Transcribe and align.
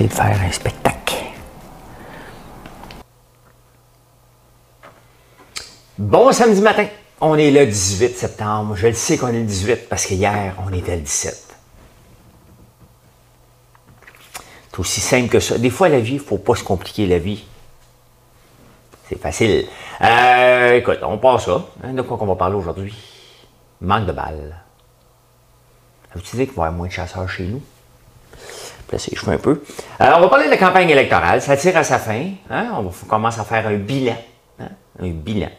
De 0.00 0.08
faire 0.08 0.40
un 0.42 0.50
spectacle. 0.50 1.16
Bon 5.98 6.32
samedi 6.32 6.62
matin, 6.62 6.86
on 7.20 7.36
est 7.36 7.50
le 7.50 7.66
18 7.66 8.16
septembre. 8.16 8.74
Je 8.74 8.88
le 8.88 8.94
sais 8.94 9.18
qu'on 9.18 9.28
est 9.28 9.40
le 9.40 9.44
18 9.44 9.88
parce 9.88 10.06
que 10.06 10.14
hier, 10.14 10.54
on 10.66 10.72
était 10.72 10.96
le 10.96 11.02
17. 11.02 11.56
C'est 14.70 14.80
aussi 14.80 15.00
simple 15.00 15.28
que 15.28 15.40
ça. 15.40 15.58
Des 15.58 15.68
fois, 15.68 15.90
la 15.90 16.00
vie, 16.00 16.14
il 16.14 16.20
ne 16.20 16.24
faut 16.24 16.38
pas 16.38 16.54
se 16.54 16.64
compliquer 16.64 17.06
la 17.06 17.18
vie. 17.18 17.44
C'est 19.08 19.20
facile. 19.20 19.66
Euh, 20.00 20.76
écoute, 20.76 21.00
on 21.02 21.18
passe 21.18 21.44
ça. 21.44 21.66
Hein, 21.84 21.92
de 21.92 22.00
quoi 22.00 22.16
qu'on 22.16 22.26
va 22.26 22.36
parler 22.36 22.56
aujourd'hui? 22.56 22.94
Manque 23.82 24.06
de 24.06 24.12
balles. 24.12 24.56
Avez-vous 26.10 26.36
dit 26.38 26.46
qu'il 26.46 26.54
va 26.56 26.62
y 26.62 26.66
avoir 26.66 26.72
moins 26.72 26.86
de 26.86 26.92
chasseurs 26.92 27.28
chez 27.28 27.44
nous? 27.44 27.62
On 30.00 30.20
va 30.20 30.28
parler 30.28 30.46
de 30.46 30.50
la 30.50 30.56
campagne 30.56 30.90
électorale. 30.90 31.40
Ça 31.42 31.56
tire 31.56 31.76
à 31.76 31.84
sa 31.84 31.98
fin. 31.98 32.30
Hein? 32.50 32.72
On, 32.76 32.90
commence 33.06 33.38
à 33.38 33.44
faire 33.44 33.66
un 33.66 33.76
bilan. 33.76 34.16
Hein? 34.60 34.68
Un 35.00 35.10
bilan. 35.10 35.50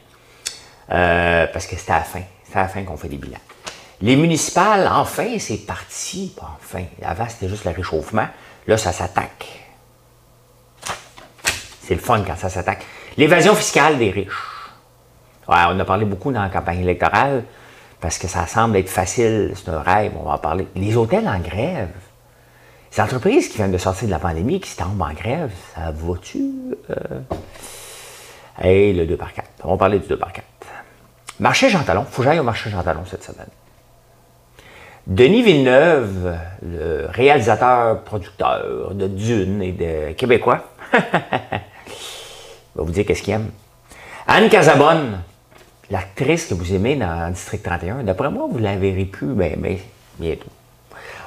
Euh, 0.91 1.47
parce 1.51 1.65
que 1.65 1.75
c'était 1.75 1.91
à 1.91 1.99
la 1.99 2.03
fin. 2.03 2.21
C'est 2.43 2.57
à 2.57 2.63
la 2.63 2.67
fin 2.67 2.83
qu'on 2.83 2.97
fait 2.97 3.09
des 3.09 3.17
bilans. 3.17 3.39
Les 4.01 4.15
municipales, 4.15 4.89
enfin, 4.91 5.37
c'est 5.39 5.65
parti. 5.65 6.35
Enfin, 6.39 6.83
avant, 7.03 7.27
c'était 7.29 7.49
juste 7.49 7.65
le 7.65 7.71
réchauffement. 7.71 8.27
Là, 8.67 8.77
ça 8.77 8.91
s'attaque. 8.91 9.47
C'est 11.81 11.95
le 11.95 12.01
fun 12.01 12.21
quand 12.25 12.35
ça 12.37 12.49
s'attaque. 12.49 12.85
L'évasion 13.17 13.55
fiscale 13.55 13.97
des 13.97 14.11
riches. 14.11 14.53
On 15.47 15.79
a 15.79 15.85
parlé 15.85 16.05
beaucoup 16.05 16.31
dans 16.31 16.41
la 16.41 16.49
campagne 16.49 16.81
électorale 16.81 17.43
parce 17.99 18.17
que 18.17 18.27
ça 18.27 18.47
semble 18.47 18.77
être 18.77 18.89
facile, 18.89 19.53
c'est 19.55 19.69
un 19.69 19.81
rêve, 19.81 20.11
on 20.19 20.23
va 20.23 20.33
en 20.33 20.37
parler. 20.37 20.67
Les 20.75 20.95
hôtels 20.95 21.27
en 21.27 21.39
grève. 21.39 21.89
Les 22.95 23.01
entreprises 23.01 23.47
qui 23.49 23.57
viennent 23.57 23.71
de 23.71 23.77
sortir 23.79 24.05
de 24.07 24.11
la 24.11 24.19
pandémie, 24.19 24.59
qui 24.59 24.69
se 24.69 24.77
tombent 24.77 25.01
en 25.01 25.13
grève, 25.13 25.51
ça 25.73 25.91
va-tu? 25.91 26.51
Euh... 26.91 27.21
Le 28.61 29.05
2 29.05 29.17
par 29.17 29.33
4. 29.33 29.47
On 29.63 29.71
va 29.71 29.77
parler 29.77 29.97
du 29.97 30.07
2 30.07 30.15
par 30.15 30.31
4. 30.31 30.45
Marché 31.39 31.69
Jean 31.69 31.81
Talon. 31.83 32.05
Faut 32.05 32.21
que 32.21 32.27
j'aille 32.27 32.39
au 32.39 32.43
marché 32.43 32.69
Jean 32.69 32.83
Talon 32.83 33.01
cette 33.09 33.23
semaine. 33.23 33.47
Denis 35.07 35.41
Villeneuve, 35.41 36.37
le 36.61 37.07
réalisateur, 37.09 38.03
producteur 38.03 38.93
de 38.93 39.07
Dune 39.07 39.63
et 39.63 39.71
de 39.71 40.13
Québécois, 40.13 40.63
va 40.93 40.99
vous 42.75 42.91
dire 42.91 43.05
qu'est-ce 43.05 43.23
qu'il 43.23 43.33
aime. 43.33 43.49
Anne 44.27 44.49
Casabonne, 44.49 45.23
l'actrice 45.89 46.45
que 46.45 46.53
vous 46.53 46.73
aimez 46.73 46.95
dans 46.95 47.31
District 47.31 47.63
31, 47.63 48.03
d'après 48.03 48.29
moi, 48.29 48.47
vous 48.49 48.59
la 48.59 48.77
verrez 48.77 49.05
plus 49.05 49.33
ben, 49.33 49.57
mais 49.59 49.79
bientôt. 50.19 50.49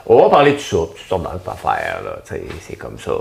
On 0.09 0.23
va 0.23 0.31
parler 0.31 0.53
de 0.53 0.59
ça, 0.59 0.77
toutes 0.77 1.09
sortes 1.09 1.23
d'affaires, 1.45 2.01
c'est 2.61 2.77
comme 2.77 2.99
ça. 2.99 3.13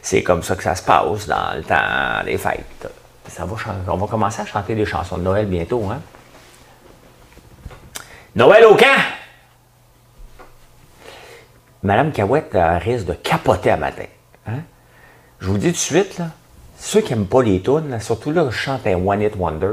C'est 0.00 0.22
comme 0.22 0.42
ça 0.42 0.54
que 0.54 0.62
ça 0.62 0.76
se 0.76 0.82
passe 0.82 1.26
dans 1.26 1.56
le 1.56 1.62
temps 1.62 2.24
des 2.24 2.38
fêtes. 2.38 2.88
Ça 3.28 3.44
va, 3.44 3.56
on 3.88 3.96
va 3.96 4.06
commencer 4.06 4.42
à 4.42 4.46
chanter 4.46 4.74
des 4.74 4.86
chansons 4.86 5.18
de 5.18 5.22
Noël 5.22 5.46
bientôt, 5.46 5.84
hein? 5.90 6.00
Noël 8.36 8.64
au 8.64 8.76
camp! 8.76 8.86
Madame 11.82 12.12
Cahouette 12.12 12.56
risque 12.80 13.06
de 13.06 13.14
capoter 13.14 13.70
à 13.70 13.76
matin. 13.76 14.06
Hein? 14.46 14.60
Je 15.40 15.46
vous 15.46 15.58
dis 15.58 15.68
tout 15.68 15.72
de 15.72 15.76
suite, 15.76 16.18
là, 16.18 16.26
ceux 16.78 17.00
qui 17.00 17.12
n'aiment 17.12 17.26
pas 17.26 17.42
les 17.42 17.60
tunes, 17.60 17.98
surtout 18.00 18.30
là, 18.30 18.46
je 18.50 18.56
chante 18.56 18.86
un 18.86 18.94
One 18.94 19.22
Hit 19.22 19.34
Wonder, 19.36 19.72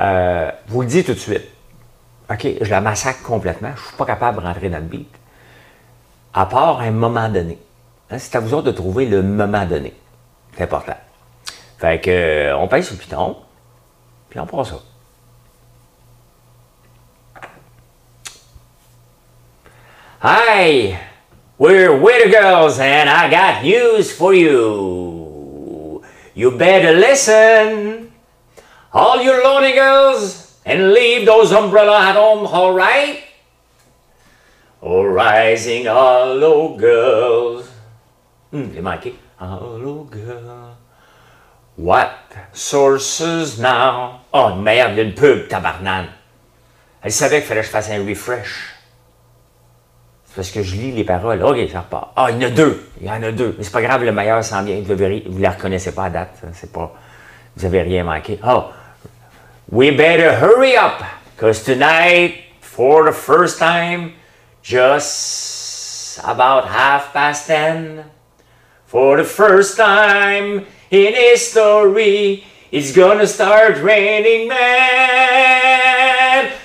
euh, 0.00 0.50
vous 0.68 0.82
le 0.82 0.86
dis 0.86 1.02
tout 1.02 1.14
de 1.14 1.18
suite. 1.18 1.46
OK, 2.30 2.46
je 2.60 2.70
la 2.70 2.80
massacre 2.80 3.22
complètement. 3.22 3.70
Je 3.74 3.80
ne 3.80 3.86
suis 3.86 3.96
pas 3.96 4.04
capable 4.04 4.40
de 4.40 4.46
rentrer 4.46 4.68
dans 4.68 4.78
le 4.78 4.84
beat. 4.84 5.08
À 6.34 6.46
part 6.46 6.80
un 6.80 6.90
moment 6.90 7.28
donné. 7.28 7.58
Hein, 8.10 8.18
c'est 8.18 8.36
à 8.36 8.40
vous 8.40 8.54
autres 8.54 8.66
de 8.66 8.72
trouver 8.72 9.06
le 9.06 9.22
moment 9.22 9.64
donné. 9.66 9.94
C'est 10.56 10.64
important. 10.64 10.96
Fait 11.78 12.00
que, 12.00 12.10
euh, 12.10 12.56
on 12.56 12.68
paye 12.68 12.82
sur 12.82 12.94
le 12.94 12.98
piton, 12.98 13.36
puis 14.28 14.40
on 14.40 14.46
prend 14.46 14.64
ça. 14.64 14.76
Hi! 20.22 20.96
We're 21.58 21.96
Witter 21.96 22.30
Girls, 22.30 22.80
and 22.80 23.08
I 23.08 23.30
got 23.30 23.62
news 23.62 24.10
for 24.10 24.34
you. 24.34 26.02
You 26.34 26.50
better 26.52 26.92
listen, 26.92 28.12
all 28.92 29.22
you 29.22 29.32
lonely 29.42 29.72
girls, 29.72 30.56
and 30.64 30.92
leave 30.92 31.26
those 31.26 31.52
umbrellas 31.52 32.10
at 32.10 32.16
home, 32.16 32.46
all 32.46 32.72
right? 32.72 33.27
Oh, 34.80 35.04
rising 35.04 35.86
hollow 35.86 36.76
girls. 36.78 37.68
Hmm, 38.52 38.70
j'ai 38.72 38.80
manqué. 38.80 39.14
Hollow 39.40 40.08
girl. 40.10 40.76
What? 41.76 42.10
Sources 42.52 43.58
now? 43.58 44.20
Oh 44.32 44.54
merde, 44.54 44.92
il 44.92 44.98
y 44.98 45.00
a 45.00 45.02
une 45.04 45.14
pub, 45.14 45.48
tabarnane. 45.48 46.08
Elle 47.02 47.12
savait 47.12 47.38
qu'il 47.38 47.46
fallait 47.46 47.60
que 47.60 47.66
je 47.66 47.70
fasse 47.70 47.90
un 47.90 48.04
refresh. 48.04 48.74
C'est 50.24 50.36
parce 50.36 50.50
que 50.50 50.62
je 50.62 50.76
lis 50.76 50.92
les 50.92 51.04
paroles. 51.04 51.42
OK, 51.42 51.56
ça 51.70 51.80
repart. 51.80 52.12
Ah, 52.16 52.28
il 52.30 52.42
y 52.42 52.44
en 52.44 52.48
a 52.48 52.50
deux. 52.50 52.84
Il 53.00 53.06
y 53.06 53.10
en 53.10 53.22
a 53.22 53.32
deux. 53.32 53.54
Mais 53.56 53.64
c'est 53.64 53.72
pas 53.72 53.82
grave, 53.82 54.04
le 54.04 54.12
meilleur 54.12 54.42
s'en 54.44 54.62
vient. 54.62 54.80
Vous 54.80 54.94
ne 54.94 55.40
la 55.40 55.50
reconnaissez 55.50 55.92
pas 55.92 56.04
à 56.04 56.10
date. 56.10 56.42
C'est 56.52 56.72
pas. 56.72 56.92
Vous 57.56 57.64
avez 57.64 57.82
rien 57.82 58.04
manqué. 58.04 58.38
Oh. 58.46 58.64
We 59.70 59.90
better 59.90 60.32
hurry 60.40 60.76
up. 60.76 61.02
Because 61.36 61.62
tonight, 61.62 62.34
for 62.60 63.04
the 63.04 63.14
first 63.14 63.58
time, 63.58 64.12
just 64.68 66.20
about 66.22 66.68
half 66.68 67.14
past 67.14 67.46
ten, 67.46 68.04
for 68.84 69.16
the 69.16 69.24
first 69.24 69.78
time 69.78 70.66
in 70.90 71.14
history, 71.14 72.44
it's 72.70 72.92
gonna 72.92 73.26
start 73.26 73.78
raining 73.78 74.46
man. 74.46 75.72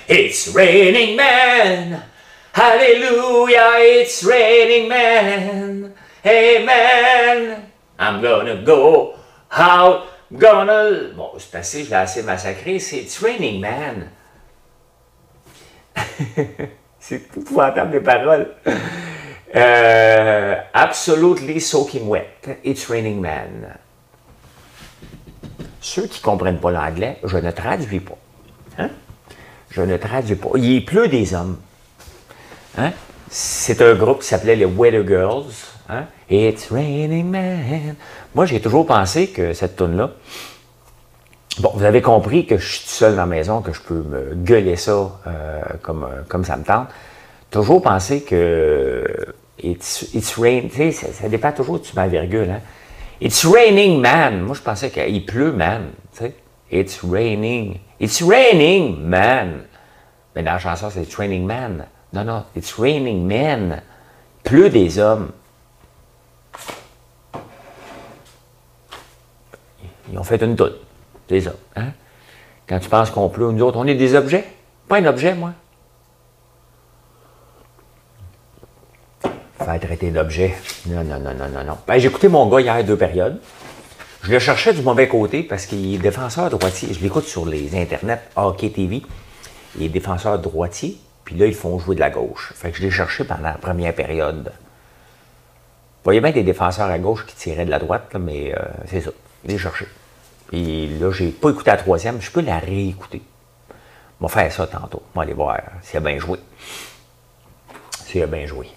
It's 0.06 0.48
raining 0.48 1.16
man. 1.16 2.02
Hallelujah, 2.52 3.72
it's 3.80 4.22
raining 4.22 4.86
man. 4.86 5.94
Amen. 6.26 7.70
I'm 7.98 8.20
gonna 8.20 8.62
go 8.62 9.18
out, 9.50 10.08
gonna. 10.36 11.10
Bon, 11.16 11.38
c'est 11.38 11.56
assez, 11.56 11.84
je 11.84 11.90
l'ai 11.90 11.96
assez 11.96 12.22
massacré. 12.22 12.78
C'est 12.78 12.98
It's 12.98 13.22
raining 13.22 13.62
man. 13.62 14.10
c'est 17.06 17.36
épouvantable 17.36 17.92
les 17.92 18.00
paroles. 18.00 18.48
Euh, 19.56 20.56
absolutely 20.72 21.60
soaking 21.60 22.08
wet. 22.08 22.58
It's 22.64 22.88
raining 22.90 23.20
man. 23.20 23.76
Ceux 25.80 26.08
qui 26.08 26.18
ne 26.20 26.24
comprennent 26.24 26.58
pas 26.58 26.72
l'anglais, 26.72 27.18
je 27.22 27.36
ne 27.36 27.52
traduis 27.52 28.00
pas. 28.00 28.16
Hein? 28.78 28.88
Je 29.70 29.82
ne 29.82 29.96
traduis 29.96 30.34
pas. 30.34 30.48
Il 30.56 30.84
pleut 30.84 31.06
des 31.06 31.34
hommes. 31.34 31.58
Hein? 32.76 32.90
C'est 33.30 33.80
un 33.80 33.94
groupe 33.94 34.22
qui 34.22 34.26
s'appelait 34.26 34.56
les 34.56 34.64
Weather 34.64 35.06
Girls. 35.06 35.52
Hein? 35.88 36.06
It's 36.28 36.72
raining 36.72 37.30
man. 37.30 37.94
Moi, 38.34 38.46
j'ai 38.46 38.60
toujours 38.60 38.86
pensé 38.86 39.28
que 39.28 39.52
cette 39.52 39.76
tune 39.76 39.96
là 39.96 40.10
Bon, 41.60 41.70
vous 41.72 41.84
avez 41.84 42.02
compris 42.02 42.46
que 42.46 42.58
je 42.58 42.66
suis 42.66 42.80
tout 42.84 42.90
seul 42.90 43.12
dans 43.12 43.22
la 43.22 43.26
maison, 43.26 43.62
que 43.62 43.72
je 43.72 43.80
peux 43.80 44.02
me 44.02 44.34
gueuler 44.34 44.74
ça 44.74 44.92
euh, 45.26 45.62
comme, 45.82 46.08
comme 46.28 46.44
ça 46.44 46.56
me 46.56 46.64
tente. 46.64 46.88
Toujours 47.50 47.80
pensé 47.80 48.22
que 48.24 49.04
it's, 49.62 50.08
it's 50.14 50.34
tu 50.34 50.70
sais, 50.70 50.90
ça, 50.90 51.12
ça, 51.12 51.28
dépend 51.28 51.52
toujours 51.52 51.78
de 51.78 51.84
ma 51.94 52.08
virgule. 52.08 52.50
Hein? 52.50 52.60
It's 53.20 53.46
raining 53.46 54.00
man. 54.00 54.40
Moi, 54.40 54.56
je 54.56 54.62
pensais 54.62 54.90
qu'il 54.90 55.24
pleut 55.24 55.52
man. 55.52 55.92
Tu 56.12 56.24
sais? 56.24 56.34
It's 56.72 57.00
raining. 57.04 57.78
It's 58.00 58.20
raining 58.20 58.98
man. 59.00 59.60
Mais 60.34 60.42
dans 60.42 60.54
la 60.54 60.58
chanson, 60.58 60.90
c'est 60.90 61.02
It's 61.02 61.14
raining 61.14 61.46
man. 61.46 61.86
Non, 62.12 62.24
non, 62.24 62.44
it's 62.56 62.74
raining 62.80 63.24
men. 63.24 63.80
Pleut 64.42 64.70
des 64.70 64.98
hommes. 64.98 65.30
Ils 70.10 70.18
ont 70.18 70.24
fait 70.24 70.42
une 70.42 70.56
toute. 70.56 70.80
Des 71.28 71.46
hommes. 71.46 71.54
Hein? 71.76 71.92
Quand 72.68 72.78
tu 72.78 72.88
penses 72.88 73.10
qu'on 73.10 73.28
pleut, 73.28 73.50
nous 73.50 73.62
autres, 73.62 73.78
on 73.78 73.86
est 73.86 73.94
des 73.94 74.14
objets. 74.14 74.44
Pas 74.88 74.98
un 74.98 75.06
objet, 75.06 75.34
moi. 75.34 75.52
Faire 79.58 79.80
traiter 79.80 80.10
d'objet. 80.10 80.54
Non, 80.86 81.04
non, 81.04 81.18
non, 81.18 81.34
non, 81.34 81.48
non, 81.48 81.64
non. 81.64 81.78
Ben, 81.86 81.98
j'ai 81.98 82.08
écouté 82.08 82.28
mon 82.28 82.48
gars 82.48 82.60
hier 82.60 82.84
deux 82.84 82.96
périodes. 82.96 83.40
Je 84.22 84.32
le 84.32 84.38
cherchais 84.38 84.72
du 84.72 84.82
mauvais 84.82 85.08
côté 85.08 85.42
parce 85.42 85.66
qu'il 85.66 85.94
est 85.94 85.98
défenseur 85.98 86.48
droitier. 86.50 86.92
Je 86.92 87.00
l'écoute 87.00 87.24
sur 87.24 87.44
les 87.46 87.76
internets, 87.76 88.20
Hockey 88.36 88.70
TV. 88.70 89.02
Il 89.76 89.82
est 89.84 89.88
défenseur 89.88 90.38
droitier, 90.38 90.98
puis 91.24 91.36
là, 91.36 91.46
ils 91.46 91.54
font 91.54 91.78
jouer 91.78 91.94
de 91.94 92.00
la 92.00 92.10
gauche. 92.10 92.52
Fait 92.54 92.70
que 92.70 92.78
je 92.78 92.82
l'ai 92.82 92.90
cherché 92.90 93.24
pendant 93.24 93.42
la 93.42 93.52
première 93.52 93.94
période. 93.94 94.44
Vous 94.44 96.04
voyez 96.04 96.20
bien 96.20 96.32
des 96.32 96.42
défenseurs 96.42 96.88
à 96.88 96.98
gauche 96.98 97.26
qui 97.26 97.34
tiraient 97.34 97.64
de 97.66 97.70
la 97.70 97.78
droite, 97.78 98.14
mais 98.18 98.54
euh, 98.54 98.62
c'est 98.86 99.00
ça. 99.00 99.10
Je 99.44 99.50
l'ai 99.50 99.58
cherché. 99.58 99.86
Puis 100.54 100.86
là, 101.00 101.10
j'ai 101.10 101.30
pas 101.30 101.50
écouté 101.50 101.72
la 101.72 101.76
troisième. 101.76 102.20
Je 102.20 102.30
peux 102.30 102.40
la 102.40 102.60
réécouter. 102.60 103.20
On 104.20 104.28
va 104.28 104.32
faire 104.32 104.52
ça 104.52 104.68
tantôt. 104.68 105.02
On 105.12 105.18
va 105.18 105.24
aller 105.24 105.32
voir 105.32 105.58
s'il 105.82 105.96
a 105.96 106.00
bien 106.00 106.16
joué. 106.16 106.38
S'il 108.04 108.22
a 108.22 108.28
bien 108.28 108.46
joué. 108.46 108.68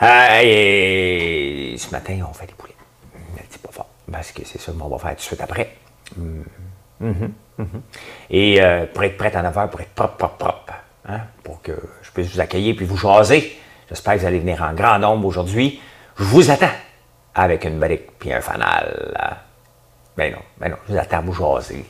Euh, 0.00 0.40
et 0.44 1.74
ce 1.76 1.90
matin, 1.90 2.20
on 2.30 2.32
fait 2.32 2.46
des 2.46 2.52
poulets. 2.52 2.76
C'est 3.50 3.60
pas 3.60 3.72
fort. 3.72 3.88
Parce 4.12 4.30
que 4.30 4.42
c'est 4.44 4.60
ça 4.60 4.70
qu'on 4.70 4.88
va 4.88 4.96
faire 4.98 5.10
tout 5.10 5.16
de 5.16 5.20
suite 5.22 5.40
après. 5.40 5.76
Mhm, 6.16 6.44
mhm, 7.00 7.32
mhm. 7.58 7.82
Et 8.30 8.62
euh, 8.62 8.86
pour 8.86 9.02
être 9.02 9.16
prêt 9.16 9.36
en 9.36 9.44
affaires, 9.44 9.68
pour 9.68 9.80
être 9.80 9.94
propre, 9.96 10.18
propre, 10.18 10.36
propre. 10.36 10.72
Hein, 11.08 11.22
pour 11.42 11.60
que 11.62 11.72
je 12.02 12.12
puisse 12.12 12.32
vous 12.32 12.40
accueillir 12.40 12.76
puis 12.76 12.86
vous 12.86 12.96
jaser. 12.96 13.58
J'espère 13.88 14.14
que 14.14 14.20
vous 14.20 14.26
allez 14.26 14.38
venir 14.38 14.62
en 14.62 14.72
grand 14.72 15.00
nombre 15.00 15.26
aujourd'hui. 15.26 15.80
Je 16.16 16.22
vous 16.22 16.48
attends 16.48 16.66
avec 17.34 17.64
une 17.64 17.80
brique 17.80 18.16
puis 18.20 18.32
un 18.32 18.40
fanal. 18.40 19.47
Ben 20.18 20.32
non, 20.32 20.42
ben 20.58 20.70
non, 20.70 20.76
je 20.88 20.92
vous 20.92 20.98
attends 20.98 21.22
vous 21.22 21.32
jaser, 21.32 21.86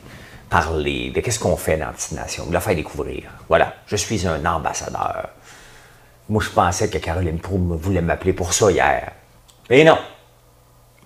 parler 0.51 1.09
de 1.09 1.19
qu'est-ce 1.19 1.39
qu'on 1.39 1.57
fait 1.57 1.77
dans 1.77 1.87
la 1.87 1.93
petite 1.93 2.11
nation, 2.11 2.43
vous 2.45 2.51
la 2.51 2.61
faire 2.61 2.75
découvrir. 2.75 3.23
Voilà, 3.47 3.73
je 3.87 3.95
suis 3.95 4.27
un 4.27 4.45
ambassadeur. 4.45 5.29
Moi, 6.29 6.43
je 6.43 6.51
pensais 6.51 6.91
que 6.91 6.99
Caroline 6.99 7.39
Proux 7.39 7.57
voulait 7.57 8.03
m'appeler 8.03 8.33
pour 8.33 8.53
ça 8.53 8.69
hier. 8.69 9.13
Mais 9.67 9.83
non. 9.83 9.97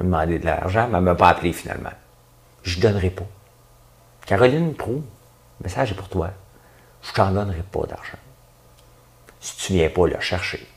Elle 0.01 0.07
m'a 0.07 0.25
demandé 0.25 0.39
de 0.39 0.45
l'argent, 0.45 0.89
mais 0.89 0.97
elle 0.97 1.03
ne 1.05 1.11
m'a 1.11 1.15
pas 1.15 1.29
appelé 1.29 1.53
finalement. 1.53 1.93
Je 2.61 2.75
ne 2.75 2.81
donnerai 2.81 3.09
pas. 3.09 3.23
Caroline 4.25 4.75
Proux, 4.75 5.01
le 5.61 5.63
message 5.63 5.93
est 5.93 5.95
pour 5.95 6.09
toi. 6.09 6.29
Je 7.03 7.13
t'en 7.13 7.31
donnerai 7.31 7.63
pas 7.71 7.85
d'argent. 7.87 8.19
Si 9.39 9.55
tu 9.55 9.73
ne 9.73 9.77
viens 9.77 9.89
pas 9.89 10.07
le 10.07 10.19
chercher. 10.19 10.67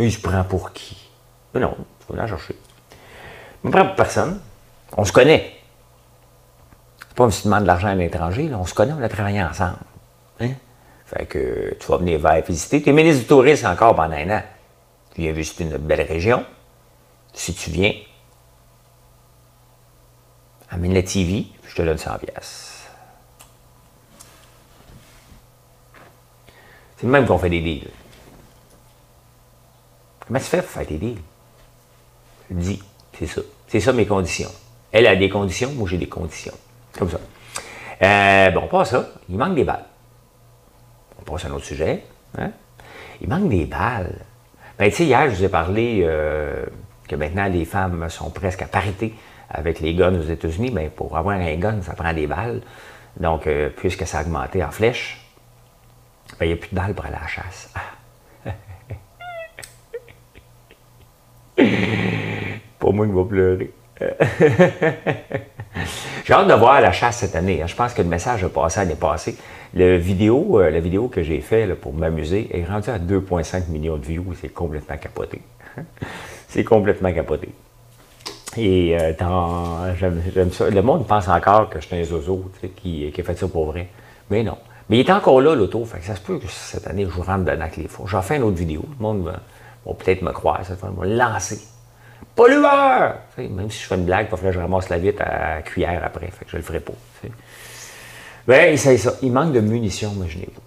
Il 0.00 0.12
se 0.12 0.18
prend 0.18 0.42
pour 0.42 0.72
qui? 0.72 1.08
Mais 1.54 1.60
non, 1.60 1.76
tu 2.00 2.12
vas 2.12 2.22
la 2.22 2.26
chercher. 2.26 2.56
Il 3.62 3.68
me 3.68 3.70
prend 3.70 3.86
pour 3.86 3.94
personne. 3.94 4.40
On 4.96 5.04
se 5.04 5.12
connaît. 5.12 5.56
C'est 7.00 7.14
pas 7.16 7.24
un 7.24 7.28
petit 7.28 7.44
demande 7.44 7.62
de 7.62 7.66
l'argent 7.66 7.88
à 7.88 7.94
l'étranger, 7.94 8.50
on 8.54 8.64
se 8.64 8.74
connaît, 8.74 8.92
on 8.92 9.02
a 9.02 9.08
travaillé 9.08 9.42
ensemble. 9.42 9.78
Hein? 10.40 10.50
Fait 11.06 11.26
que 11.26 11.76
tu 11.78 11.86
vas 11.86 11.98
venir 11.98 12.20
visiter. 12.42 12.82
Tu 12.82 12.88
es 12.88 12.92
ministre 12.92 13.22
du 13.22 13.26
Tourisme 13.26 13.66
encore 13.66 13.94
pendant 13.94 14.16
un 14.16 14.30
an. 14.30 14.42
Tu 15.14 15.22
viens 15.22 15.32
visiter 15.32 15.64
une 15.64 15.76
belle 15.76 16.02
région. 16.02 16.44
Si 17.32 17.54
tu 17.54 17.70
viens, 17.70 17.92
amène 20.70 20.94
la 20.94 21.02
TV, 21.02 21.46
je 21.68 21.74
te 21.74 21.82
donne 21.82 21.98
100 21.98 22.18
pièces. 22.18 22.84
C'est 26.96 27.06
le 27.06 27.12
même 27.12 27.26
qu'on 27.26 27.38
fait 27.38 27.50
des 27.50 27.60
deals. 27.60 27.90
Comment 30.26 30.38
tu 30.38 30.44
fais 30.46 30.62
pour 30.62 30.70
faire 30.70 30.86
tes 30.86 30.96
deals? 30.96 31.20
Dis, 32.50 32.82
c'est 33.18 33.26
ça. 33.26 33.40
C'est 33.68 33.80
ça 33.80 33.92
mes 33.92 34.06
conditions. 34.06 34.50
Elle 34.94 35.08
a 35.08 35.16
des 35.16 35.28
conditions, 35.28 35.72
moi 35.72 35.88
j'ai 35.90 35.98
des 35.98 36.08
conditions. 36.08 36.54
Comme 36.96 37.10
ça. 37.10 37.18
Euh, 38.00 38.50
bon, 38.52 38.68
pas 38.68 38.84
ça. 38.84 39.08
Il 39.28 39.36
manque 39.36 39.56
des 39.56 39.64
balles. 39.64 39.86
On 41.18 41.22
passe 41.24 41.46
à 41.46 41.48
un 41.48 41.50
autre 41.50 41.64
sujet. 41.64 42.04
Hein? 42.38 42.52
Il 43.20 43.28
manque 43.28 43.48
des 43.48 43.64
balles. 43.64 44.20
Ben, 44.78 44.88
tu 44.90 44.98
sais, 44.98 45.06
hier, 45.06 45.28
je 45.28 45.34
vous 45.34 45.44
ai 45.44 45.48
parlé 45.48 46.02
euh, 46.04 46.64
que 47.08 47.16
maintenant 47.16 47.48
les 47.48 47.64
femmes 47.64 48.08
sont 48.08 48.30
presque 48.30 48.62
à 48.62 48.66
parité 48.66 49.12
avec 49.50 49.80
les 49.80 49.96
guns 49.96 50.14
aux 50.14 50.22
États-Unis. 50.22 50.70
Mais 50.72 50.84
ben, 50.84 50.90
pour 50.90 51.16
avoir 51.16 51.40
un 51.40 51.56
gun, 51.56 51.82
ça 51.82 51.94
prend 51.94 52.12
des 52.12 52.28
balles. 52.28 52.60
Donc, 53.18 53.48
euh, 53.48 53.70
puisque 53.76 54.06
ça 54.06 54.20
a 54.20 54.22
augmenté 54.22 54.62
en 54.62 54.70
flèche, 54.70 55.26
ben, 56.38 56.46
il 56.46 56.48
n'y 56.50 56.54
a 56.54 56.56
plus 56.56 56.70
de 56.70 56.76
balles 56.76 56.94
pour 56.94 57.04
aller 57.04 57.16
à 57.16 57.22
la 57.22 57.26
chasse. 57.26 57.74
Ah. 57.74 57.80
Pas 62.78 62.90
moi 62.92 63.06
qui 63.06 63.12
va 63.12 63.24
pleurer. 63.24 63.74
j'ai 66.24 66.32
hâte 66.32 66.48
de 66.48 66.54
voir 66.54 66.80
la 66.80 66.92
chasse 66.92 67.18
cette 67.18 67.36
année. 67.36 67.62
Hein. 67.62 67.66
Je 67.66 67.74
pense 67.74 67.94
que 67.94 68.02
le 68.02 68.08
message 68.08 68.42
a 68.44 68.48
passé 68.48 68.80
l'année 68.80 68.96
passée. 68.96 69.36
Le 69.74 69.96
vidéo, 69.96 70.60
euh, 70.60 70.70
la 70.70 70.80
vidéo 70.80 71.08
que 71.08 71.22
j'ai 71.22 71.40
faite 71.40 71.74
pour 71.80 71.92
m'amuser 71.92 72.48
est 72.52 72.64
rendue 72.64 72.90
à 72.90 72.98
2,5 72.98 73.68
millions 73.68 73.96
de 73.96 74.04
views. 74.04 74.34
C'est 74.40 74.48
complètement 74.48 74.96
capoté. 74.96 75.40
C'est 76.48 76.64
complètement 76.64 77.12
capoté. 77.12 77.48
Et 78.56 78.96
euh, 78.96 79.12
j'aime 79.98 80.52
ça. 80.52 80.70
Le 80.70 80.82
monde 80.82 81.06
pense 81.06 81.28
encore 81.28 81.68
que 81.68 81.80
je 81.80 81.86
suis 81.86 81.96
un 81.96 82.04
zozo 82.04 82.50
qui, 82.76 83.12
a 83.16 83.22
fait 83.22 83.36
ça 83.36 83.48
pour 83.48 83.66
vrai. 83.66 83.88
Mais 84.30 84.42
non. 84.42 84.58
Mais 84.88 84.98
il 84.98 85.08
est 85.08 85.12
encore 85.12 85.40
là, 85.40 85.54
l'auto. 85.54 85.84
Ça 86.00 86.14
se 86.14 86.20
peut 86.20 86.38
que 86.38 86.46
cette 86.46 86.86
année, 86.86 87.06
je 87.06 87.20
rentre 87.20 87.44
dedans 87.44 87.62
avec 87.62 87.76
les 87.76 87.88
faux. 87.88 88.06
J'en 88.06 88.22
fais 88.22 88.36
une 88.36 88.44
autre 88.44 88.56
vidéo. 88.56 88.84
Le 88.98 89.02
monde 89.02 89.24
va, 89.24 89.40
peut-être 89.94 90.22
me 90.22 90.30
croire. 90.30 90.64
Ça 90.64 90.74
va 90.74 90.90
me 90.90 91.16
lancer. 91.16 91.58
Pollueur! 92.34 93.16
même 93.38 93.70
si 93.70 93.82
je 93.82 93.86
fais 93.86 93.94
une 93.94 94.04
blague, 94.04 94.28
il 94.32 94.38
que 94.38 94.52
je 94.52 94.58
ramasse 94.58 94.88
la 94.88 94.98
vitre 94.98 95.22
à, 95.24 95.62
cuillère 95.62 96.02
après. 96.04 96.26
Fait 96.26 96.44
que 96.44 96.50
je 96.50 96.56
le 96.56 96.62
ferai 96.62 96.80
pas. 96.80 96.92
Ben, 98.46 98.76
c'est 98.76 98.98
ça. 98.98 99.14
Il 99.22 99.32
manque 99.32 99.52
de 99.52 99.60
munitions, 99.60 100.12
imaginez-vous. 100.12 100.60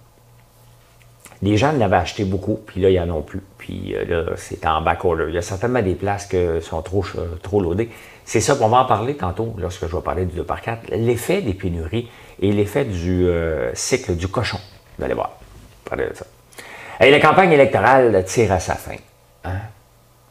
Les 1.42 1.56
gens 1.56 1.72
en 1.72 1.80
avaient 1.80 1.96
acheté 1.96 2.24
beaucoup, 2.24 2.58
puis 2.66 2.80
là, 2.80 2.90
il 2.90 2.94
n'y 2.94 3.00
en 3.00 3.16
a 3.16 3.22
plus. 3.22 3.42
Puis 3.58 3.94
euh, 3.94 4.04
là, 4.04 4.32
c'est 4.36 4.66
en 4.66 4.82
back-order. 4.82 5.26
Il 5.28 5.34
y 5.34 5.38
a 5.38 5.42
certainement 5.42 5.82
des 5.82 5.94
places 5.94 6.26
qui 6.26 6.36
sont 6.62 6.82
trop, 6.82 7.04
trop 7.42 7.60
loadées. 7.60 7.90
C'est 8.24 8.40
ça 8.40 8.56
qu'on 8.56 8.68
va 8.68 8.78
en 8.78 8.84
parler 8.86 9.14
tantôt, 9.14 9.54
lorsque 9.58 9.86
je 9.86 9.94
vais 9.94 10.02
parler 10.02 10.26
du 10.26 10.36
2 10.36 10.42
par 10.42 10.60
4 10.60 10.90
L'effet 10.90 11.40
des 11.40 11.54
pénuries 11.54 12.10
et 12.40 12.52
l'effet 12.52 12.84
du 12.84 13.26
euh, 13.26 13.72
cycle 13.74 14.16
du 14.16 14.26
cochon. 14.28 14.58
Vous 14.98 15.04
allez 15.04 15.14
voir. 15.14 15.38
Parler 15.84 16.08
de 16.08 16.14
ça. 16.14 16.26
Et 17.00 17.10
la 17.10 17.20
campagne 17.20 17.52
électorale 17.52 18.24
tire 18.26 18.52
à 18.52 18.58
sa 18.58 18.74
fin. 18.74 18.96
Hein? 19.44 19.58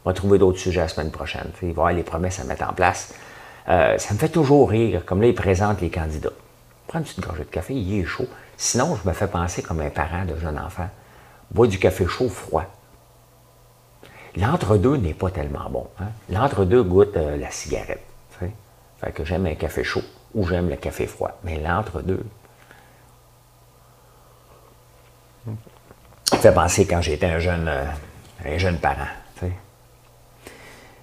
On 0.07 0.12
va 0.12 0.13
trouver 0.13 0.38
d'autres 0.38 0.57
sujets 0.57 0.80
la 0.80 0.88
semaine 0.88 1.12
prochaine. 1.12 1.51
Il 1.62 1.65
va 1.65 1.68
y 1.68 1.71
avoir 1.71 1.92
les 1.92 2.01
promesses 2.01 2.39
à 2.39 2.45
mettre 2.45 2.63
en 2.63 2.71
place. 2.71 3.13
Euh, 3.68 3.98
ça 3.98 4.13
me 4.13 4.18
fait 4.18 4.30
toujours 4.30 4.69
rire, 4.69 5.04
comme 5.06 5.21
là, 5.21 5.27
ils 5.27 5.36
présentent 5.36 5.81
les 5.81 5.89
candidats. 5.89 6.31
Prends 6.88 7.00
une 7.00 7.04
petite 7.04 7.19
gorgée 7.19 7.44
de 7.44 7.50
café, 7.50 7.74
il 7.74 8.00
est 8.00 8.06
chaud. 8.06 8.25
Sinon, 8.56 8.95
je 8.95 9.06
me 9.06 9.13
fais 9.13 9.27
penser 9.27 9.62
comme 9.63 9.81
un 9.81 9.89
parent 9.89 10.24
de 10.24 10.38
jeune 10.38 10.57
enfant. 10.57 10.88
Bois 11.51 11.68
du 11.68 11.77
café 11.77 12.07
chaud, 12.07 12.30
froid. 12.30 12.63
L'entre-deux 14.38 14.95
n'est 14.95 15.13
pas 15.13 15.30
tellement 15.30 15.69
bon. 15.69 15.88
Hein. 16.00 16.07
L'entre-deux 16.30 16.83
goûte 16.83 17.18
euh, 17.18 17.35
la 17.35 17.52
cigarette. 17.52 18.06
Fait 18.40 19.11
que 19.11 19.26
j'aime 19.26 19.45
un 19.45 19.56
café 19.56 19.83
chaud 19.83 20.04
ou 20.33 20.47
j'aime 20.47 20.69
le 20.69 20.78
café 20.78 21.06
froid. 21.06 21.37
Mais 21.44 21.59
l'entre-deux. 21.59 22.23
Ça 26.23 26.37
fait 26.37 26.54
penser 26.54 26.87
quand 26.87 27.02
j'étais 27.02 27.26
un 27.26 27.40
jeune, 27.40 27.68
euh, 27.68 27.83
un 28.45 28.57
jeune 28.57 28.78
parent 28.78 29.07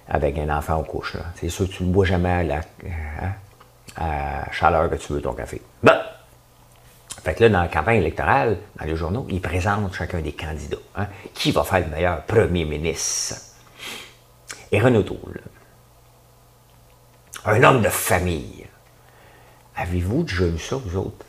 avec 0.07 0.37
un 0.37 0.55
enfant 0.55 0.77
au 0.77 0.83
couche. 0.83 1.17
C'est 1.35 1.49
sûr 1.49 1.67
que 1.67 1.71
tu 1.73 1.83
ne 1.83 1.91
bois 1.91 2.05
jamais 2.05 2.29
à 2.29 2.43
la 2.43 2.61
hein, 3.97 4.43
chaleur 4.51 4.89
que 4.89 4.95
tu 4.95 5.13
veux 5.13 5.21
ton 5.21 5.33
café. 5.33 5.61
Bon. 5.83 5.93
Fait 7.23 7.33
que 7.33 7.43
là, 7.43 7.49
dans 7.49 7.61
la 7.61 7.67
campagne 7.67 7.97
électorale, 7.97 8.57
dans 8.79 8.85
les 8.85 8.95
journaux, 8.95 9.25
ils 9.29 9.41
présentent 9.41 9.93
chacun 9.95 10.21
des 10.21 10.33
candidats. 10.33 10.77
Hein. 10.95 11.07
Qui 11.33 11.51
va 11.51 11.63
faire 11.63 11.79
le 11.79 11.87
meilleur 11.87 12.21
premier 12.23 12.65
ministre? 12.65 13.41
Et 14.71 14.79
Renaud 14.79 15.01
Toul. 15.01 15.41
Un 17.45 17.63
homme 17.63 17.81
de 17.81 17.89
famille. 17.89 18.67
Avez-vous 19.75 20.23
déjà 20.23 20.45
vu 20.45 20.59
ça, 20.59 20.75
vous 20.75 20.97
autres? 20.97 21.25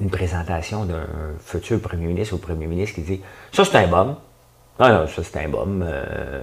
Une 0.00 0.10
présentation 0.10 0.84
d'un 0.84 1.06
futur 1.42 1.80
premier 1.80 2.06
ministre 2.06 2.34
ou 2.34 2.38
premier 2.38 2.66
ministre 2.66 2.96
qui 2.96 3.02
dit 3.02 3.20
Ça, 3.52 3.64
c'est 3.64 3.76
un 3.76 3.86
bum. 3.86 4.16
Non, 4.80 4.88
non, 4.88 5.06
ça, 5.06 5.22
c'est 5.22 5.38
un 5.38 5.48
bum. 5.48 5.82
Euh, 5.86 6.42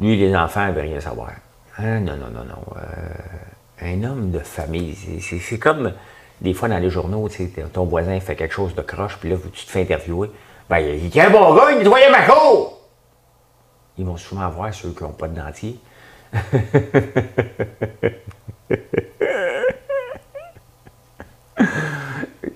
lui, 0.00 0.16
les 0.16 0.34
enfants 0.34 0.66
ne 0.66 0.72
veulent 0.72 0.86
rien 0.86 1.00
savoir. 1.00 1.30
Hein? 1.78 2.00
Non, 2.00 2.16
non, 2.16 2.28
non, 2.32 2.44
non. 2.44 2.76
Euh, 2.76 3.84
un 3.84 4.04
homme 4.04 4.30
de 4.30 4.38
famille, 4.38 4.96
c'est 5.20 5.58
comme 5.58 5.92
des 6.40 6.54
fois 6.54 6.68
dans 6.68 6.78
les 6.78 6.90
journaux, 6.90 7.28
ton 7.72 7.84
voisin 7.84 8.18
fait 8.20 8.36
quelque 8.36 8.54
chose 8.54 8.74
de 8.74 8.82
croche, 8.82 9.18
puis 9.18 9.30
là, 9.30 9.36
tu 9.52 9.64
te 9.64 9.70
fais 9.70 9.82
interviewer. 9.82 10.30
Ben, 10.68 10.78
il 10.78 11.20
a 11.20 11.26
un 11.26 11.30
bon 11.30 11.54
gars, 11.54 11.70
il 11.72 11.78
nettoyait 11.78 12.10
ma 12.10 12.22
cour! 12.22 12.80
Ils 13.98 14.04
vont 14.04 14.16
souvent 14.16 14.48
voir 14.48 14.72
ceux 14.72 14.90
qui 14.90 15.02
n'ont 15.02 15.10
pas 15.10 15.28
de 15.28 15.36
dentier. 15.36 15.76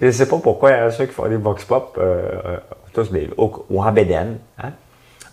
Je 0.00 0.07
ne 0.07 0.11
sais 0.11 0.28
pas 0.28 0.38
pourquoi 0.38 0.71
hein, 0.71 0.90
ceux 0.90 1.07
qui 1.07 1.12
font 1.12 1.28
des 1.28 1.38
box 1.38 1.64
pop, 1.64 1.97
euh, 1.99 2.31
euh, 2.45 2.59
tous 2.93 3.11
des, 3.11 3.31
ou 3.37 3.83
en 3.83 3.93
Beden, 3.93 4.38
hein? 4.59 4.73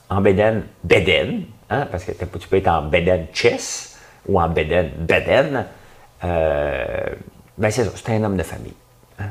en 0.10 0.22
Beden, 0.22 0.64
Beden, 0.84 1.46
Hein, 1.70 1.88
parce 1.90 2.04
que 2.04 2.12
tu 2.12 2.48
peux 2.48 2.58
être 2.58 2.68
en 2.68 2.84
beden 2.84 3.28
chess 3.34 3.98
ou 4.28 4.40
en 4.40 4.50
beden 4.50 4.92
beden. 5.00 5.66
Euh, 6.24 7.06
ben 7.58 7.72
c'est 7.72 7.84
ça, 7.84 7.92
c'est 7.96 8.16
un 8.16 8.24
homme 8.24 8.38
de 8.38 8.44
famille. 8.44 8.74
Hein? 9.20 9.30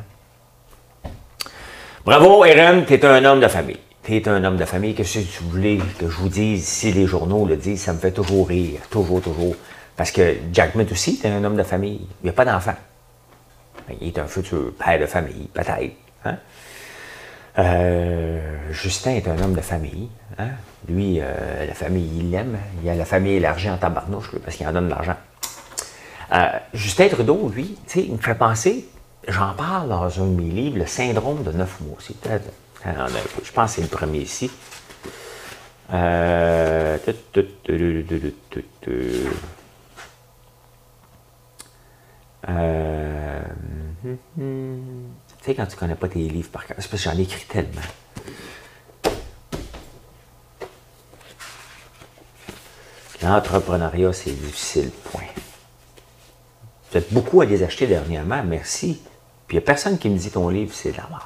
Bravo, 2.04 2.44
Eren, 2.44 2.84
tu 2.84 2.94
es 2.94 3.04
un 3.04 3.24
homme 3.24 3.40
de 3.40 3.48
famille. 3.48 3.78
tu 4.02 4.16
es 4.16 4.28
un 4.28 4.42
homme 4.44 4.56
de 4.56 4.64
famille, 4.64 4.94
que 4.94 5.04
si 5.04 5.24
tu 5.24 5.42
voulais 5.44 5.78
que 5.98 6.08
je 6.08 6.16
vous 6.16 6.28
dise, 6.28 6.66
si 6.66 6.92
les 6.92 7.06
journaux 7.06 7.46
le 7.46 7.56
disent, 7.56 7.82
ça 7.82 7.92
me 7.92 7.98
fait 7.98 8.10
toujours 8.10 8.48
rire, 8.48 8.80
toujours, 8.90 9.20
toujours. 9.20 9.54
Parce 9.96 10.10
que 10.10 10.36
Jack 10.52 10.72
Smith 10.72 10.90
aussi, 10.90 11.18
c'est 11.20 11.28
un 11.28 11.44
homme 11.44 11.56
de 11.56 11.62
famille. 11.62 12.06
Il 12.22 12.26
n'a 12.26 12.32
pas 12.32 12.44
d'enfant. 12.44 12.74
Il 14.00 14.08
est 14.08 14.18
un 14.18 14.26
futur 14.26 14.72
père 14.74 14.98
de 14.98 15.06
famille, 15.06 15.48
peut-être. 15.52 15.94
Hein? 16.24 16.36
Euh, 17.58 18.40
Justin 18.70 19.12
est 19.12 19.28
un 19.28 19.38
homme 19.40 19.54
de 19.54 19.60
famille. 19.60 20.08
Lui, 20.88 21.18
euh, 21.20 21.66
la 21.66 21.74
famille, 21.74 22.10
il 22.18 22.30
l'aime. 22.30 22.58
Il 22.82 22.88
a 22.88 22.94
la 22.94 23.04
famille 23.04 23.34
élargie 23.34 23.70
en 23.70 23.78
tabarnouche, 23.78 24.30
parce 24.44 24.56
qu'il 24.56 24.66
en 24.66 24.72
donne 24.72 24.86
de 24.86 24.90
l'argent. 24.90 25.16
Euh, 26.32 26.48
Justin 26.72 27.08
Trudeau, 27.08 27.50
lui, 27.54 27.76
il 27.94 28.12
me 28.12 28.18
fait 28.18 28.34
penser, 28.34 28.88
j'en 29.28 29.52
parle 29.52 29.88
dans 29.88 30.04
un 30.20 30.26
de 30.26 30.40
mes 30.40 30.50
livres, 30.50 30.78
le 30.78 30.86
syndrome 30.86 31.42
de 31.44 31.52
neuf 31.52 31.80
mois. 31.80 31.98
C'est 32.00 32.14
je 33.44 33.52
pense 33.52 33.70
que 33.70 33.76
c'est 33.76 33.82
le 33.82 33.88
premier 33.88 34.18
ici. 34.18 34.50
Euh, 35.92 36.98
tu 37.04 37.12
sais, 45.42 45.54
quand 45.54 45.66
tu 45.66 45.76
connais 45.76 45.94
pas 45.94 46.08
tes 46.08 46.18
livres 46.18 46.50
par 46.50 46.66
cœur, 46.66 46.76
c'est 46.80 46.90
parce 46.90 47.02
que 47.04 47.10
j'en 47.10 47.16
ai 47.16 47.22
écrit 47.22 47.44
tellement. 47.44 47.82
L'entrepreneuriat, 53.23 54.12
c'est 54.12 54.33
difficile, 54.33 54.91
point. 55.05 55.23
Vous 56.91 56.99
êtes 56.99 57.12
beaucoup 57.12 57.41
à 57.41 57.45
les 57.45 57.62
acheter 57.62 57.87
dernièrement, 57.87 58.43
merci. 58.43 59.00
Puis 59.47 59.57
il 59.57 59.61
n'y 59.61 59.64
a 59.64 59.67
personne 59.67 59.99
qui 59.99 60.11
me 60.11 60.19
dit 60.19 60.31
ton 60.31 60.49
livre, 60.49 60.75
c'est 60.75 60.93
de 60.93 60.97
la 60.97 61.09
merde. 61.09 61.23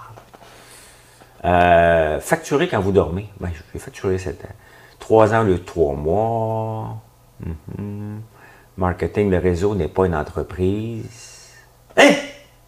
Euh, 1.44 2.20
facturer 2.20 2.68
quand 2.68 2.80
vous 2.80 2.92
dormez. 2.92 3.28
Ben, 3.40 3.50
je 3.54 3.62
vais 3.72 3.78
facturer 3.78 4.18
cette 4.18 4.44
Trois 4.98 5.34
ans 5.34 5.42
le 5.42 5.62
trois 5.62 5.94
mois. 5.94 6.96
Mhm. 7.40 8.22
Marketing 8.76 9.30
de 9.30 9.36
réseau 9.36 9.74
n'est 9.74 9.88
pas 9.88 10.06
une 10.06 10.14
entreprise. 10.14 11.50
Hein? 11.96 12.12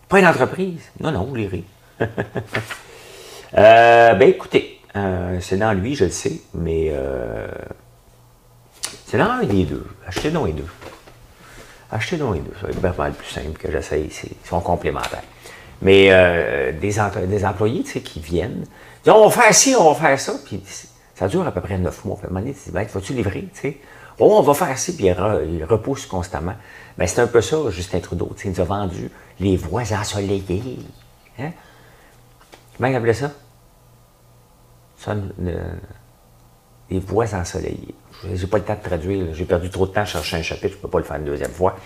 Pas 0.09 0.21
une 0.21 0.27
entreprise? 0.27 0.83
Non, 1.01 1.11
non, 1.11 1.25
vous 1.25 1.35
lirez. 1.35 1.65
euh, 2.01 4.15
ben 4.15 4.29
écoutez, 4.29 4.81
euh, 4.97 5.39
c'est 5.41 5.57
dans 5.57 5.73
lui, 5.73 5.95
je 5.95 6.05
le 6.05 6.11
sais, 6.11 6.41
mais 6.55 6.89
euh, 6.93 7.49
c'est 9.09 9.17
dans 9.17 9.31
un 9.31 9.43
des 9.43 9.65
deux. 9.65 9.87
Achetez 10.07 10.31
donc 10.31 10.49
les 10.49 10.53
deux. 10.53 10.67
Achetez 11.91 12.19
donc 12.19 12.35
les 12.35 12.41
deux. 12.41 12.53
Ça 12.61 12.67
va 12.67 12.89
être 12.89 12.97
bien 12.97 13.11
plus 13.11 13.27
simple 13.27 13.59
que 13.59 13.73
j'essaye. 13.73 14.11
Ils 14.25 14.49
sont 14.49 14.61
complémentaires. 14.61 15.23
Mais 15.81 16.09
euh, 16.11 16.73
des, 16.73 16.97
des, 17.27 17.45
employés 17.45 17.83
qui 17.83 18.21
viennent, 18.21 18.65
disent 19.03 19.13
on 19.15 19.29
va 19.29 19.31
faire 19.31 19.55
ci, 19.55 19.75
on 19.75 19.93
va 19.93 20.09
faire 20.09 20.21
ça, 20.21 20.35
puis 20.45 20.63
ça 21.15 21.27
dure 21.27 21.47
à 21.47 21.53
peu 21.53 21.63
près 21.63 21.79
neuf 21.79 22.05
mois. 22.05 22.17
Puis 22.17 22.27
à 22.27 22.31
un 22.31 22.35
moment 22.35 22.47
tu 22.47 22.53
dis 22.53 22.71
ben, 22.71 22.85
vas-tu 22.85 23.15
livrer 23.15 23.49
Oh, 24.21 24.37
on 24.37 24.43
va 24.43 24.53
faire 24.53 24.77
ci, 24.77 24.95
puis 24.95 25.07
il, 25.07 25.65
repousse 25.65 26.05
constamment. 26.05 26.55
Ben, 26.99 27.07
c'est 27.07 27.21
un 27.21 27.29
peu 27.29 27.41
ça, 27.41 27.57
Justin 27.71 28.01
Trudeau. 28.01 28.35
Il 28.45 28.51
nous 28.51 28.61
a 28.61 28.65
vendu 28.65 29.11
les 29.41 29.57
voies 29.57 29.93
ensoleillées. 29.93 30.81
Hein? 31.39 31.53
Comment 32.77 32.91
il 32.91 32.97
appelait 32.97 33.15
ça? 33.15 33.31
ça 34.99 35.15
les 36.91 36.99
voies 36.99 37.35
ensoleillées. 37.35 37.95
J'ai 38.35 38.47
pas 38.47 38.59
le 38.59 38.65
temps 38.65 38.75
de 38.75 38.83
traduire. 38.83 39.27
J'ai 39.33 39.45
perdu 39.45 39.71
trop 39.71 39.87
de 39.87 39.93
temps 39.93 40.01
à 40.03 40.07
chercher 40.07 40.37
un 40.37 40.43
chapitre, 40.43 40.73
je 40.73 40.77
ne 40.77 40.83
peux 40.83 40.89
pas 40.89 40.99
le 40.99 41.05
faire 41.05 41.17
une 41.17 41.25
deuxième 41.25 41.51
fois. 41.51 41.77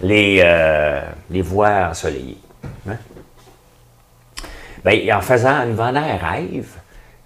Les, 0.00 0.40
euh, 0.42 1.00
les 1.30 1.42
voies 1.42 1.88
ensoleillées. 1.90 2.38
Hein? 2.88 2.96
Ben, 4.84 5.12
en 5.14 5.20
faisant, 5.20 5.62
en 5.62 5.72
vendant 5.72 6.02
un 6.02 6.16
rêve, 6.16 6.76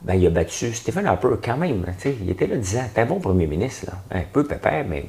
ben, 0.03 0.15
il 0.15 0.27
a 0.27 0.31
battu 0.31 0.73
Stephen 0.73 1.07
Harper 1.07 1.29
quand 1.43 1.57
même. 1.57 1.85
Il 2.21 2.31
était 2.31 2.47
là 2.47 2.57
10 2.57 2.77
ans. 2.77 2.89
Un 2.97 3.07
bon 3.07 3.19
premier 3.19 3.47
ministre, 3.47 3.87
là. 3.87 4.19
un 4.19 4.23
peu 4.23 4.45
pépère, 4.45 4.85
mais 4.87 5.07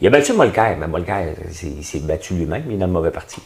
il 0.00 0.06
a 0.06 0.10
battu 0.10 0.32
Molker. 0.32 0.74
Mais 0.78 0.88
Molker, 0.88 1.34
il 1.62 1.84
s'est 1.84 2.00
battu 2.00 2.34
lui-même, 2.34 2.64
il 2.66 2.74
est 2.74 2.78
dans 2.78 2.86
le 2.86 2.92
mauvais 2.92 3.12
parti. 3.12 3.40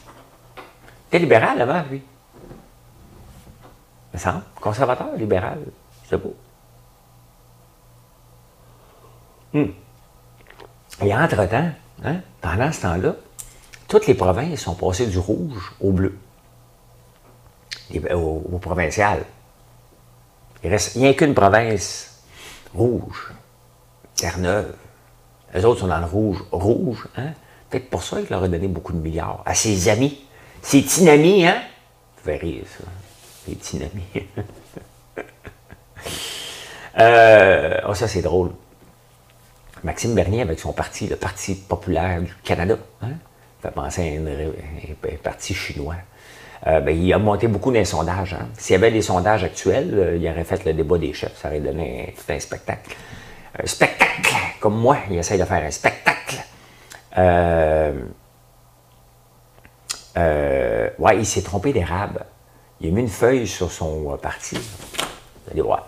Il 0.56 1.16
était 1.16 1.18
libéral 1.18 1.60
avant, 1.60 1.82
lui. 1.90 2.02
Me 4.14 4.18
semble. 4.18 4.42
Conservateur, 4.60 5.08
libéral. 5.16 5.58
C'est 6.08 6.20
beau. 6.20 6.34
Hum. 9.54 9.72
Et 11.02 11.14
entre-temps, 11.14 11.70
hein, 12.04 12.16
pendant 12.40 12.70
ce 12.72 12.82
temps-là, 12.82 13.14
toutes 13.88 14.06
les 14.06 14.14
provinces 14.14 14.60
sont 14.60 14.74
passées 14.74 15.06
du 15.06 15.18
rouge 15.18 15.72
au 15.80 15.92
bleu. 15.92 16.18
Au, 18.12 18.42
au 18.52 18.58
provincial. 18.58 19.24
Il 20.62 20.70
reste 20.70 20.94
rien 20.94 21.12
qu'une 21.14 21.34
province 21.34 22.22
rouge, 22.74 23.32
Terre-Neuve. 24.14 24.74
Les 25.54 25.64
autres 25.64 25.80
sont 25.80 25.88
dans 25.88 25.98
le 25.98 26.06
rouge. 26.06 26.44
Rouge, 26.52 27.08
hein? 27.16 27.32
Peut-être 27.68 27.90
pour 27.90 28.02
ça 28.02 28.20
qu'il 28.20 28.30
leur 28.30 28.42
a 28.42 28.48
donné 28.48 28.68
beaucoup 28.68 28.92
de 28.92 28.98
milliards. 28.98 29.42
À 29.46 29.54
ses 29.54 29.88
amis. 29.88 30.24
Ses 30.62 30.82
petits 30.82 31.08
hein? 31.08 31.62
Vous 32.18 32.24
verrez 32.24 32.64
ça. 32.66 32.84
Ses 33.46 33.54
petits 33.54 33.76
amis. 33.82 34.26
euh, 36.98 37.80
oh, 37.88 37.94
ça, 37.94 38.08
c'est 38.08 38.22
drôle. 38.22 38.50
Maxime 39.84 40.14
Bernier 40.14 40.42
avec 40.42 40.58
son 40.58 40.72
parti, 40.72 41.06
le 41.06 41.16
Parti 41.16 41.54
populaire 41.54 42.20
du 42.20 42.34
Canada. 42.42 42.76
Hein? 43.02 43.12
fait 43.60 43.70
penser 43.70 44.18
à 44.18 45.08
un, 45.10 45.16
parti 45.22 45.54
chinois. 45.54 45.96
Euh, 46.66 46.80
ben, 46.80 46.96
il 46.96 47.12
a 47.12 47.18
monté 47.18 47.48
beaucoup 47.48 47.72
dans 47.72 47.84
sondages. 47.84 48.34
Hein. 48.34 48.48
S'il 48.56 48.74
y 48.74 48.76
avait 48.76 48.90
des 48.90 49.02
sondages 49.02 49.44
actuels, 49.44 49.90
euh, 49.94 50.16
il 50.16 50.28
aurait 50.28 50.44
fait 50.44 50.64
le 50.64 50.72
débat 50.72 50.98
des 50.98 51.12
chefs. 51.12 51.36
Ça 51.36 51.48
aurait 51.48 51.60
donné 51.60 52.14
tout 52.16 52.32
un 52.32 52.38
spectacle. 52.38 52.96
Un 53.58 53.66
spectacle! 53.66 54.34
Comme 54.60 54.76
moi, 54.76 54.98
il 55.10 55.16
essaye 55.16 55.38
de 55.38 55.44
faire 55.44 55.64
un 55.64 55.70
spectacle. 55.70 56.36
Euh, 57.16 58.00
ouais, 60.98 61.18
il 61.18 61.26
s'est 61.26 61.42
trompé 61.42 61.72
d'érable. 61.72 62.24
Il 62.80 62.88
a 62.88 62.92
mis 62.92 63.00
une 63.00 63.08
feuille 63.08 63.46
sur 63.46 63.70
son 63.72 64.18
parti. 64.20 64.56
Vous 64.56 65.50
allez 65.50 65.62
voir. 65.62 65.86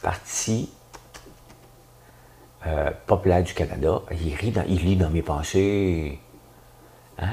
parti 0.00 0.68
euh, 2.66 2.90
populaire 3.06 3.42
du 3.42 3.54
Canada. 3.54 4.02
Il, 4.12 4.34
rit 4.34 4.52
il 4.68 4.84
lit 4.84 4.96
dans 4.96 5.10
mes 5.10 5.22
pensées. 5.22 6.18
Hein? 7.18 7.26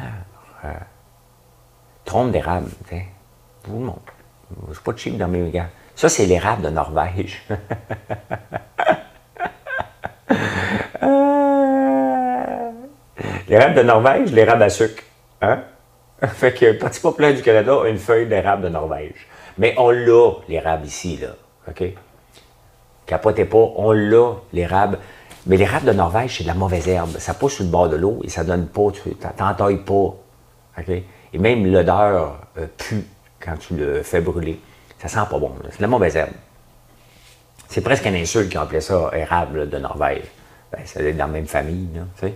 Euh, 0.66 0.74
trompe 2.06 2.32
d'érable. 2.32 2.70
Je 2.92 2.98
vous 3.70 3.80
le 3.80 3.86
montre. 3.86 4.14
C'est 4.74 4.84
pas 4.84 4.94
de 4.94 4.98
cheap 4.98 5.18
dans 5.18 5.28
mes 5.28 5.50
gars. 5.52 5.70
Ça, 5.96 6.10
c'est 6.10 6.26
l'érable 6.26 6.64
de 6.64 6.70
Norvège. 6.70 7.44
L'érable 13.50 13.74
de 13.74 13.82
Norvège, 13.82 14.32
l'érable 14.32 14.64
à 14.64 14.70
sucre. 14.70 15.04
Hein? 15.42 15.64
Fait 16.28 16.54
que 16.54 16.66
le 16.66 16.78
Parti 16.78 17.00
populaire 17.02 17.34
du 17.34 17.42
Canada 17.42 17.82
a 17.84 17.88
une 17.88 17.98
feuille 17.98 18.28
d'érable 18.28 18.64
de 18.64 18.70
Norvège. 18.70 19.28
Mais 19.58 19.74
on 19.78 19.90
l'a, 19.90 20.34
l'érable 20.48 20.86
ici, 20.86 21.18
là. 21.18 21.30
OK? 21.68 21.84
Capotez 23.08 23.46
pas, 23.46 23.72
on 23.76 23.92
l'a, 23.92 24.36
l'érable. 24.54 25.00
Mais 25.46 25.58
l'érable 25.58 25.86
de 25.86 25.94
Norvège, 25.94 26.38
c'est 26.38 26.44
de 26.44 26.50
la 26.50 26.54
mauvaise 26.54 26.88
herbe. 26.88 27.18
Ça 27.18 27.34
pousse 27.34 27.56
sur 27.56 27.64
le 27.64 27.70
bord 27.70 27.90
de 27.90 27.96
l'eau 27.96 28.20
et 28.24 28.30
ça 28.30 28.44
donne 28.44 28.68
pas, 28.68 28.92
tu 28.92 29.16
t'entailles 29.16 29.78
pas. 29.78 30.16
Et 31.34 31.38
même 31.38 31.66
l'odeur 31.66 32.40
euh, 32.58 32.66
pue 32.78 33.06
quand 33.40 33.56
tu 33.58 33.76
le 33.76 34.04
fais 34.04 34.22
brûler. 34.22 34.60
Ça 35.00 35.08
sent 35.08 35.28
pas 35.30 35.40
bon. 35.40 35.52
C'est 35.70 35.78
de 35.78 35.82
la 35.82 35.88
mauvaise 35.88 36.16
herbe. 36.16 36.32
C'est 37.68 37.82
presque 37.82 38.06
un 38.06 38.16
insulte 38.16 38.50
qui 38.50 38.58
appelait 38.58 38.82
ça 38.82 39.12
érable 39.14 39.70
de 39.70 39.78
Norvège. 39.78 40.24
Ben, 40.72 40.82
c'est 40.86 41.14
dans 41.14 41.26
la 41.26 41.32
même 41.32 41.46
famille. 41.48 41.88
Là, 41.96 42.30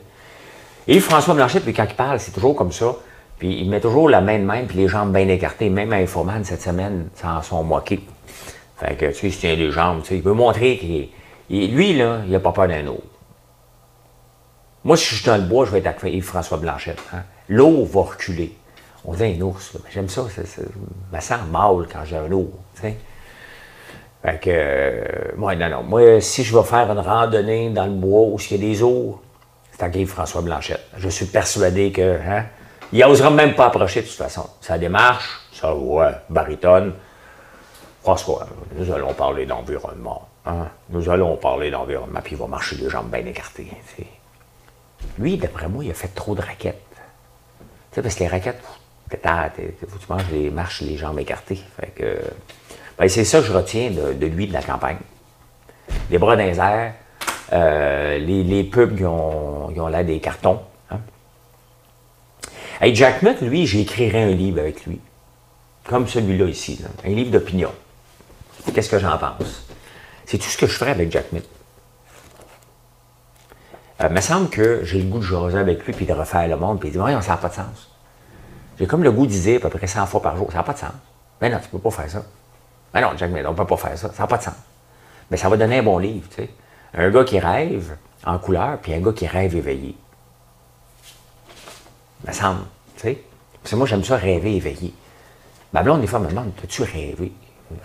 et 0.88 1.00
François 1.00 1.34
Blanchet, 1.34 1.62
puis 1.62 1.74
quand 1.74 1.86
il 1.90 1.96
parle, 1.96 2.20
c'est 2.20 2.32
toujours 2.32 2.56
comme 2.56 2.72
ça. 2.72 2.96
Puis 3.40 3.62
il 3.62 3.70
met 3.70 3.80
toujours 3.80 4.10
la 4.10 4.22
main 4.22 4.38
de 4.38 4.44
même, 4.44 4.68
puis 4.68 4.78
les 4.78 4.88
jambes 4.88 5.14
bien 5.14 5.28
écartées. 5.28 5.70
Même 5.70 5.94
à 5.94 5.98
Infoman, 5.98 6.44
cette 6.44 6.62
semaine, 6.62 7.10
s'en 7.16 7.42
sont 7.42 7.64
moqués. 7.64 8.02
Fait 8.78 8.96
que, 8.96 9.06
tu 9.08 9.14
sais, 9.14 9.28
il 9.28 9.38
tient 9.38 9.56
les 9.56 9.72
jambes, 9.72 10.02
tu 10.02 10.10
sais, 10.10 10.16
il 10.16 10.22
veut 10.22 10.34
montrer 10.34 10.78
qu'il 10.78 11.10
lui, 11.50 11.94
là, 11.98 12.22
il 12.26 12.32
n'a 12.32 12.40
pas 12.40 12.52
peur 12.52 12.68
d'un 12.68 12.88
eau. 12.88 13.02
Moi, 14.84 14.98
si 14.98 15.06
je 15.06 15.16
suis 15.16 15.26
dans 15.26 15.38
le 15.38 15.44
bois, 15.44 15.66
je 15.66 15.72
vais 15.72 15.80
être 15.80 15.88
avec 15.88 16.14
Yves-François 16.14 16.58
Blanchette. 16.58 17.02
Hein. 17.14 17.24
L'eau 17.48 17.86
va 17.86 18.02
reculer. 18.02 18.58
On 19.06 19.14
dit 19.14 19.24
un 19.24 19.42
ours, 19.42 19.74
j'aime 19.92 20.08
ça, 20.10 20.24
ça, 20.30 20.62
me 21.12 21.20
sent 21.20 21.36
mal 21.52 21.88
quand 21.92 22.06
j'ai 22.06 22.18
un 22.18 22.32
ours. 22.32 22.58
Fait 22.82 24.40
que, 24.40 24.50
euh, 24.50 25.32
moi, 25.36 25.56
non, 25.56 25.70
non. 25.70 25.84
Moi, 25.84 26.22
si 26.22 26.44
je 26.44 26.58
vais 26.58 26.64
faire 26.64 26.90
une 26.90 27.00
randonnée 27.00 27.70
dans 27.70 27.86
le 27.86 27.92
bois 27.92 28.22
où 28.22 28.38
il 28.40 28.52
y 28.52 28.56
a 28.56 28.58
des 28.58 28.82
ours, 28.82 29.20
c'est 29.72 29.84
avec 29.84 29.98
Yves-François 29.98 30.42
Blanchette. 30.42 30.86
Je 30.98 31.10
suis 31.10 31.26
persuadé 31.26 31.92
que, 31.92 32.18
hein, 32.26 32.46
il 32.94 33.00
n'osera 33.00 33.30
même 33.30 33.56
pas 33.56 33.66
approcher 33.66 34.02
de 34.02 34.08
toute 34.08 34.16
façon. 34.16 34.50
Ça 34.62 34.78
démarche, 34.78 35.42
ça, 35.52 35.76
ouais, 35.76 36.12
baritone. 36.30 36.94
François, 38.02 38.48
nous 38.76 38.92
allons 38.94 39.14
parler 39.14 39.46
d'environnement. 39.46 40.28
Hein? 40.46 40.68
Nous 40.90 41.10
allons 41.10 41.38
parler 41.38 41.72
d'environnement, 41.72 42.20
puis 42.22 42.36
il 42.36 42.38
va 42.38 42.48
marcher 42.48 42.76
les 42.76 42.90
jambes 42.90 43.10
bien 43.10 43.26
écartées. 43.26 43.68
Lui, 45.18 45.38
d'après 45.38 45.68
moi, 45.68 45.84
il 45.84 45.92
a 45.92 45.94
fait 45.94 46.14
trop 46.14 46.36
de 46.36 46.42
raquettes. 46.42 46.82
Tu 47.92 47.96
sais, 47.96 48.02
parce 48.02 48.16
que 48.16 48.20
les 48.22 48.28
raquettes, 48.28 48.62
faut 48.62 49.18
que 49.98 50.06
tu 50.06 50.12
manges 50.12 50.30
les 50.32 50.50
marches 50.50 50.82
les 50.82 50.98
jambes 50.98 51.20
écartées. 51.20 51.60
Fait 51.80 51.92
que, 51.96 52.20
Ben, 52.98 53.08
c'est 53.08 53.24
ça 53.24 53.40
que 53.40 53.46
je 53.46 53.54
retiens 53.54 53.92
de, 53.92 54.26
lui, 54.26 54.48
de 54.48 54.54
la 54.54 54.62
campagne. 54.62 54.98
Les 56.10 56.18
bras 56.18 56.36
dans 56.36 56.44
les 56.44 56.60
euh, 57.52 58.18
les, 58.18 58.64
pubs 58.64 58.98
qui 58.98 59.06
ont, 59.06 59.68
ont 59.68 59.88
là 59.88 60.04
des 60.04 60.20
cartons. 60.20 60.60
Hein. 60.90 61.00
Jack 62.94 63.22
Mutt, 63.22 63.42
lui, 63.42 63.68
j'écrirais 63.68 64.24
un 64.24 64.32
livre 64.32 64.60
avec 64.60 64.86
lui. 64.86 65.00
Comme 65.86 66.08
celui-là 66.08 66.46
ici, 66.46 66.82
un 67.06 67.10
livre 67.10 67.32
d'opinion. 67.32 67.72
Qu'est-ce 68.74 68.90
que 68.90 69.00
j'en 69.00 69.18
pense? 69.18 69.68
C'est 70.26 70.38
tout 70.38 70.50
ce 70.50 70.58
que 70.58 70.68
je 70.68 70.74
ferais 70.74 70.92
avec 70.92 71.12
Jack 71.12 71.32
Mutt. 71.32 71.48
Il 74.02 74.10
me 74.10 74.22
semble 74.22 74.50
que 74.50 74.84
j'ai 74.84 75.00
le 75.00 75.06
goût 75.10 75.20
de 75.20 75.24
jaser 75.24 75.58
avec 75.58 75.86
lui 75.86 75.94
puis 75.94 76.06
de 76.06 76.14
refaire 76.14 76.48
le 76.48 76.58
monde, 76.58 76.80
puis 76.80 76.90
il 76.90 76.92
dit 76.92 76.98
Voyons, 76.98 77.22
ça 77.22 77.32
n'a 77.32 77.38
pas 77.38 77.50
de 77.50 77.54
sens. 77.54 77.90
J'ai 78.78 78.88
comme 78.88 79.04
le 79.04 79.12
goût 79.12 79.26
de 79.26 79.32
dire 79.32 79.66
à 79.66 79.70
peu 79.70 79.78
près 79.78 79.88
100 79.88 80.08
fois 80.08 80.22
par 80.22 80.36
jour 80.36 80.52
Ça 80.52 80.58
n'a 80.58 80.64
pas 80.64 80.74
de 80.74 80.80
sens. 80.80 80.92
Mais 81.42 81.50
non, 81.50 81.60
tu 81.60 81.66
ne 81.66 81.72
peux 81.72 81.80
pas 81.80 81.92
faire 81.92 82.10
ça. 82.10 82.24
Mais 82.94 83.02
non, 83.02 83.12
Jack 83.18 83.32
Mill, 83.32 83.46
on 83.48 83.52
ne 83.52 83.56
peut 83.56 83.66
pas 83.66 83.78
faire 83.78 83.98
ça. 83.98 84.12
Ça 84.12 84.24
n'a 84.24 84.28
pas 84.28 84.38
de 84.38 84.44
sens. 84.44 84.56
Mais 85.32 85.38
ça 85.38 85.50
va 85.50 85.58
donner 85.58 85.80
un 85.80 85.84
bon 85.84 85.98
livre, 85.98 86.28
tu 86.30 86.36
sais. 86.36 86.50
Un 86.94 87.10
gars 87.10 87.24
qui 87.24 87.40
rêve 87.40 87.96
en 88.26 88.38
couleur, 88.40 88.78
puis 88.80 88.94
un 88.94 89.00
gars 89.00 89.14
qui 89.14 89.26
rêve 89.26 89.56
éveillé. 89.56 89.96
me 92.28 92.34
semble, 92.34 92.62
tu 92.96 93.02
sais. 93.02 93.24
Parce 93.62 93.72
que 93.72 93.76
moi, 93.78 93.88
j'aime 93.88 94.04
ça 94.04 94.18
rêver 94.18 94.56
éveillé. 94.56 94.94
Ma 95.72 95.82
blonde, 95.82 96.02
des 96.02 96.08
fois, 96.08 96.20
me 96.20 96.28
demande 96.28 96.52
As-tu 96.64 96.84
rêvé? 96.84 97.32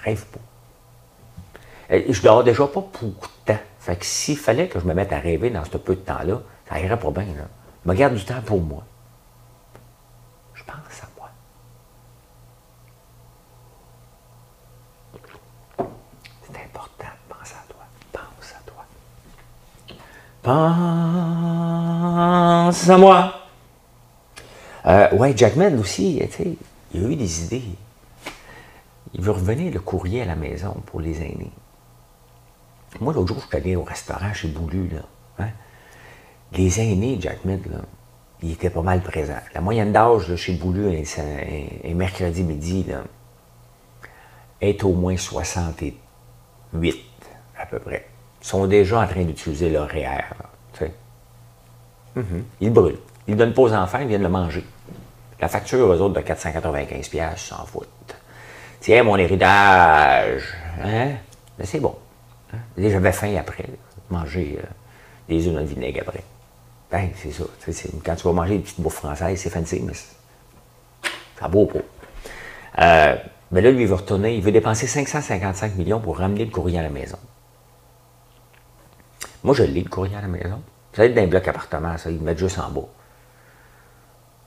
Rêve 0.05 0.27
pas. 0.27 0.41
Et 1.91 2.13
je 2.13 2.23
dors 2.23 2.45
déjà 2.45 2.67
pas 2.67 2.81
de 2.81 3.09
temps. 3.45 3.59
Fait 3.79 3.97
que 3.97 4.05
s'il 4.05 4.37
fallait 4.37 4.69
que 4.69 4.79
je 4.79 4.85
me 4.85 4.93
mette 4.93 5.13
à 5.13 5.19
rêver 5.19 5.49
dans 5.51 5.65
ce 5.65 5.79
peu 5.79 5.95
de 5.95 6.01
temps-là, 6.01 6.43
ça 6.69 6.79
irait 6.79 6.99
pas 6.99 7.11
bien. 7.11 7.25
Là. 7.25 7.49
Je 7.85 7.91
me 7.91 7.95
garde 7.95 8.15
du 8.15 8.25
temps 8.25 8.43
pour 8.45 8.61
moi. 8.61 8.85
Je 10.55 10.63
pense 10.65 10.75
à 11.03 11.09
moi. 11.17 11.31
C'est 16.43 16.59
important 16.59 17.09
de 17.29 17.35
penser 17.35 17.55
à 17.55 17.65
toi. 17.73 17.87
Pense 18.13 18.53
à 18.53 18.61
toi. 18.67 18.85
Pense 22.69 22.89
à 22.91 22.99
moi. 22.99 23.35
Euh, 24.85 25.11
ouais, 25.17 25.35
Jackman 25.37 25.79
aussi, 25.79 26.21
tu 26.31 26.37
sais, 26.37 26.57
il 26.93 27.05
a 27.05 27.09
eu 27.09 27.17
des 27.17 27.45
idées. 27.45 27.65
Il 29.15 29.23
veut 29.23 29.33
revenir 29.33 29.73
le 29.73 29.81
courrier 29.81 30.23
à 30.23 30.27
la 30.27 30.37
maison 30.37 30.75
pour 30.87 31.01
les 31.01 31.23
aînés. 31.23 31.53
Moi, 33.01 33.13
l'autre 33.13 33.29
jour, 33.29 33.39
je 33.41 33.47
suis 33.47 33.57
allé 33.57 33.77
au 33.77 33.83
restaurant 33.83 34.33
chez 34.33 34.49
Boulu, 34.49 34.89
là. 34.89 35.01
Hein. 35.39 35.51
Les 36.53 36.81
aînés, 36.81 37.19
Jack 37.21 37.45
Mid, 37.45 37.65
là, 37.71 37.79
ils 38.43 38.53
étaient 38.53 38.71
pas 38.71 38.83
mal 38.83 39.03
présents. 39.03 39.35
La 39.55 39.61
moyenne 39.61 39.93
d'âge 39.93 40.35
chez 40.37 40.55
Boulu, 40.55 40.93
est, 40.93 41.95
mercredi 41.95 42.43
midi, 42.43 42.85
là, 42.85 43.03
est 44.61 44.83
au 44.83 44.93
moins 44.93 45.17
68, 45.17 45.97
à 47.59 47.67
peu 47.67 47.79
près. 47.79 48.07
Ils 48.41 48.47
sont 48.47 48.67
déjà 48.67 49.01
en 49.01 49.07
train 49.07 49.25
d'utiliser 49.25 49.71
leur 49.71 49.89
REER. 49.89 50.25
Mm-hmm. 52.17 52.43
Ils 52.61 52.73
brûlent. 52.73 52.99
Ils 53.29 53.35
ne 53.35 53.39
donnent 53.39 53.53
pas 53.53 53.63
aux 53.63 53.73
enfants, 53.73 53.99
ils 54.01 54.09
viennent 54.09 54.23
le 54.23 54.29
manger. 54.29 54.65
La 55.41 55.49
facture, 55.49 55.89
aux 55.89 56.01
autres, 56.01 56.15
de 56.15 56.21
495$, 56.21 57.37
s'en 57.37 57.65
foutent. 57.67 58.17
Tiens, 58.81 59.05
mon 59.05 59.17
héritage. 59.17 60.43
Hein? 60.83 61.13
Mais 61.59 61.67
c'est 61.67 61.81
bon. 61.81 61.95
Hein? 62.53 62.59
J'avais 62.77 63.13
faim 63.13 63.35
après, 63.39 63.67
manger 64.11 64.59
euh, 64.63 64.67
des 65.29 65.47
œufs 65.47 65.55
dans 65.55 65.65
vinaigre 65.65 66.01
après. 66.03 66.25
Ben, 66.91 67.11
c'est 67.17 67.33
ça. 67.33 67.45
quand 68.05 68.17
tu 68.17 68.25
vas 68.25 68.33
manger 68.33 68.57
des 68.57 68.63
petites 68.63 68.81
bouffes 68.81 68.95
françaises, 68.95 69.41
c'est 69.41 69.51
fancy, 69.51 69.83
mais 69.83 69.93
ça 69.93 71.49
vaut 71.49 71.67
pas. 71.67 71.81
Euh, 72.79 73.17
mais 73.51 73.61
là, 73.61 73.71
lui, 73.71 73.83
il 73.83 73.89
veut 73.89 73.95
retourner, 73.95 74.37
il 74.37 74.43
veut 74.43 74.53
dépenser 74.53 74.87
555 74.87 75.77
millions 75.77 76.01
pour 76.01 76.19
ramener 76.19 76.45
le 76.45 76.51
courrier 76.51 76.79
à 76.79 76.83
la 76.83 76.91
maison. 76.91 77.19
Moi, 79.45 79.55
je 79.55 79.65
lis 79.65 79.83
le 79.83 79.91
courrier 79.91 80.17
à 80.17 80.23
la 80.23 80.29
maison. 80.29 80.61
Ça 80.93 81.03
va 81.03 81.07
être 81.07 81.15
dans 81.15 81.23
un 81.23 81.27
bloc 81.27 81.47
appartement, 81.47 81.97
ça, 81.99 82.11
ils 82.11 82.19
le 82.19 82.23
mettent 82.23 82.39
juste 82.39 82.59
en 82.59 82.71
bas. 82.71 82.89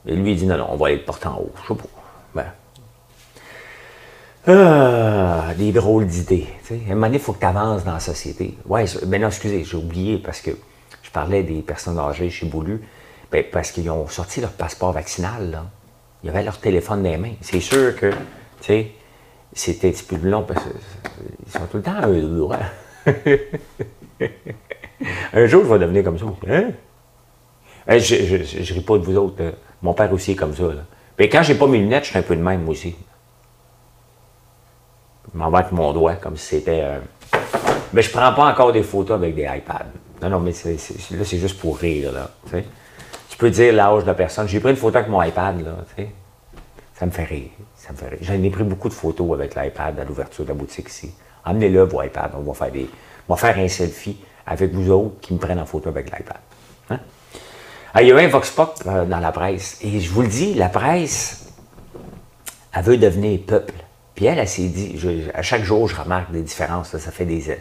Et 0.06 0.16
lui, 0.16 0.32
il 0.32 0.36
dit 0.36 0.46
non, 0.46 0.58
non, 0.58 0.66
on 0.70 0.76
va 0.76 0.88
aller 0.88 0.96
le 0.96 1.04
porter 1.04 1.28
en 1.28 1.36
haut. 1.36 1.52
Je 1.62 1.68
sais 1.68 1.80
pas. 1.80 1.88
Ben, 2.34 2.52
ah, 4.46 5.52
des 5.56 5.70
drôles 5.70 6.06
d'idées. 6.06 6.46
À 6.70 6.74
un 6.74 6.94
moment 6.94 7.06
donné, 7.06 7.18
il 7.18 7.22
faut 7.22 7.32
que 7.32 7.40
tu 7.40 7.46
avances 7.46 7.84
dans 7.84 7.92
la 7.92 8.00
société. 8.00 8.56
Ouais, 8.66 8.84
ben 9.06 9.20
non, 9.20 9.28
excusez, 9.28 9.62
j'ai 9.62 9.76
oublié 9.76 10.18
parce 10.18 10.40
que 10.40 10.50
je 11.02 11.10
parlais 11.10 11.42
des 11.42 11.62
personnes 11.62 11.98
âgées 11.98 12.30
chez 12.30 12.46
Boulu. 12.46 12.80
Ben, 13.30 13.44
parce 13.50 13.70
qu'ils 13.70 13.88
ont 13.90 14.06
sorti 14.08 14.40
leur 14.40 14.50
passeport 14.50 14.92
vaccinal. 14.92 15.50
Là. 15.50 15.64
Ils 16.22 16.30
avaient 16.30 16.42
leur 16.42 16.58
téléphone 16.58 17.02
dans 17.02 17.10
les 17.10 17.16
mains. 17.16 17.34
C'est 17.40 17.60
sûr 17.60 17.96
que, 17.96 18.10
tu 18.10 18.16
sais, 18.60 18.90
c'était 19.52 19.88
un 19.88 19.92
petit 19.92 20.04
peu 20.04 20.18
plus 20.18 20.30
long 20.30 20.42
parce 20.42 20.62
qu'ils 20.62 21.52
sont 21.52 21.66
tout 21.70 21.78
le 21.78 21.82
temps 21.82 22.08
eux. 22.08 22.48
Hein? 22.52 23.14
un 25.32 25.46
jour, 25.46 25.64
je 25.64 25.72
vais 25.72 25.78
devenir 25.78 26.04
comme 26.04 26.18
ça. 26.18 26.26
Hein? 26.48 26.70
Je, 27.88 28.14
ne 28.14 28.74
ris 28.74 28.80
pas 28.80 28.98
de 28.98 29.04
vous 29.04 29.16
autres. 29.16 29.42
Mon 29.82 29.94
père 29.94 30.12
aussi 30.12 30.32
est 30.32 30.36
comme 30.36 30.54
ça. 30.54 30.64
Là. 30.64 30.84
Mais 31.18 31.28
quand 31.28 31.42
j'ai 31.42 31.54
pas 31.54 31.66
mes 31.66 31.78
lunettes, 31.78 32.04
je 32.04 32.10
suis 32.10 32.18
un 32.18 32.22
peu 32.22 32.36
de 32.36 32.42
même, 32.42 32.68
aussi. 32.68 32.94
Je 35.32 35.38
m'en 35.38 35.50
vais 35.50 35.58
avec 35.58 35.72
mon 35.72 35.92
doigt 35.92 36.14
comme 36.14 36.36
si 36.36 36.56
c'était. 36.56 36.80
Euh, 36.82 36.98
mais 37.92 38.02
je 38.02 38.10
prends 38.10 38.32
pas 38.32 38.50
encore 38.50 38.72
des 38.72 38.82
photos 38.82 39.16
avec 39.16 39.34
des 39.34 39.42
iPads. 39.42 39.86
Non, 40.22 40.30
non, 40.30 40.40
mais 40.40 40.52
là, 40.52 41.24
c'est 41.24 41.38
juste 41.38 41.58
pour 41.58 41.78
rire, 41.78 42.12
là. 42.12 42.30
Tu 43.28 43.36
peux 43.36 43.50
dire 43.50 43.72
l'âge 43.72 44.02
de 44.02 44.06
la 44.08 44.14
personne. 44.14 44.46
J'ai 44.46 44.60
pris 44.60 44.70
une 44.70 44.76
photo 44.76 44.98
avec 44.98 45.10
mon 45.10 45.22
iPad, 45.22 45.60
là. 45.64 45.72
Ça 46.94 47.06
me 47.06 47.10
fait 47.10 47.24
rire. 47.24 47.50
Ça 47.74 47.92
me 47.92 47.96
fait 47.96 48.08
rire. 48.08 48.18
J'en 48.22 48.34
ai 48.34 48.50
pris 48.50 48.64
beaucoup 48.64 48.88
de 48.88 48.94
photos 48.94 49.32
avec 49.34 49.54
l'iPad 49.54 49.98
à 49.98 50.04
l'ouverture 50.04 50.44
de 50.44 50.50
la 50.50 50.54
boutique 50.54 50.88
ici. 50.88 51.12
Amenez-le, 51.44 51.82
vos 51.82 52.02
iPad. 52.02 52.30
On 52.36 52.42
va 52.42 52.54
faire 52.54 52.70
des. 52.70 52.88
On 53.28 53.34
va 53.34 53.40
faire 53.40 53.58
un 53.58 53.68
selfie 53.68 54.16
avec 54.46 54.72
vous 54.72 54.90
autres 54.90 55.20
qui 55.20 55.34
me 55.34 55.38
prennent 55.38 55.58
en 55.58 55.66
photo 55.66 55.88
avec 55.88 56.10
l'iPad. 56.10 56.38
Hein? 56.90 57.00
Il 58.00 58.06
y 58.06 58.12
a 58.12 58.16
un 58.16 58.28
Vox 58.28 58.50
Pop 58.50 58.74
euh, 58.86 59.04
dans 59.04 59.18
la 59.18 59.32
presse. 59.32 59.78
Et 59.82 60.00
je 60.00 60.10
vous 60.10 60.22
le 60.22 60.28
dis, 60.28 60.54
la 60.54 60.68
presse, 60.68 61.52
elle 62.74 62.84
veut 62.84 62.96
devenir 62.96 63.40
peuple. 63.46 63.74
Puis 64.14 64.26
elle, 64.26 64.38
elle 64.38 64.48
s'est 64.48 64.68
dit, 64.68 64.98
à 65.34 65.42
chaque 65.42 65.62
jour, 65.62 65.88
je 65.88 65.96
remarque 66.00 66.30
des 66.32 66.42
différences. 66.42 66.96
ça 66.96 67.10
fait 67.10 67.24
des. 67.24 67.58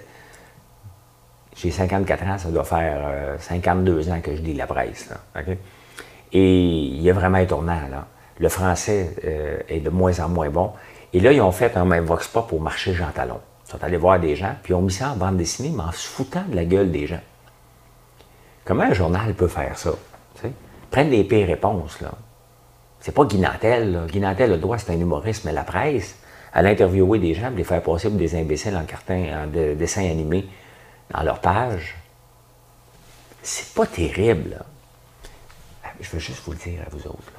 J'ai 1.55 1.71
54 1.71 2.23
ans, 2.25 2.37
ça 2.37 2.49
doit 2.49 2.63
faire 2.63 3.37
52 3.39 4.09
euh, 4.09 4.13
ans 4.13 4.21
que 4.21 4.35
je 4.35 4.41
lis 4.41 4.53
la 4.53 4.67
presse. 4.67 5.09
Et 6.33 6.59
il 6.59 7.01
y 7.01 7.09
a 7.09 7.13
vraiment 7.13 7.37
un 7.37 7.45
tournant. 7.45 7.87
Là. 7.89 8.07
Le 8.39 8.49
français 8.49 9.15
euh, 9.25 9.59
est 9.67 9.79
de 9.79 9.89
moins 9.89 10.19
en 10.19 10.29
moins 10.29 10.49
bon. 10.49 10.71
Et 11.13 11.19
là, 11.19 11.31
ils 11.31 11.41
ont 11.41 11.51
fait 11.51 11.75
un 11.77 11.85
même 11.85 12.05
Vox 12.05 12.27
Pop 12.27 12.51
au 12.53 12.59
marché 12.59 12.93
Jean 12.93 13.11
Talon. 13.13 13.39
Ils 13.67 13.71
sont 13.71 13.83
allés 13.83 13.97
voir 13.97 14.19
des 14.19 14.35
gens, 14.35 14.55
puis 14.63 14.71
ils 14.71 14.75
ont 14.75 14.81
mis 14.81 14.91
ça 14.91 15.11
en 15.11 15.15
bande 15.15 15.37
dessinée, 15.37 15.71
mais 15.75 15.83
en 15.83 15.91
se 15.91 16.07
foutant 16.07 16.43
de 16.49 16.55
la 16.55 16.65
gueule 16.65 16.91
des 16.91 17.05
gens. 17.05 17.19
Comment 18.65 18.83
un 18.83 18.93
journal 18.93 19.33
peut 19.33 19.47
faire 19.47 19.77
ça? 19.77 19.91
Prendre 20.89 21.09
des 21.09 21.23
pires 21.23 21.47
réponses, 21.47 22.01
là. 22.01 22.11
C'est 22.99 23.13
pas 23.13 23.25
Guinantel. 23.25 24.07
Guinantel, 24.11 24.51
le 24.51 24.57
droit, 24.57 24.77
c'est 24.77 24.91
un 24.91 24.99
humoriste, 24.99 25.45
mais 25.45 25.53
la 25.53 25.63
presse, 25.63 26.17
à 26.53 26.61
l'interviewer 26.61 27.19
des 27.19 27.33
gens, 27.33 27.49
les 27.49 27.63
faire 27.63 27.81
passer 27.81 28.09
pour 28.09 28.17
des 28.17 28.35
imbéciles 28.35 28.75
en 28.75 28.83
carton, 28.85 29.25
en 29.33 29.47
dessin 29.47 30.09
animé 30.09 30.47
dans 31.09 31.23
leur 31.23 31.39
page. 31.39 31.95
C'est 33.41 33.73
pas 33.73 33.85
terrible. 33.85 34.63
Ah, 35.83 35.89
je 35.99 36.09
veux 36.09 36.19
juste 36.19 36.43
vous 36.45 36.51
le 36.51 36.57
dire 36.57 36.81
à 36.85 36.89
vous 36.89 37.07
autres. 37.07 37.31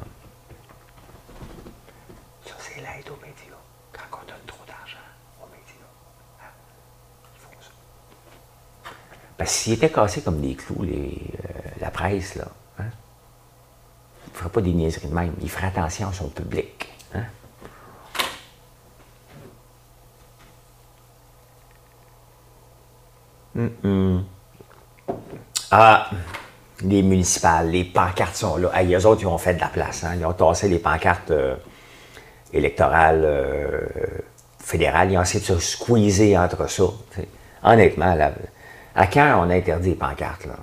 Ça, 2.46 2.54
c'est 2.58 2.80
l'aide 2.80 3.08
aux 3.08 3.20
médias. 3.20 3.54
Quand 3.92 4.18
on 4.20 4.26
donne 4.26 4.46
trop 4.46 4.64
d'argent 4.66 4.98
aux 5.40 5.46
médias, 5.46 5.86
hein, 6.40 6.50
ils 7.34 7.40
font 7.40 7.50
ça. 7.60 8.90
Parce 9.36 9.50
s'ils 9.52 9.74
étaient 9.74 9.90
cassés 9.90 10.22
comme 10.22 10.40
des 10.40 10.54
clous, 10.54 10.84
euh, 10.84 11.10
la 11.80 11.90
presse, 11.90 12.34
là, 12.34 12.48
hein, 12.78 12.90
ils 14.26 14.32
ne 14.32 14.38
feraient 14.38 14.50
pas 14.50 14.62
des 14.62 14.72
niaiseries 14.72 15.08
de 15.08 15.14
même. 15.14 15.34
Ils 15.40 15.50
feraient 15.50 15.68
attention 15.68 16.08
à 16.08 16.12
son 16.12 16.28
public. 16.28 16.88
Hein? 17.14 17.26
Ah, 25.70 26.10
les 26.82 27.02
municipales, 27.02 27.70
les 27.70 27.84
pancartes 27.84 28.36
sont 28.36 28.56
là. 28.56 28.70
Hey, 28.74 28.94
eux 28.94 29.06
autres, 29.06 29.22
ils 29.22 29.26
ont 29.26 29.38
fait 29.38 29.54
de 29.54 29.60
la 29.60 29.68
place. 29.68 30.04
Hein. 30.04 30.16
Ils 30.18 30.26
ont 30.26 30.32
tassé 30.32 30.68
les 30.68 30.78
pancartes 30.78 31.30
euh, 31.30 31.56
électorales 32.52 33.22
euh, 33.24 33.80
fédérales. 34.58 35.12
Ils 35.12 35.18
ont 35.18 35.22
essayé 35.22 35.40
de 35.40 35.44
se 35.44 35.58
squeezer 35.58 36.36
entre 36.36 36.68
ça. 36.68 36.84
Honnêtement, 37.62 38.16
à 38.94 39.06
quand 39.06 39.44
on 39.46 39.50
a 39.50 39.54
interdit 39.54 39.90
les 39.90 39.94
pancartes? 39.94 40.46
Là? 40.46 40.56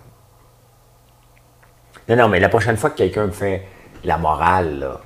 Non, 2.10 2.16
non, 2.16 2.28
mais 2.28 2.40
la 2.40 2.50
prochaine 2.50 2.78
fois 2.78 2.90
que 2.90 2.98
quelqu'un 2.98 3.28
me 3.28 3.32
fait 3.32 3.66
la 4.04 4.18
morale 4.18 4.98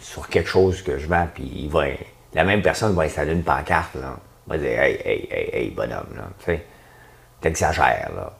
sur 0.00 0.28
quelque 0.28 0.48
chose 0.48 0.82
que 0.82 0.98
je 0.98 1.06
vends, 1.06 1.28
puis 1.32 1.50
il 1.54 1.68
va, 1.68 1.84
la 2.34 2.44
même 2.44 2.62
personne 2.62 2.94
va 2.94 3.02
installer 3.02 3.32
une 3.32 3.42
pancarte, 3.42 3.94
là, 3.94 4.16
va 4.46 4.58
dire 4.58 4.80
Hey, 4.80 5.00
hey, 5.04 5.28
hey, 5.30 5.50
hey, 5.52 5.70
bonhomme, 5.70 6.14
là, 6.16 6.56
t'exagères, 7.46 8.10
là. 8.14 8.32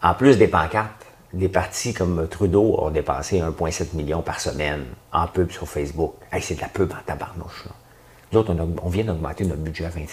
En 0.00 0.14
plus 0.14 0.38
des 0.38 0.46
pancartes, 0.46 1.06
des 1.32 1.48
partis 1.48 1.92
comme 1.92 2.28
Trudeau 2.28 2.76
ont 2.78 2.90
dépensé 2.90 3.40
1,7 3.40 3.96
million 3.96 4.22
par 4.22 4.40
semaine 4.40 4.84
en 5.12 5.26
pub 5.26 5.50
sur 5.50 5.68
Facebook. 5.68 6.14
c'est 6.40 6.54
de 6.54 6.60
la 6.60 6.68
pub 6.68 6.92
en 6.92 7.02
tabarnouche. 7.04 7.64
Nous 8.30 8.38
autres, 8.38 8.54
on, 8.82 8.88
vient 8.88 9.04
d'augmenter 9.04 9.44
notre 9.44 9.60
budget 9.60 9.86
à 9.86 9.88
25$. 9.88 10.04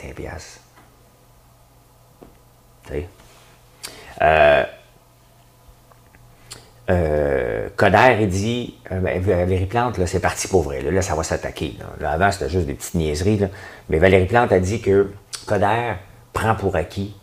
Tu 2.86 2.90
sais? 2.90 3.08
Euh, 4.22 4.64
euh, 6.90 7.70
Coder, 7.76 8.18
il 8.22 8.30
dit, 8.30 8.76
euh, 8.92 9.00
ben, 9.00 9.22
Valérie 9.22 9.66
Plante, 9.66 9.98
là, 9.98 10.08
c'est 10.08 10.20
parti 10.20 10.48
pour 10.48 10.64
vrai. 10.64 10.82
Là, 10.82 11.02
ça 11.02 11.16
va 11.16 11.24
s'attaquer. 11.24 11.78
Là. 12.00 12.12
avant, 12.12 12.32
c'était 12.32 12.50
juste 12.50 12.66
des 12.68 12.74
petites 12.74 12.96
niaiseries. 12.96 13.42
Mais 13.90 14.00
Valérie 14.00 14.28
Plante 14.28 14.52
a 14.52 14.60
dit 14.60 14.82
que 14.82 15.12
Coder 15.46 15.94
prend 16.34 16.56
pour 16.56 16.76
acquis 16.76 17.16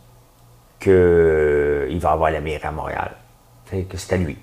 qu'il 0.83 1.99
va 2.01 2.11
avoir 2.11 2.31
la 2.31 2.41
mairie 2.41 2.65
à 2.65 2.73
Montréal. 2.73 3.13
que 3.71 3.97
c'est 3.97 4.15
à 4.15 4.17
lui. 4.17 4.37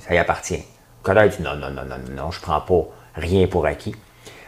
ça 0.00 0.14
y 0.14 0.18
appartient. 0.18 0.64
Coder 1.02 1.28
dit 1.28 1.42
non, 1.42 1.56
non, 1.56 1.70
non, 1.70 1.84
non, 1.84 1.98
non, 2.10 2.30
je 2.30 2.40
ne 2.40 2.42
prends 2.42 2.60
pas 2.60 2.88
rien 3.14 3.46
pour 3.46 3.66
acquis. 3.66 3.94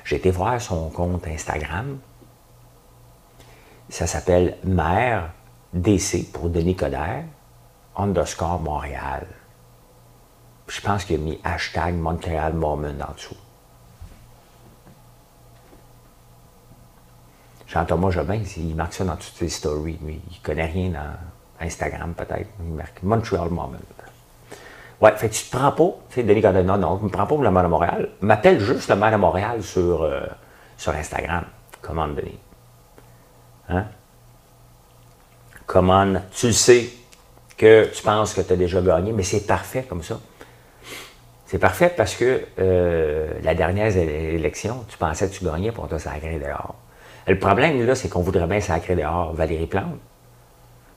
J'ai 0.04 0.16
été 0.16 0.30
voir 0.30 0.60
son 0.60 0.88
compte 0.88 1.26
Instagram. 1.26 1.98
Ça 3.88 4.06
s'appelle 4.06 4.56
Mère 4.64 5.30
DC 5.74 6.32
pour 6.32 6.48
Denis 6.48 6.74
Coder, 6.74 7.24
underscore 7.96 8.60
Montréal. 8.60 9.26
Je 10.68 10.80
pense 10.80 11.04
qu'il 11.04 11.16
a 11.16 11.22
mis 11.22 11.40
hashtag 11.44 11.94
Montréal 11.94 12.54
Moment 12.54 12.88
en 13.08 13.12
dessous. 13.12 13.36
Jean-Thomas 17.66 18.10
Jobin, 18.10 18.40
il 18.56 18.76
marque 18.76 18.94
ça 18.94 19.04
dans 19.04 19.16
toutes 19.16 19.34
ses 19.36 19.48
stories. 19.48 19.98
Lui, 20.02 20.20
il 20.30 20.40
connaît 20.40 20.66
rien 20.66 20.90
dans 20.90 21.66
Instagram, 21.66 22.14
peut-être. 22.14 22.48
Il 22.60 22.74
marque 22.74 23.02
Montreal 23.02 23.48
Moment. 23.50 23.72
Ouais, 25.00 25.12
fait 25.16 25.28
que 25.28 25.34
tu 25.34 25.44
te 25.44 25.56
prends 25.56 25.72
pas, 25.72 25.94
tu 26.08 26.14
sais, 26.14 26.22
Denis 26.22 26.40
Coder, 26.40 26.62
non, 26.62 26.78
non, 26.78 26.98
je 26.98 27.04
me 27.04 27.10
prends 27.10 27.24
pas 27.24 27.28
pour 27.28 27.42
le 27.42 27.50
maire 27.50 27.64
de 27.64 27.68
Montréal. 27.68 28.08
M'appelle 28.22 28.60
juste 28.60 28.88
le 28.88 28.96
maire 28.96 29.12
de 29.12 29.16
Montréal 29.16 29.62
sur, 29.62 30.02
euh, 30.02 30.26
sur 30.78 30.94
Instagram. 30.94 31.44
Comment, 31.82 32.08
Denis? 32.08 32.38
Hein? 33.68 33.84
Comment, 35.66 36.14
tu 36.34 36.46
le 36.46 36.52
sais 36.52 36.88
que 37.58 37.90
tu 37.92 38.02
penses 38.02 38.32
que 38.32 38.40
tu 38.40 38.52
as 38.52 38.56
déjà 38.56 38.80
gagné, 38.80 39.12
mais 39.12 39.22
c'est 39.22 39.46
parfait 39.46 39.82
comme 39.82 40.02
ça. 40.02 40.18
C'est 41.46 41.58
parfait 41.58 41.92
parce 41.94 42.14
que 42.14 42.44
euh, 42.58 43.38
la 43.42 43.54
dernière 43.54 43.94
élection, 43.96 44.84
tu 44.88 44.96
pensais 44.96 45.28
que 45.28 45.34
tu 45.34 45.44
gagnais 45.44 45.72
pour 45.72 45.88
te 45.88 45.98
sacrer 45.98 46.38
dehors. 46.38 46.74
Le 47.26 47.38
problème, 47.38 47.84
là, 47.84 47.94
c'est 47.94 48.08
qu'on 48.08 48.22
voudrait 48.22 48.46
bien 48.46 48.60
sacrer 48.60 48.94
dehors 48.94 49.32
Valérie 49.32 49.66
Plante. 49.66 49.98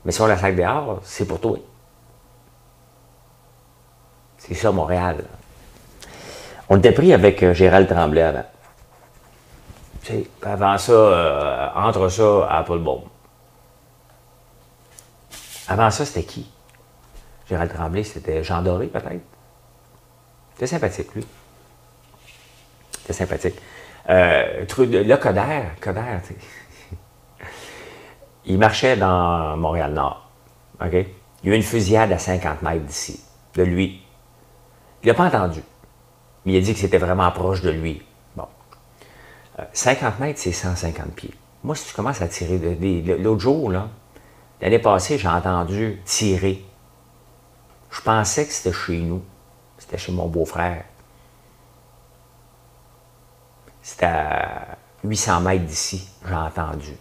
Mais 0.04 0.12
si 0.12 0.20
on 0.20 0.26
la 0.26 0.36
sacre 0.36 0.56
dehors, 0.56 1.00
c'est 1.02 1.26
pour 1.26 1.40
toi. 1.40 1.58
C'est 4.38 4.54
ça, 4.54 4.70
Montréal. 4.70 5.24
On 6.68 6.78
était 6.78 6.92
pris 6.92 7.12
avec 7.12 7.42
euh, 7.42 7.52
Gérald 7.52 7.88
Tremblay 7.88 8.22
avant. 8.22 8.44
Tu 10.02 10.12
sais, 10.12 10.30
avant 10.42 10.78
ça, 10.78 10.92
euh, 10.92 11.68
entre 11.74 12.08
ça, 12.08 12.46
Apple 12.48 12.78
Bomb. 12.78 13.02
Avant 15.68 15.90
ça, 15.90 16.04
c'était 16.04 16.24
qui? 16.24 16.50
Gérald 17.48 17.72
Tremblay, 17.72 18.04
c'était 18.04 18.42
Jean 18.44 18.62
Doré, 18.62 18.86
peut-être? 18.86 19.20
C'était 20.54 20.68
sympathique, 20.68 21.14
lui. 21.14 21.26
C'était 22.92 23.12
sympathique. 23.12 23.56
Euh, 24.10 24.64
le 24.78 25.16
Coder, 25.16 25.62
Coder, 25.80 26.18
il 28.44 28.58
marchait 28.58 28.96
dans 28.96 29.56
Montréal-Nord. 29.56 30.28
Il 30.82 30.88
y 31.44 31.48
a 31.48 31.52
eu 31.52 31.56
une 31.56 31.62
fusillade 31.62 32.10
à 32.10 32.18
50 32.18 32.62
mètres 32.62 32.84
d'ici, 32.84 33.20
de 33.54 33.62
lui. 33.62 34.02
Il 35.02 35.06
n'a 35.06 35.14
pas 35.14 35.26
entendu. 35.26 35.62
Mais 36.44 36.54
il 36.54 36.58
a 36.58 36.60
dit 36.60 36.74
que 36.74 36.80
c'était 36.80 36.98
vraiment 36.98 37.30
proche 37.30 37.62
de 37.62 37.70
lui. 37.70 38.02
Bon. 38.34 38.48
50 39.72 40.14
euh, 40.20 40.24
mètres, 40.24 40.40
c'est 40.40 40.52
150 40.52 41.14
pieds. 41.14 41.34
Moi, 41.62 41.76
si 41.76 41.86
tu 41.86 41.94
commences 41.94 42.20
à 42.22 42.28
tirer, 42.28 42.58
de, 42.58 43.14
l'autre 43.14 43.40
jour, 43.40 43.70
l'année 43.70 44.78
passée, 44.78 45.18
j'ai 45.18 45.28
entendu 45.28 46.00
tirer. 46.04 46.64
Je 47.90 48.00
pensais 48.00 48.46
que 48.46 48.52
c'était 48.52 48.76
chez 48.76 48.98
nous. 48.98 49.22
C'était 49.78 49.98
chez 49.98 50.12
mon 50.12 50.26
beau-frère. 50.26 50.84
C'était 53.82 54.06
à 54.06 54.76
800 55.04 55.40
mètres 55.40 55.64
d'ici, 55.64 56.08
j'ai 56.26 56.34
entendu. 56.34 56.96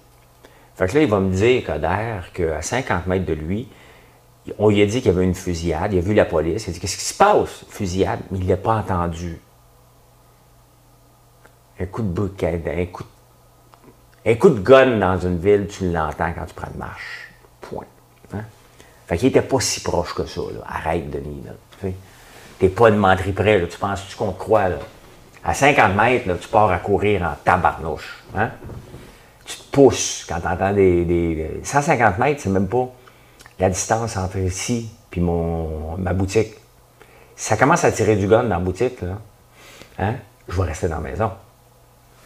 Fait 0.75 0.87
que 0.87 0.95
là, 0.95 1.03
il 1.03 1.09
va 1.09 1.19
me 1.19 1.31
dire, 1.33 1.65
Coder, 1.65 2.19
qu'à 2.33 2.61
50 2.61 3.07
mètres 3.07 3.25
de 3.25 3.33
lui, 3.33 3.67
on 4.57 4.69
lui 4.69 4.81
a 4.81 4.85
dit 4.85 5.01
qu'il 5.01 5.11
y 5.11 5.15
avait 5.15 5.25
une 5.25 5.35
fusillade, 5.35 5.93
il 5.93 5.99
a 5.99 6.01
vu 6.01 6.13
la 6.13 6.25
police, 6.25 6.65
il 6.65 6.69
a 6.69 6.73
dit 6.73 6.79
Qu'est-ce 6.79 6.97
qui 6.97 7.03
se 7.03 7.13
passe? 7.13 7.65
Fusillade, 7.69 8.21
mais 8.31 8.39
il 8.39 8.45
ne 8.45 8.49
l'a 8.49 8.57
pas 8.57 8.77
entendu. 8.77 9.39
Un 11.79 11.85
coup 11.85 12.01
de 12.01 12.07
bouquet, 12.07 12.61
un 12.65 12.85
coup 12.85 13.03
de, 13.03 14.31
un 14.31 14.35
coup 14.35 14.49
de 14.49 14.59
gun 14.59 14.97
dans 14.97 15.17
une 15.19 15.39
ville, 15.39 15.67
tu 15.67 15.91
l'entends 15.91 16.33
quand 16.33 16.45
tu 16.45 16.53
prends 16.53 16.71
une 16.71 16.79
marche. 16.79 17.29
Point. 17.61 17.85
Hein? 18.33 18.43
Fait 19.07 19.17
qu'il 19.17 19.27
n'était 19.27 19.41
pas 19.41 19.59
si 19.59 19.81
proche 19.81 20.13
que 20.13 20.25
ça. 20.25 20.41
Arrête, 20.65 21.09
Denis. 21.09 21.43
Tu 21.81 21.93
n'es 22.61 22.69
pas 22.69 22.89
une 22.89 22.97
menterie 22.97 23.31
près. 23.31 23.65
Tu 23.67 23.77
penses 23.77 24.07
tu 24.07 24.15
qu'on 24.15 24.31
te 24.31 24.39
croit. 24.39 24.69
Là? 24.69 24.77
À 25.43 25.53
50 25.53 25.95
mètres, 25.95 26.39
tu 26.39 26.47
pars 26.49 26.69
à 26.69 26.79
courir 26.79 27.23
en 27.23 27.35
tabarnouche. 27.43 28.23
Hein? 28.35 28.51
Tu 29.45 29.57
te 29.57 29.71
pousses 29.71 30.25
quand 30.27 30.39
tu 30.41 30.47
entends 30.47 30.73
des, 30.73 31.05
des 31.05 31.61
150 31.63 32.19
mètres, 32.19 32.41
c'est 32.41 32.49
même 32.49 32.67
pas 32.67 32.89
la 33.59 33.69
distance 33.69 34.17
entre 34.17 34.37
ici 34.37 34.89
et 35.13 35.19
ma 35.19 36.13
boutique. 36.13 36.53
Si 37.35 37.45
ça 37.47 37.57
commence 37.57 37.83
à 37.83 37.91
tirer 37.91 38.15
du 38.15 38.27
gun 38.27 38.43
dans 38.43 38.49
la 38.49 38.59
boutique, 38.59 38.99
hein, 39.97 40.15
je 40.47 40.61
vais 40.61 40.67
rester 40.67 40.87
dans 40.87 40.95
la 40.95 41.09
maison. 41.09 41.31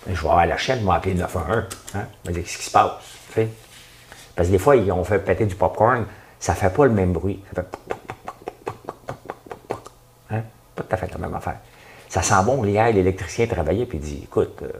Je 0.08 0.13
vais 0.13 0.17
avoir 0.17 0.45
la 0.45 0.58
chaîne, 0.58 0.82
je 0.82 0.86
vais 0.86 0.91
appeler 0.91 1.15
911. 1.15 1.63
Hein, 1.95 2.08
je 2.23 2.28
vais 2.28 2.34
dire 2.34 2.43
qu'est-ce 2.43 2.58
qui 2.58 2.65
se 2.65 2.71
passe. 2.71 2.91
Parce 4.36 4.47
que 4.47 4.52
des 4.52 4.60
fois, 4.60 4.76
on 4.76 5.04
fait 5.04 5.19
péter 5.19 5.45
du 5.45 5.56
popcorn, 5.56 6.06
ça 6.39 6.56
fait 6.56 6.69
pas 6.69 6.86
le 6.86 6.91
même 6.91 7.13
bruit. 7.13 7.43
Ça 7.54 7.62
fait. 7.62 7.67
Hein? 10.32 10.41
Pas 10.76 10.84
tout 10.84 10.93
à 10.93 10.97
fait 10.97 11.12
la 11.12 11.17
même 11.19 11.36
affaire. 11.36 11.58
Ça 12.13 12.21
sent 12.21 12.43
bon. 12.45 12.63
Hier, 12.63 12.93
l'électricien 12.93 13.47
travaillait 13.47 13.88
puis 13.88 13.97
dit 13.97 14.19
Écoute, 14.26 14.62
euh, 14.62 14.71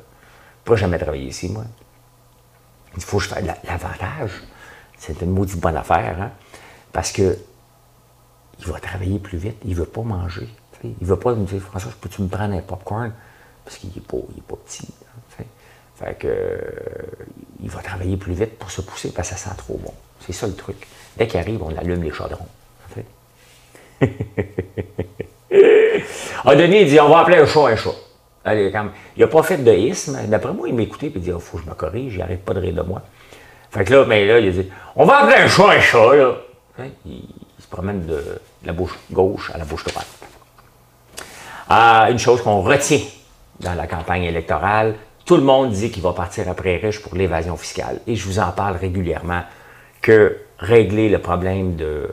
pas 0.64 0.76
jamais 0.76 1.00
travaillé 1.00 1.30
ici, 1.30 1.50
moi. 1.50 1.64
Il 2.96 3.02
faut 3.02 3.18
que 3.18 3.24
je 3.24 3.30
fasse 3.30 3.44
l'avantage. 3.64 4.44
C'est 5.00 5.20
une 5.24 5.32
maudite 5.32 5.60
bonne 5.60 5.76
affaire. 5.76 6.22
Hein? 6.22 6.32
Parce 6.92 7.12
que 7.12 7.36
il 8.60 8.68
va 8.68 8.80
travailler 8.80 9.18
plus 9.18 9.40
vite, 9.40 9.58
il 9.66 9.72
ne 9.72 9.76
veut 9.78 9.88
pas 9.88 10.04
manger. 10.04 10.48
Il 10.84 10.94
ne 11.02 11.08
veut 11.08 11.18
pas 11.18 11.34
me 11.34 11.44
dire 11.44 11.60
François, 11.60 11.92
peux-tu 12.00 12.22
me 12.22 12.28
prendre 12.28 12.54
un 12.54 12.62
popcorn? 12.62 13.12
Parce 13.66 13.78
qu'il 13.78 13.90
n'est 13.90 14.02
pas, 14.02 14.18
pas, 14.48 14.56
petit. 14.58 14.88
Hein, 15.40 15.44
fait 15.96 16.14
que, 16.20 16.60
il 17.64 17.70
va 17.72 17.82
travailler 17.82 18.18
plus 18.18 18.34
vite 18.34 18.60
pour 18.60 18.70
se 18.70 18.82
pousser 18.82 19.12
parce 19.12 19.32
que 19.32 19.36
ça 19.36 19.50
sent 19.50 19.56
trop 19.58 19.80
bon. 19.84 19.94
C'est 20.20 20.34
ça 20.34 20.46
le 20.46 20.54
truc. 20.54 20.88
Dès 21.18 21.26
qu'il 21.26 21.40
arrive, 21.40 21.64
on 21.64 21.76
allume 21.76 22.04
les 22.04 22.12
chaudrons. 22.12 22.48
ah, 26.46 26.56
Denis, 26.56 26.82
il 26.82 26.88
dit 26.88 27.00
on 27.00 27.10
va 27.10 27.20
appeler 27.20 27.38
un 27.38 27.46
chat 27.46 27.68
un 27.68 27.76
chat. 27.76 27.92
Allez, 28.46 28.72
quand 28.72 28.88
Il 29.16 29.22
n'a 29.22 29.28
pas 29.28 29.44
fait 29.44 29.58
de 29.58 29.72
isme. 29.72 30.18
D'après 30.28 30.54
moi, 30.54 30.68
il 30.68 30.76
m'écoutait 30.76 31.08
et 31.08 31.14
il 31.16 31.22
dit 31.22 31.30
il 31.30 31.34
oh, 31.34 31.40
faut 31.40 31.58
que 31.58 31.64
je 31.64 31.70
me 31.70 31.76
corrige, 31.76 32.14
il 32.14 32.20
n'arrête 32.20 32.44
pas 32.44 32.54
de 32.54 32.60
rire 32.60 32.74
de 32.74 32.82
moi. 32.82 33.02
Fait 33.72 33.86
que 33.86 33.94
là, 33.94 34.06
mais 34.06 34.26
là, 34.26 34.40
il 34.40 34.50
a 34.50 34.52
dit 34.52 34.70
on 34.96 35.06
va 35.06 35.24
appeler 35.24 35.38
un 35.38 35.48
chat 35.48 35.70
un 35.70 35.80
chat. 35.80 36.16
Là. 36.16 36.36
Hein? 36.80 36.88
Il, 37.06 37.24
se 37.60 37.68
promène 37.68 38.06
de, 38.06 38.22
la 38.66 38.74
bouche 38.74 39.00
gauche 39.12 39.52
à 39.54 39.58
la 39.58 39.66
bouche 39.66 39.86
droite. 39.86 40.08
Une 42.12 42.20
chose 42.20 42.42
qu'on 42.42 42.62
retient 42.62 43.00
dans 43.62 43.74
la 43.74 43.88
campagne 43.88 44.24
électorale, 44.24 44.96
tout 45.26 45.38
le 45.38 45.44
monde 45.44 45.72
dit 45.72 45.90
qu'il 45.90 46.04
va 46.04 46.12
partir 46.12 46.50
après 46.50 46.78
riche 46.78 47.02
pour 47.02 47.16
l'évasion 47.16 47.56
fiscale. 47.56 48.02
Et 48.06 48.16
je 48.16 48.26
vous 48.26 48.40
en 48.40 48.52
parle 48.52 48.76
régulièrement 48.76 49.44
que 50.02 50.38
régler 50.60 51.10
le 51.10 51.20
problème 51.20 51.76
de, 51.76 52.10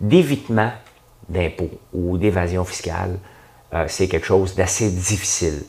d'évitement 0.00 0.72
d'impôts 1.28 1.70
ou 1.92 2.18
d'évasion 2.18 2.64
fiscale, 2.64 3.18
euh, 3.72 3.84
c'est 3.88 4.08
quelque 4.08 4.26
chose 4.26 4.54
d'assez 4.54 4.90
difficile. 4.90 5.64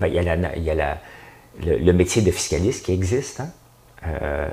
Ben, 0.00 0.06
il 0.06 0.14
y 0.14 0.70
a, 0.70 0.98
le, 1.60 1.92
métier 1.92 2.22
de 2.22 2.30
fiscaliste 2.30 2.86
qui 2.86 2.92
existe 2.92 3.40
hein, 3.40 3.50
euh, 4.06 4.48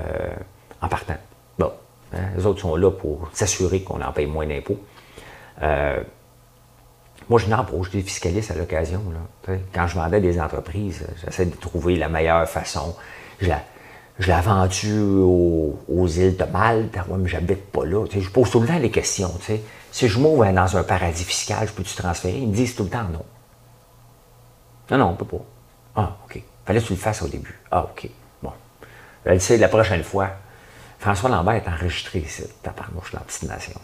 en 0.82 0.88
partant. 0.88 1.16
Hein? 2.12 2.18
Les 2.36 2.46
autres 2.46 2.60
sont 2.60 2.76
là 2.76 2.90
pour 2.90 3.30
s'assurer 3.32 3.82
qu'on 3.82 4.00
en 4.00 4.12
paye 4.12 4.26
moins 4.26 4.46
d'impôts. 4.46 4.80
Euh, 5.62 6.02
moi, 7.28 7.38
je 7.38 7.46
n'embauche 7.46 7.90
des 7.90 8.02
fiscalistes 8.02 8.50
à 8.50 8.54
l'occasion. 8.54 9.02
Quand 9.72 9.86
je 9.86 9.94
vendais 9.94 10.20
des 10.20 10.40
entreprises, 10.40 11.06
j'essaie 11.24 11.46
de 11.46 11.54
trouver 11.54 11.96
la 11.96 12.08
meilleure 12.08 12.48
façon. 12.48 12.96
L'ai 14.26 14.40
vendu 14.40 15.00
aux, 15.00 16.06
îles 16.08 16.36
de 16.36 16.44
Malte. 16.44 16.98
Moi, 17.08 17.18
mais 17.18 17.28
j'habite 17.28 17.70
pas 17.70 17.84
là. 17.84 18.04
je 18.10 18.28
pose 18.28 18.50
tout 18.50 18.60
le 18.60 18.66
temps 18.66 18.78
les 18.78 18.90
questions. 18.90 19.32
Si 19.92 20.08
je 20.08 20.18
m'ouvre 20.18 20.50
dans 20.52 20.76
un 20.76 20.82
paradis 20.82 21.24
fiscal, 21.24 21.66
je 21.66 21.72
peux-tu 21.72 21.94
transférer? 21.94 22.38
Ils 22.38 22.48
me 22.48 22.54
disent 22.54 22.74
tout 22.74 22.84
le 22.84 22.90
temps 22.90 23.04
non. 23.04 23.24
Non, 24.90 24.98
non, 24.98 25.10
on 25.12 25.14
peut 25.14 25.24
pas. 25.24 25.44
Ah, 25.96 26.16
OK. 26.24 26.42
Fallait 26.66 26.80
que 26.80 26.86
tu 26.86 26.92
le 26.92 26.98
fasses 26.98 27.22
au 27.22 27.28
début. 27.28 27.58
Ah, 27.70 27.84
OK. 27.84 28.08
Bon. 28.42 28.52
Elle 29.24 29.40
sait 29.40 29.56
la 29.56 29.68
prochaine 29.68 30.02
fois, 30.02 30.30
François 30.98 31.30
Lambert 31.30 31.54
est 31.54 31.68
enregistré 31.68 32.18
ici, 32.18 32.44
taparnouche, 32.62 33.12
l'obstination. 33.12 33.80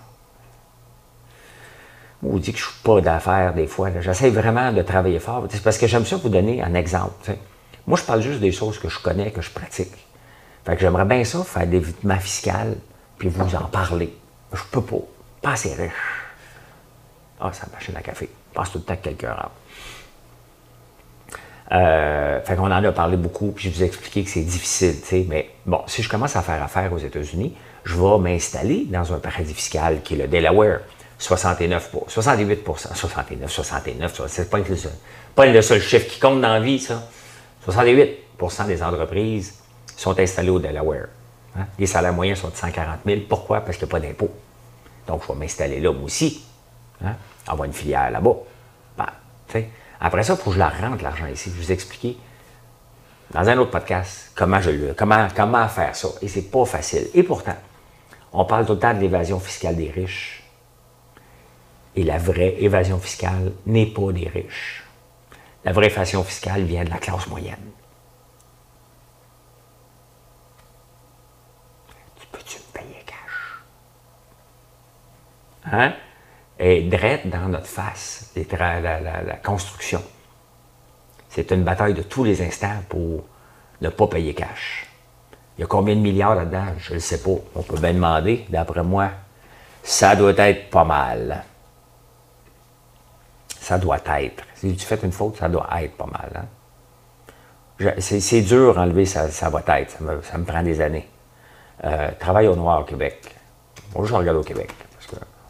On 2.22 2.36
dit 2.38 2.52
que 2.52 2.58
je 2.58 2.64
suis 2.64 2.82
pas 2.82 3.00
d'affaires 3.00 3.54
des 3.54 3.66
fois. 3.66 3.90
J'essaie 4.00 4.30
vraiment 4.30 4.72
de 4.72 4.82
travailler 4.82 5.18
fort. 5.18 5.46
C'est 5.50 5.62
parce 5.62 5.78
que 5.78 5.86
j'aime 5.86 6.04
ça 6.04 6.16
vous 6.16 6.28
donner 6.28 6.62
un 6.62 6.74
exemple. 6.74 7.36
Moi, 7.86 7.98
je 7.98 8.04
parle 8.04 8.20
juste 8.20 8.40
des 8.40 8.52
choses 8.52 8.78
que 8.78 8.88
je 8.88 8.98
connais, 8.98 9.30
que 9.30 9.42
je 9.42 9.50
pratique. 9.50 9.92
Fait 10.66 10.74
que 10.74 10.80
j'aimerais 10.80 11.04
bien 11.04 11.22
ça, 11.22 11.44
faire 11.44 11.66
des 11.66 11.76
évitement 11.76 12.18
fiscal, 12.18 12.76
puis 13.18 13.28
vous 13.28 13.54
en 13.54 13.68
parler. 13.68 14.12
Je 14.52 14.62
peux 14.72 14.82
pas. 14.82 14.96
Pas 15.40 15.52
assez 15.52 15.72
riche. 15.72 15.92
Ah, 17.40 17.52
ça 17.52 17.68
machine 17.72 17.96
à 17.96 18.00
café. 18.00 18.28
Passe 18.52 18.72
tout 18.72 18.78
le 18.78 18.84
temps 18.84 18.96
que 18.96 19.04
quelqu'un 19.04 19.34
rentre. 19.34 19.52
Euh, 21.70 22.40
fait 22.42 22.56
qu'on 22.56 22.72
en 22.72 22.84
a 22.84 22.92
parlé 22.92 23.16
beaucoup, 23.16 23.52
puis 23.52 23.70
je 23.70 23.76
vous 23.76 23.82
ai 23.84 23.86
expliqué 23.86 24.24
que 24.24 24.30
c'est 24.30 24.42
difficile, 24.42 25.00
tu 25.00 25.06
sais. 25.06 25.26
Mais 25.28 25.50
bon, 25.64 25.82
si 25.86 26.02
je 26.02 26.08
commence 26.08 26.34
à 26.34 26.42
faire 26.42 26.60
affaire 26.60 26.92
aux 26.92 26.98
États-Unis, 26.98 27.54
je 27.84 27.94
vais 27.94 28.18
m'installer 28.18 28.86
dans 28.88 29.12
un 29.12 29.18
paradis 29.18 29.54
fiscal 29.54 30.02
qui 30.02 30.14
est 30.14 30.18
le 30.18 30.26
Delaware. 30.26 30.80
69% 31.20 32.08
68 32.08 32.60
69, 32.76 33.50
69, 33.50 34.20
c'est 34.26 34.50
pas 34.50 34.58
pas 35.34 35.46
le 35.46 35.62
seul 35.62 35.80
chiffre 35.80 36.06
qui 36.08 36.18
compte 36.18 36.40
dans 36.40 36.52
la 36.52 36.60
vie, 36.60 36.80
ça. 36.80 37.08
68% 37.66 38.66
des 38.66 38.82
entreprises 38.82 39.54
sont 39.96 40.18
installées 40.18 40.50
au 40.50 40.58
Delaware. 40.58 41.08
Hein? 41.58 41.66
Les 41.78 41.86
salaires 41.86 42.12
moyens 42.12 42.40
sont 42.40 42.48
de 42.48 42.56
140 42.56 43.00
000. 43.04 43.20
Pourquoi? 43.28 43.60
Parce 43.60 43.76
qu'il 43.76 43.86
n'y 43.86 43.92
a 43.92 43.92
pas 43.92 44.00
d'impôt. 44.00 44.30
Donc, 45.06 45.22
je 45.22 45.32
vais 45.32 45.38
m'installer 45.38 45.80
là, 45.80 45.92
moi 45.92 46.04
aussi. 46.04 46.44
Hein? 47.04 47.14
Avoir 47.46 47.64
une 47.64 47.72
filière 47.72 48.10
là-bas. 48.10 48.36
Ben, 48.98 49.06
après 50.00 50.22
ça, 50.22 50.34
il 50.34 50.36
faut 50.36 50.50
que 50.50 50.54
je 50.54 50.58
la 50.58 50.68
rentre, 50.68 51.02
l'argent 51.02 51.26
ici. 51.26 51.50
Je 51.54 51.60
vous 51.60 51.72
expliquer 51.72 52.16
dans 53.30 53.48
un 53.48 53.58
autre 53.58 53.70
podcast 53.70 54.32
comment, 54.34 54.60
je, 54.60 54.92
comment, 54.92 55.28
comment 55.34 55.66
faire 55.68 55.96
ça. 55.96 56.08
Et 56.22 56.28
c'est 56.28 56.50
pas 56.50 56.64
facile. 56.64 57.08
Et 57.14 57.22
pourtant, 57.22 57.56
on 58.32 58.44
parle 58.44 58.66
tout 58.66 58.74
le 58.74 58.78
temps 58.78 58.94
de 58.94 59.00
l'évasion 59.00 59.40
fiscale 59.40 59.76
des 59.76 59.90
riches. 59.90 60.42
Et 61.94 62.02
la 62.04 62.18
vraie 62.18 62.56
évasion 62.58 62.98
fiscale 62.98 63.52
n'est 63.64 63.86
pas 63.86 64.12
des 64.12 64.28
riches. 64.28 64.84
La 65.64 65.72
vraie 65.72 65.86
évasion 65.86 66.22
fiscale 66.22 66.62
vient 66.64 66.84
de 66.84 66.90
la 66.90 66.98
classe 66.98 67.26
moyenne. 67.26 67.56
Tu 72.20 72.26
peux-tu 72.30 72.58
me 72.58 72.78
payer 72.78 73.02
cash? 73.06 73.62
Hein? 75.72 75.92
Et 76.58 76.82
drette 76.82 77.28
dans 77.28 77.48
notre 77.48 77.66
face, 77.66 78.32
la, 78.36 79.36
construction. 79.42 80.02
C'est 81.28 81.50
une 81.50 81.64
bataille 81.64 81.94
de 81.94 82.02
tous 82.02 82.24
les 82.24 82.40
instants 82.40 82.82
pour 82.88 83.24
ne 83.80 83.88
pas 83.90 84.06
payer 84.06 84.32
cash. 84.34 84.86
Il 85.56 85.62
y 85.62 85.64
a 85.64 85.66
combien 85.66 85.94
de 85.94 86.00
milliards 86.00 86.34
là-dedans? 86.34 86.66
Je 86.78 86.94
ne 86.94 86.98
sais 86.98 87.22
pas. 87.22 87.36
On 87.54 87.62
peut 87.62 87.78
bien 87.78 87.92
demander. 87.92 88.46
D'après 88.48 88.82
moi, 88.82 89.10
ça 89.82 90.16
doit 90.16 90.34
être 90.36 90.70
pas 90.70 90.84
mal. 90.84 91.44
Ça 93.60 93.78
doit 93.78 93.98
être. 94.20 94.44
Si 94.54 94.74
tu 94.76 94.86
fais 94.86 94.98
une 95.02 95.12
faute, 95.12 95.36
ça 95.36 95.48
doit 95.48 95.68
être 95.82 95.96
pas 95.96 96.06
mal. 96.06 96.30
Hein? 96.36 97.92
C'est 97.98 98.40
dur 98.40 98.78
enlever 98.78 99.04
ça, 99.04 99.28
ça 99.28 99.50
va 99.50 99.62
être. 99.78 99.90
Ça 99.90 100.38
me, 100.38 100.44
prend 100.44 100.62
des 100.62 100.80
années. 100.80 101.08
Euh, 101.84 102.10
travail 102.18 102.46
au 102.48 102.56
noir 102.56 102.80
au 102.80 102.84
Québec. 102.84 103.34
Moi, 103.94 104.06
je 104.06 104.14
regarde 104.14 104.38
au 104.38 104.42
Québec. 104.42 104.72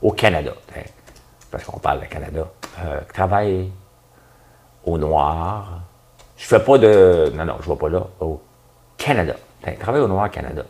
Au 0.02 0.12
Canada, 0.12 0.52
hein, 0.76 0.82
parce 1.50 1.64
qu'on 1.64 1.78
parle 1.78 2.00
de 2.00 2.06
Canada. 2.06 2.46
Euh, 2.84 3.00
travail 3.12 3.70
au 4.84 4.98
noir. 4.98 5.80
Je 6.36 6.46
fais 6.46 6.60
pas 6.60 6.78
de. 6.78 7.32
Non, 7.34 7.44
non, 7.44 7.56
je 7.62 7.68
ne 7.68 7.74
vais 7.74 7.80
pas 7.80 7.88
là. 7.88 8.06
Au 8.20 8.40
Canada. 8.96 9.34
Travail 9.80 10.02
au 10.02 10.08
noir 10.08 10.30
Canada. 10.30 10.64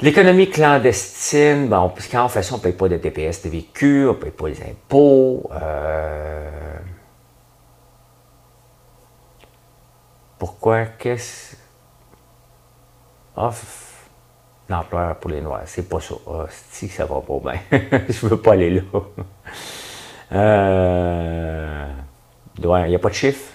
L'économie 0.00 0.48
clandestine, 0.48 1.68
bon, 1.68 1.92
quand 2.10 2.24
on 2.24 2.28
fait 2.28 2.52
on 2.52 2.56
ne 2.56 2.62
paye 2.62 2.72
pas 2.72 2.88
de 2.88 2.98
TPS 2.98 3.42
de 3.42 3.48
vécu, 3.48 4.06
on 4.06 4.12
ne 4.12 4.18
paye 4.18 4.30
pas 4.30 4.48
les 4.48 4.62
impôts. 4.62 5.50
Euh, 5.52 6.78
pourquoi? 10.38 10.84
Qu'est-ce? 10.84 11.56
Ah, 13.36 13.50
l'emploi 14.68 15.16
pour 15.20 15.30
les 15.30 15.40
Noirs, 15.40 15.62
c'est 15.66 15.88
pas 15.88 16.00
ça. 16.00 16.14
Ah, 16.28 16.46
si, 16.70 16.88
ça 16.88 17.06
va 17.06 17.20
pas 17.20 17.38
bien. 17.38 17.80
Je 18.08 18.26
veux 18.26 18.40
pas 18.40 18.52
aller 18.52 18.70
là. 18.70 18.82
Euh, 20.32 21.86
il 22.58 22.88
n'y 22.88 22.94
a 22.94 22.98
pas 22.98 23.08
de 23.08 23.14
chiffre. 23.14 23.52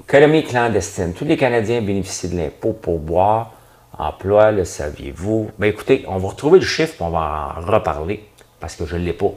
Économie 0.00 0.44
clandestine. 0.44 1.12
Tous 1.12 1.26
les 1.26 1.36
Canadiens 1.36 1.82
bénéficient 1.82 2.30
de 2.30 2.36
l'impôt 2.36 2.72
pour 2.72 2.98
boire. 2.98 3.52
Emploi, 3.98 4.52
le 4.52 4.64
saviez-vous? 4.64 5.50
Ben 5.58 5.66
écoutez, 5.66 6.04
on 6.08 6.16
va 6.18 6.28
retrouver 6.28 6.60
le 6.60 6.64
chiffre, 6.64 6.94
on 7.00 7.10
va 7.10 7.56
en 7.58 7.60
reparler, 7.60 8.24
parce 8.60 8.76
que 8.76 8.86
je 8.86 8.96
ne 8.96 9.04
l'ai 9.04 9.12
pas. 9.12 9.32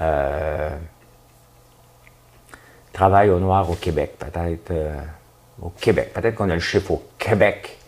Euh, 0.00 0.70
travail 2.92 3.30
au 3.30 3.38
noir 3.38 3.68
au 3.70 3.74
Québec, 3.74 4.16
peut-être. 4.18 4.70
Euh, 4.70 4.96
au 5.60 5.70
Québec. 5.70 6.12
Peut-être 6.12 6.34
qu'on 6.34 6.50
a 6.50 6.54
le 6.54 6.60
chiffre 6.60 6.90
au 6.92 7.02
Québec. 7.18 7.78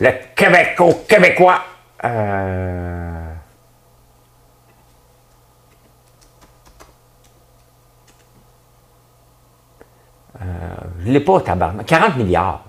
Le 0.00 0.10
Québec 0.34 0.76
au 0.78 0.94
Québécois. 1.06 1.60
Euh, 2.04 3.30
Euh, 10.42 10.74
je 11.00 11.10
l'ai 11.10 11.20
pas, 11.20 11.40
tabarnak. 11.40 11.86
40 11.86 12.16
milliards. 12.16 12.64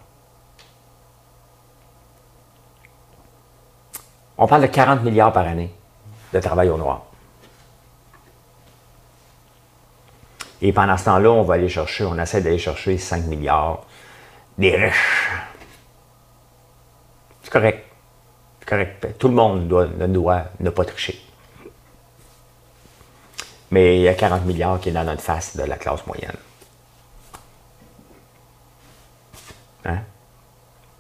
On 4.38 4.48
parle 4.48 4.64
de 4.64 4.68
40 4.68 5.04
milliards 5.04 5.32
par 5.32 5.48
année 5.48 5.74
de 6.34 6.40
travail 6.40 6.70
au 6.70 6.78
noir. 6.78 7.04
Et 10.62 10.72
pendant 10.74 10.96
ce 10.98 11.06
temps-là, 11.06 11.32
on 11.32 11.42
va 11.44 11.56
aller 11.56 11.70
chercher, 11.70 12.06
on 12.06 12.18
essaie 12.20 12.42
d'aller 12.42 12.60
chercher 12.60 12.98
5 12.98 13.26
milliards 13.26 13.84
des 14.58 14.76
riches. 14.76 15.30
C'est 17.42 17.52
correct. 17.52 17.86
C'est 18.60 18.70
correct. 18.70 19.08
Tout 19.18 19.28
le 19.28 19.34
monde 19.34 19.68
doit, 19.68 19.88
doit 19.88 20.46
ne 20.60 20.70
pas 20.70 20.86
tricher. 20.86 21.20
Mais 23.72 23.98
il 23.98 24.02
y 24.04 24.08
a 24.08 24.14
40 24.14 24.46
milliards 24.46 24.80
qui 24.80 24.90
est 24.90 24.92
dans 24.92 25.04
notre 25.04 25.22
face 25.22 25.58
de 25.58 25.64
la 25.64 25.78
classe 25.78 26.06
moyenne. 26.06 26.36
Hein? 29.86 30.00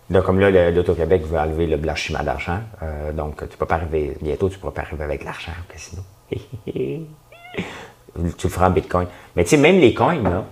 Donc, 0.10 0.24
comme 0.24 0.40
là, 0.40 0.72
l'Auto-Québec 0.72 1.24
veut 1.24 1.38
enlever 1.38 1.68
le 1.68 1.78
blanchiment 1.78 2.24
d'argent. 2.24 2.60
Euh, 2.82 3.12
donc, 3.14 3.48
tu 3.48 3.58
peux 3.58 3.66
pas 3.66 3.76
arriver, 3.76 4.18
bientôt, 4.22 4.50
tu 4.50 4.56
ne 4.56 4.60
pourras 4.60 4.74
pas 4.74 4.82
arriver 4.82 5.04
avec 5.04 5.24
l'argent 5.24 5.52
casino. 5.70 6.02
tu 8.38 8.48
le 8.48 8.50
feras 8.52 8.68
en 8.68 8.72
bitcoin. 8.72 9.08
Mais 9.36 9.44
tu 9.44 9.52
sais, 9.52 9.58
même 9.58 9.80
les 9.80 9.94
coins, 9.94 10.22
là, 10.22 10.44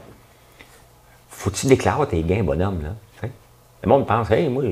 faut-tu 1.30 1.68
déclarer 1.68 2.08
tes 2.08 2.22
gains, 2.24 2.44
bonhomme, 2.44 2.82
là? 2.84 2.90
Le 3.82 3.88
monde 3.88 4.06
pense, 4.06 4.30
hey, 4.30 4.50
moi, 4.50 4.64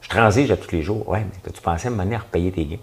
je 0.00 0.08
transige 0.08 0.50
à 0.50 0.56
tous 0.56 0.72
les 0.72 0.82
jours. 0.82 1.06
Ouais, 1.06 1.20
mais 1.20 1.52
tu 1.52 1.60
pensais 1.60 1.88
à 1.88 1.90
me 1.90 2.14
à 2.14 2.18
repayer 2.18 2.50
tes 2.50 2.64
gains? 2.64 2.78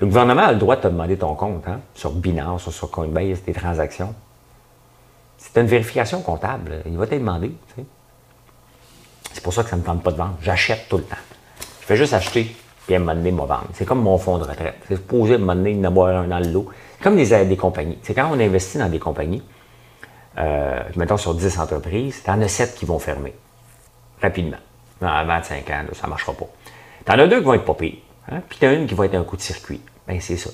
Le 0.00 0.06
gouvernement 0.06 0.42
a 0.42 0.52
le 0.52 0.58
droit 0.58 0.74
de 0.74 0.80
te 0.80 0.88
demander 0.88 1.16
ton 1.16 1.34
compte, 1.36 1.68
hein, 1.68 1.78
sur 1.94 2.10
Binance 2.10 2.66
ou 2.66 2.72
sur 2.72 2.90
Coinbase, 2.90 3.42
tes 3.42 3.52
transactions. 3.52 4.12
C'est 5.38 5.60
une 5.60 5.68
vérification 5.68 6.20
comptable. 6.20 6.82
Il 6.86 6.98
va 6.98 7.06
te 7.06 7.14
demander. 7.14 7.52
Tu. 7.76 7.84
C'est 9.32 9.42
pour 9.42 9.52
ça 9.52 9.62
que 9.62 9.70
ça 9.70 9.76
ne 9.76 9.82
me 9.82 9.86
tente 9.86 10.02
pas 10.02 10.10
de 10.10 10.16
vendre. 10.16 10.36
J'achète 10.42 10.88
tout 10.88 10.96
le 10.96 11.04
temps. 11.04 11.16
Je 11.80 11.86
fais 11.86 11.96
juste 11.96 12.12
acheter, 12.12 12.56
puis 12.86 12.94
à 12.94 12.98
un 12.98 13.00
moment 13.00 13.14
donné, 13.14 13.30
vendre. 13.30 13.64
C'est 13.72 13.86
comme 13.86 14.02
mon 14.02 14.18
fonds 14.18 14.38
de 14.38 14.44
retraite. 14.44 14.76
C'est 14.88 14.96
supposé 14.96 15.34
à 15.34 15.36
un 15.36 15.38
moment 15.38 15.54
donné 15.54 15.74
d'avoir 15.74 16.16
un 16.16 16.28
dans 16.28 16.38
le 16.38 16.48
lot. 16.48 16.68
Comme 17.02 17.16
des, 17.16 17.44
des 17.44 17.56
compagnies. 17.56 17.98
C'est 18.02 18.14
quand 18.14 18.28
on 18.30 18.38
investit 18.38 18.78
dans 18.78 18.88
des 18.88 18.98
compagnies, 18.98 19.42
euh, 20.38 20.82
mettons 20.96 21.16
sur 21.16 21.34
10 21.34 21.58
entreprises, 21.58 22.22
tu 22.24 22.30
en 22.30 22.40
as 22.40 22.48
7 22.48 22.74
qui 22.74 22.84
vont 22.84 22.98
fermer. 22.98 23.34
Rapidement. 24.20 24.58
À 25.00 25.24
25 25.24 25.70
ans, 25.70 25.82
ça 25.92 26.06
ne 26.06 26.10
marchera 26.10 26.32
pas. 26.32 26.46
Tu 27.06 27.12
en 27.12 27.18
as 27.18 27.26
deux 27.26 27.38
qui 27.38 27.44
vont 27.44 27.54
être 27.54 27.64
pas 27.64 27.74
pires. 27.74 27.98
Hein? 28.30 28.40
Puis 28.48 28.58
tu 28.58 28.66
as 28.66 28.72
une 28.72 28.86
qui 28.86 28.94
va 28.94 29.06
être 29.06 29.14
un 29.14 29.24
coup 29.24 29.36
de 29.36 29.42
circuit. 29.42 29.80
Ben, 30.06 30.20
c'est 30.20 30.36
ça. 30.36 30.50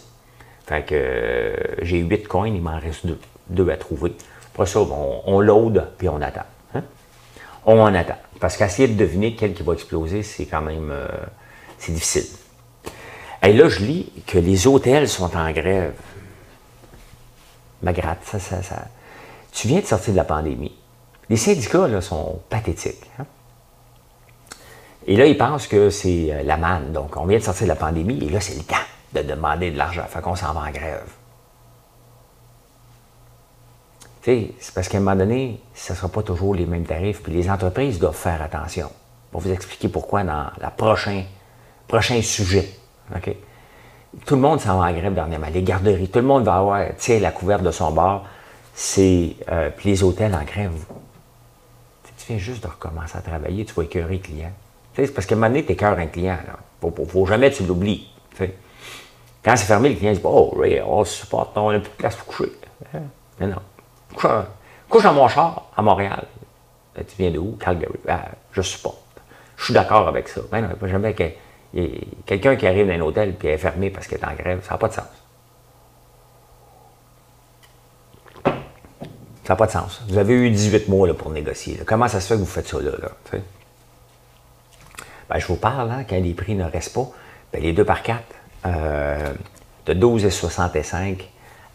Fait 0.66 0.84
que 0.84 0.94
euh, 0.94 1.54
j'ai 1.82 1.98
8 1.98 2.28
coins, 2.28 2.48
il 2.48 2.62
m'en 2.62 2.78
reste 2.78 3.06
deux, 3.06 3.18
deux 3.48 3.68
à 3.70 3.76
trouver. 3.76 4.12
Après 4.54 4.66
ça, 4.66 4.80
on, 4.80 5.22
on 5.26 5.40
load, 5.40 5.88
puis 5.98 6.08
on 6.08 6.20
attend. 6.20 6.46
Hein? 6.74 6.82
On 7.64 7.80
en 7.80 7.94
attend. 7.94 8.18
Parce 8.40 8.56
qu'essayer 8.56 8.88
de 8.88 8.94
deviner 8.94 9.34
quel 9.34 9.52
qui 9.52 9.62
va 9.62 9.72
exploser, 9.74 10.22
c'est 10.22 10.46
quand 10.46 10.62
même 10.62 10.90
euh, 10.90 11.08
c'est 11.80 11.92
difficile. 11.92 12.26
Et 13.42 13.52
là, 13.52 13.68
je 13.68 13.80
lis 13.80 14.12
que 14.26 14.38
les 14.38 14.66
hôtels 14.66 15.08
sont 15.08 15.36
en 15.36 15.50
grève. 15.50 15.94
Ma 17.82 17.92
gratte, 17.92 18.22
ça, 18.24 18.38
ça, 18.38 18.62
ça. 18.62 18.84
Tu 19.52 19.66
viens 19.66 19.80
de 19.80 19.86
sortir 19.86 20.12
de 20.12 20.18
la 20.18 20.24
pandémie. 20.24 20.76
Les 21.28 21.36
syndicats 21.36 21.88
là, 21.88 22.00
sont 22.00 22.40
pathétiques. 22.48 23.10
Hein. 23.18 23.26
Et 25.06 25.16
là, 25.16 25.26
ils 25.26 25.38
pensent 25.38 25.66
que 25.66 25.90
c'est 25.90 26.28
euh, 26.30 26.42
la 26.42 26.56
manne. 26.58 26.92
Donc, 26.92 27.16
on 27.16 27.24
vient 27.24 27.38
de 27.38 27.42
sortir 27.42 27.64
de 27.64 27.70
la 27.70 27.76
pandémie 27.76 28.22
et 28.24 28.28
là, 28.28 28.40
c'est 28.40 28.56
le 28.56 28.62
temps 28.62 28.76
de 29.14 29.22
demander 29.22 29.70
de 29.70 29.78
l'argent. 29.78 30.04
Fait 30.08 30.20
qu'on 30.20 30.36
s'en 30.36 30.52
va 30.52 30.60
en 30.68 30.70
grève 30.70 31.06
c'est 34.22 34.74
parce 34.74 34.88
qu'à 34.88 34.98
un 34.98 35.00
moment 35.00 35.16
donné, 35.16 35.60
ce 35.74 35.92
ne 35.92 35.96
sera 35.96 36.08
pas 36.08 36.22
toujours 36.22 36.54
les 36.54 36.66
mêmes 36.66 36.84
tarifs, 36.84 37.22
puis 37.22 37.32
les 37.32 37.50
entreprises 37.50 37.98
doivent 37.98 38.16
faire 38.16 38.42
attention. 38.42 38.90
On 39.32 39.38
va 39.38 39.44
vous 39.44 39.52
expliquer 39.52 39.88
pourquoi 39.88 40.24
dans 40.24 40.50
le 40.60 40.68
prochain, 40.76 41.24
prochain 41.90 42.22
sujet. 42.22 42.68
tout 44.24 44.36
le 44.36 44.40
monde 44.40 44.60
s'en 44.60 44.78
va 44.78 44.86
en 44.86 44.92
grève 44.92 45.12
dernièrement. 45.12 45.48
Les 45.52 45.62
garderies, 45.62 46.08
tout 46.08 46.20
le 46.20 46.24
monde 46.24 46.44
va 46.44 46.54
avoir, 46.54 46.86
sais, 46.98 47.18
la 47.18 47.32
couverte 47.32 47.62
de 47.62 47.72
son 47.72 47.90
bar. 47.90 48.24
C'est, 48.72 49.34
euh, 49.50 49.70
les 49.84 50.02
hôtels 50.04 50.34
en 50.34 50.44
grève. 50.44 50.84
Tu 52.16 52.26
viens 52.28 52.38
juste 52.38 52.62
de 52.62 52.68
recommencer 52.68 53.18
à 53.18 53.22
travailler, 53.22 53.64
tu 53.64 53.74
vas 53.74 53.82
écœurer 53.82 54.14
le 54.14 54.20
client. 54.20 54.52
C'est 54.94 55.12
parce 55.12 55.26
qu'à 55.26 55.34
un 55.34 55.38
moment 55.38 55.48
donné, 55.48 55.64
tu 55.64 55.72
écœures 55.72 55.98
un 55.98 56.06
client. 56.06 56.38
Il 56.82 56.88
ne 56.88 57.06
faut, 57.06 57.26
jamais 57.26 57.50
que 57.50 57.56
tu 57.56 57.64
l'oublies. 57.64 58.08
Quand 59.42 59.56
c'est 59.56 59.66
fermé, 59.66 59.88
le 59.88 59.96
client 59.96 60.12
dit 60.12 60.20
Oh, 60.22 60.54
Ray, 60.56 60.80
on 60.86 61.04
se 61.04 61.22
supporte, 61.22 61.56
on 61.56 61.72
n'a 61.72 61.80
plus 61.80 61.88
de 61.88 61.94
place 61.94 62.14
pour 62.14 62.26
coucher. 62.26 62.52
Hein? 62.94 63.00
Mais 63.40 63.46
non. 63.48 63.56
Couche, 64.14 64.30
couche 64.88 65.02
dans 65.02 65.14
mon 65.14 65.26
char 65.28 65.70
à 65.76 65.82
Montréal. 65.82 66.24
Ben, 66.94 67.04
tu 67.04 67.16
viens 67.18 67.30
de 67.30 67.38
où? 67.38 67.56
Calgary. 67.58 67.98
Ben, 68.04 68.20
je 68.52 68.62
supporte. 68.62 68.98
Je 69.56 69.64
suis 69.64 69.74
d'accord 69.74 70.06
avec 70.06 70.28
ça. 70.28 70.42
Ben 70.52 70.60
non, 70.60 70.74
pas 70.76 70.86
jamais 70.86 71.14
que 71.14 71.24
quelqu'un 72.26 72.56
qui 72.56 72.66
arrive 72.66 72.86
dans 72.86 72.92
un 72.92 73.00
hôtel 73.00 73.34
et 73.42 73.46
est 73.48 73.58
fermé 73.58 73.90
parce 73.90 74.06
qu'il 74.06 74.18
est 74.18 74.24
en 74.24 74.34
grève. 74.34 74.64
Ça 74.64 74.72
n'a 74.72 74.78
pas 74.78 74.88
de 74.88 74.94
sens. 74.94 75.04
Ça 78.44 79.54
n'a 79.54 79.56
pas 79.56 79.66
de 79.66 79.72
sens. 79.72 80.02
Vous 80.08 80.18
avez 80.18 80.34
eu 80.34 80.50
18 80.50 80.88
mois 80.88 81.12
pour 81.14 81.30
négocier. 81.30 81.80
Comment 81.86 82.08
ça 82.08 82.20
se 82.20 82.28
fait 82.28 82.34
que 82.34 82.40
vous 82.40 82.46
faites 82.46 82.68
ça 82.68 82.80
là? 82.80 82.92
ben, 85.28 85.38
je 85.38 85.46
vous 85.46 85.56
parle, 85.56 85.90
hein, 85.90 86.04
quand 86.08 86.20
les 86.20 86.34
prix 86.34 86.54
ne 86.54 86.64
restent 86.64 86.94
pas, 86.94 87.08
ben, 87.52 87.62
les 87.62 87.72
2 87.72 87.84
par 87.84 88.02
4, 88.02 88.22
euh, 88.66 89.32
de 89.86 89.94
12,65 89.94 91.20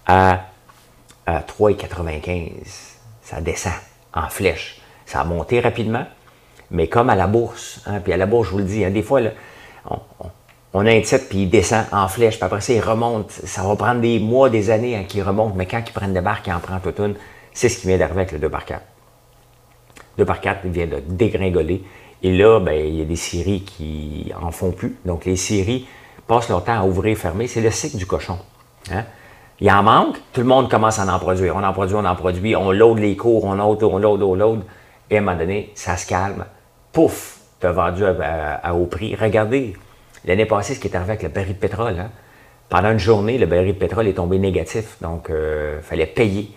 à, 0.06 0.42
à 1.26 1.40
3,95, 1.40 2.52
ça 3.22 3.42
descend 3.42 3.74
en 4.14 4.28
flèche. 4.30 4.82
Ça 5.06 5.22
a 5.22 5.24
monté 5.24 5.60
rapidement, 5.60 6.06
mais 6.70 6.88
comme 6.88 7.10
à 7.10 7.16
la 7.16 7.28
bourse, 7.28 7.82
hein, 7.86 8.00
puis 8.02 8.12
à 8.14 8.18
la 8.18 8.26
bourse, 8.26 8.48
je 8.48 8.52
vous 8.52 8.58
le 8.60 8.66
dis, 8.66 8.84
hein, 8.84 8.92
des 8.92 9.04
fois, 9.04 9.22
on, 10.74 10.86
a 10.86 10.92
un 10.92 11.02
titre, 11.02 11.26
puis 11.30 11.44
il 11.44 11.50
descend 11.50 11.86
en 11.92 12.08
flèche, 12.08 12.36
puis 12.36 12.46
après 12.46 12.62
ça, 12.62 12.74
il 12.74 12.82
remonte. 12.82 13.32
Ça 13.32 13.64
va 13.64 13.76
prendre 13.76 14.02
des 14.02 14.20
mois, 14.20 14.50
des 14.50 14.70
années 14.70 14.96
hein, 14.96 15.04
qu'il 15.08 15.24
remonte, 15.24 15.56
mais 15.56 15.66
quand 15.66 15.82
il 15.86 15.94
prennent 15.94 16.14
des 16.14 16.22
barques, 16.22 16.48
il 16.48 16.54
en 16.54 16.60
prend 16.60 16.80
toute 16.80 17.00
une. 17.00 17.16
C'est 17.54 17.70
ce 17.70 17.80
qui 17.80 17.88
vient 17.88 17.98
d'arriver 17.98 18.22
avec 18.22 18.32
le 18.34 18.40
2 18.40 18.50
par 18.50 18.66
4. 18.66 18.82
2 20.18 20.26
par 20.26 20.42
4 20.42 20.62
il 20.66 20.72
vient 20.72 20.88
de 20.88 21.00
dégringoler. 21.08 21.84
Et 22.24 22.36
là, 22.36 22.60
ben, 22.60 22.74
il 22.74 22.96
y 22.96 23.02
a 23.02 23.06
des 23.06 23.16
séries 23.16 23.62
qui 23.62 24.32
en 24.42 24.52
font 24.52 24.72
plus. 24.72 24.98
Donc, 25.06 25.26
les 25.26 25.36
séries 25.36 25.88
passent 26.28 26.50
leur 26.50 26.64
temps 26.64 26.80
à 26.80 26.84
ouvrir 26.84 27.14
et 27.14 27.16
fermer. 27.16 27.48
C'est 27.48 27.62
le 27.62 27.72
cycle 27.72 27.98
du 27.98 28.06
cochon. 28.06 28.38
Hein. 28.92 29.04
Il 29.60 29.72
en 29.72 29.84
manque, 29.84 30.18
tout 30.34 30.42
le 30.42 30.48
monde 30.48 30.70
commence 30.70 31.00
à 31.00 31.06
en 31.06 31.20
produire. 31.20 31.56
On 31.56 31.64
en 31.64 31.72
produit, 31.72 31.96
on 31.96 32.04
en 32.04 32.16
produit, 32.16 32.56
on 32.56 32.72
load 32.72 33.00
les 33.00 33.16
cours, 33.16 33.46
on 33.46 33.54
load, 33.54 33.82
on 33.84 33.98
load, 33.98 34.22
on 34.22 34.36
load. 34.36 34.64
Et 35.10 35.16
à 35.16 35.20
un 35.20 35.22
moment 35.22 35.38
donné, 35.38 35.72
ça 35.76 35.96
se 35.96 36.06
calme. 36.08 36.46
Pouf, 36.92 37.40
vendu 37.72 38.04
à, 38.06 38.74
haut 38.76 38.86
prix. 38.86 39.16
Regardez, 39.16 39.76
l'année 40.26 40.46
passée, 40.46 40.76
ce 40.76 40.80
qui 40.80 40.88
est 40.88 40.96
arrivé 40.96 41.12
avec 41.12 41.24
le 41.24 41.30
baril 41.30 41.54
de 41.54 41.60
pétrole. 41.60 42.00
Hein. 42.00 42.12
Pendant 42.70 42.92
une 42.92 43.00
journée, 43.00 43.38
le 43.38 43.46
baril 43.46 43.74
de 43.74 43.80
pétrole 43.80 44.08
est 44.08 44.14
tombé 44.14 44.40
négatif. 44.40 44.98
Donc, 45.02 45.28
il 45.30 45.36
euh, 45.36 45.82
fallait 45.82 46.06
payer. 46.06 46.52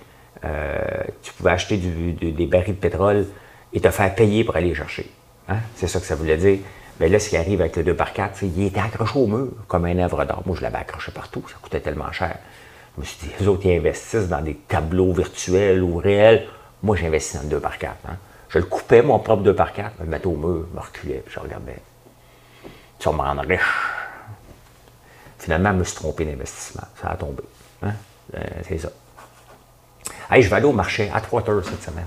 Euh, 0.44 0.78
tu 1.22 1.32
pouvais 1.32 1.50
acheter 1.50 1.76
des 1.76 2.46
barils 2.46 2.74
de 2.74 2.80
pétrole 2.80 3.26
et 3.72 3.80
te 3.80 3.90
faire 3.90 4.14
payer 4.14 4.44
pour 4.44 4.56
aller 4.56 4.74
chercher. 4.74 5.10
Hein. 5.48 5.58
C'est 5.74 5.88
ça 5.88 6.00
que 6.00 6.06
ça 6.06 6.14
voulait 6.14 6.36
dire. 6.36 6.58
Mais 7.00 7.08
là, 7.08 7.18
ce 7.18 7.28
qui 7.28 7.36
arrive 7.36 7.60
avec 7.60 7.76
le 7.76 7.84
2 7.84 7.94
par 7.94 8.12
4 8.12 8.42
il 8.42 8.66
était 8.66 8.80
accroché 8.80 9.18
au 9.18 9.26
mur 9.26 9.48
comme 9.68 9.84
un 9.84 9.98
œuvre 9.98 10.24
d'art. 10.24 10.42
Moi, 10.46 10.56
je 10.56 10.62
l'avais 10.62 10.78
accroché 10.78 11.12
partout. 11.12 11.44
Ça 11.48 11.56
coûtait 11.60 11.80
tellement 11.80 12.10
cher. 12.10 12.36
Je 12.96 13.00
me 13.00 13.06
suis 13.06 13.18
dit, 13.22 13.32
les 13.38 13.46
autres, 13.46 13.66
ils 13.66 13.78
investissent 13.78 14.28
dans 14.28 14.40
des 14.40 14.54
tableaux 14.54 15.12
virtuels 15.12 15.82
ou 15.82 15.96
réels. 15.96 16.46
Moi, 16.82 16.96
j'investis 16.96 17.36
dans 17.36 17.42
le 17.42 17.50
2 17.50 17.60
par 17.60 17.78
4 17.78 17.94
je 18.48 18.58
le 18.58 18.64
coupais, 18.64 19.02
mon 19.02 19.18
propre 19.18 19.42
2 19.42 19.54
par 19.54 19.72
4 19.72 19.92
je 19.98 20.04
le 20.04 20.10
mettais 20.10 20.26
au 20.26 20.36
mur, 20.36 20.66
je 20.70 20.76
me 20.76 20.80
reculais, 20.80 21.22
puis 21.24 21.34
je 21.34 21.40
regardais. 21.40 21.80
Ça 22.98 23.12
me 23.12 23.18
rendre 23.18 23.42
riche. 23.46 23.60
Finalement, 25.38 25.70
je 25.72 25.76
me 25.76 25.84
suis 25.84 25.96
trompé 25.96 26.24
d'investissement. 26.24 26.82
Ça 27.00 27.10
a 27.10 27.16
tombé. 27.16 27.42
Hein? 27.82 27.92
Euh, 28.34 28.40
c'est 28.68 28.78
ça. 28.78 28.88
Hey, 30.30 30.42
je 30.42 30.50
vais 30.50 30.56
aller 30.56 30.66
au 30.66 30.72
marché 30.72 31.10
à 31.14 31.20
3 31.20 31.48
heures 31.48 31.64
cette 31.64 31.82
semaine. 31.82 32.04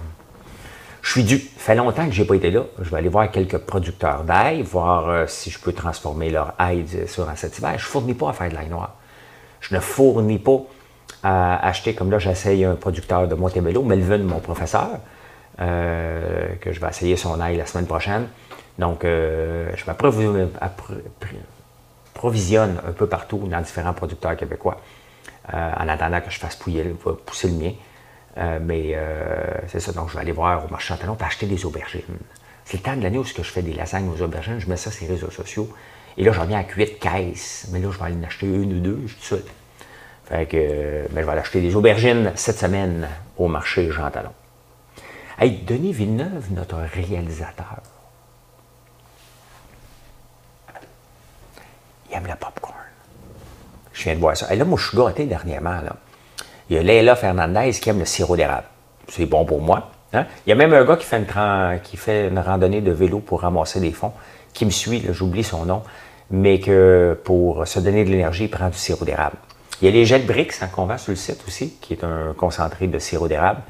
Je 1.01 1.11
suis 1.11 1.23
dû. 1.23 1.39
Ça 1.39 1.47
fait 1.57 1.75
longtemps 1.75 2.05
que 2.05 2.11
je 2.11 2.21
n'ai 2.21 2.27
pas 2.27 2.35
été 2.35 2.51
là. 2.51 2.63
Je 2.79 2.89
vais 2.89 2.97
aller 2.97 3.09
voir 3.09 3.31
quelques 3.31 3.57
producteurs 3.57 4.23
d'ail, 4.23 4.61
voir 4.61 5.09
euh, 5.09 5.25
si 5.27 5.49
je 5.49 5.59
peux 5.59 5.73
transformer 5.73 6.29
leur 6.29 6.53
ail 6.59 6.85
sur 7.07 7.27
un 7.29 7.35
cet 7.35 7.57
hiver. 7.57 7.71
Je 7.71 7.85
ne 7.85 7.89
fournis 7.89 8.13
pas 8.13 8.29
à 8.29 8.33
faire 8.33 8.49
de 8.49 8.55
l'ail 8.55 8.69
noir. 8.69 8.95
Je 9.61 9.73
ne 9.73 9.79
fournis 9.79 10.39
pas 10.39 10.59
à 11.23 11.67
acheter, 11.67 11.93
comme 11.95 12.11
là, 12.11 12.19
j'essaye 12.19 12.65
un 12.65 12.75
producteur 12.75 13.27
de 13.27 13.35
Montebello, 13.35 13.83
Melvin, 13.83 14.19
mon 14.19 14.39
professeur. 14.39 14.99
Euh, 15.59 16.55
que 16.61 16.71
je 16.71 16.79
vais 16.79 16.87
essayer 16.87 17.17
son 17.17 17.39
ail 17.41 17.57
la 17.57 17.65
semaine 17.65 17.85
prochaine. 17.85 18.27
Donc, 18.79 19.03
euh, 19.03 19.69
je 19.75 19.85
m'approvisionne 19.85 20.49
un 22.87 22.91
peu 22.93 23.05
partout 23.05 23.47
dans 23.47 23.61
différents 23.61 23.93
producteurs 23.93 24.37
québécois 24.37 24.79
euh, 25.53 25.71
en 25.77 25.87
attendant 25.89 26.21
que 26.21 26.31
je 26.31 26.39
fasse 26.39 26.55
pouiller, 26.55 26.95
pousser 27.25 27.49
le 27.49 27.55
mien. 27.55 27.73
mais 28.61 28.97
c'est 29.67 29.81
ça, 29.81 29.91
donc 29.91 30.09
je 30.09 30.15
vais 30.15 30.21
aller 30.21 30.31
voir 30.31 30.65
au 30.65 30.69
marché 30.69 30.87
Chantalon 30.87 31.15
pour 31.15 31.27
acheter 31.27 31.45
des 31.45 31.65
aubergines. 31.65 32.01
C'est 32.63 32.77
le 32.77 32.83
temps 32.83 32.95
de 32.95 33.03
l'année 33.03 33.17
où 33.17 33.25
je 33.25 33.41
fais 33.41 33.61
des 33.61 33.73
lasagnes 33.73 34.09
aux 34.09 34.21
aubergines, 34.21 34.59
je 34.59 34.69
mets 34.69 34.77
ça 34.77 34.89
sur 34.89 35.05
les 35.05 35.13
réseaux 35.13 35.31
sociaux. 35.31 35.67
Et 36.17 36.23
là, 36.23 36.31
j'en 36.31 36.45
viens 36.45 36.59
à 36.59 36.63
8 36.63 36.99
caisses. 36.99 37.67
Mais 37.71 37.79
là, 37.79 37.89
je 37.91 37.97
vais 37.99 38.05
aller 38.05 38.15
en 38.15 38.23
acheter 38.23 38.47
une 38.47 38.77
ou 38.77 38.79
deux, 38.79 39.01
je 39.05 39.13
suis 39.13 39.23
seul. 39.23 39.43
Fait 40.25 40.45
que, 40.45 41.07
ben, 41.11 41.21
je 41.21 41.25
vais 41.25 41.31
aller 41.31 41.41
acheter 41.41 41.61
des 41.61 41.75
aubergines 41.75 42.31
cette 42.35 42.57
semaine 42.57 43.07
au 43.37 43.47
marché 43.47 43.91
Jean 43.91 44.09
Talon. 44.09 44.31
Hey, 45.43 45.57
Denis 45.65 45.91
Villeneuve, 45.91 46.51
notre 46.51 46.75
réalisateur, 46.75 47.77
il 52.07 52.15
aime 52.15 52.27
le 52.27 52.35
popcorn. 52.35 52.75
Je 53.91 54.03
viens 54.03 54.13
de 54.13 54.19
voir 54.19 54.37
ça. 54.37 54.53
Et 54.53 54.55
là, 54.55 54.65
moi, 54.65 54.77
je 54.79 54.87
suis 54.87 54.95
gâté 54.95 55.25
dernièrement. 55.25 55.81
Là. 55.81 55.95
Il 56.69 56.75
y 56.75 56.79
a 56.79 56.83
Leila 56.83 57.15
Fernandez 57.15 57.71
qui 57.71 57.89
aime 57.89 57.97
le 57.97 58.05
sirop 58.05 58.35
d'érable. 58.35 58.67
C'est 59.07 59.25
bon 59.25 59.43
pour 59.43 59.61
moi. 59.61 59.89
Hein? 60.13 60.27
Il 60.45 60.51
y 60.51 60.53
a 60.53 60.55
même 60.55 60.75
un 60.75 60.85
gars 60.85 60.95
qui 60.95 61.07
fait, 61.07 61.17
une, 61.17 61.81
qui 61.81 61.97
fait 61.97 62.27
une 62.27 62.37
randonnée 62.37 62.81
de 62.81 62.91
vélo 62.91 63.17
pour 63.17 63.41
ramasser 63.41 63.79
des 63.79 63.93
fonds, 63.93 64.13
qui 64.53 64.65
me 64.67 64.69
suit, 64.69 65.03
j'oublie 65.09 65.43
son 65.43 65.65
nom, 65.65 65.81
mais 66.29 66.59
que 66.59 67.19
pour 67.23 67.65
se 67.65 67.79
donner 67.79 68.05
de 68.05 68.11
l'énergie, 68.11 68.43
il 68.43 68.51
prend 68.51 68.69
du 68.69 68.77
sirop 68.77 69.05
d'érable. 69.05 69.37
Il 69.81 69.85
y 69.85 69.87
a 69.87 69.91
les 69.91 70.05
Jet 70.05 70.19
Bricks 70.19 70.61
hein, 70.61 70.67
qu'on 70.71 70.85
vend 70.85 70.99
sur 70.99 71.13
le 71.13 71.15
site 71.15 71.43
aussi, 71.47 71.79
qui 71.81 71.93
est 71.93 72.03
un 72.03 72.35
concentré 72.37 72.85
de 72.85 72.99
sirop 72.99 73.27
d'érable. 73.27 73.61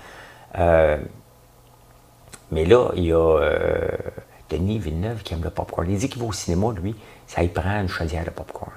Euh, 0.60 0.97
mais 2.51 2.65
là, 2.65 2.89
il 2.95 3.05
y 3.05 3.13
a 3.13 3.17
euh, 3.17 3.87
Denis 4.49 4.79
Villeneuve 4.79 5.23
qui 5.23 5.33
aime 5.33 5.43
le 5.43 5.49
popcorn. 5.49 5.89
Il 5.89 5.97
dit 5.97 6.09
qu'il 6.09 6.21
va 6.21 6.27
au 6.27 6.33
cinéma, 6.33 6.67
lui, 6.73 6.95
ça 7.25 7.41
y 7.43 7.47
prend 7.47 7.79
une 7.79 7.87
chaudière 7.87 8.25
de 8.25 8.29
popcorn. 8.29 8.71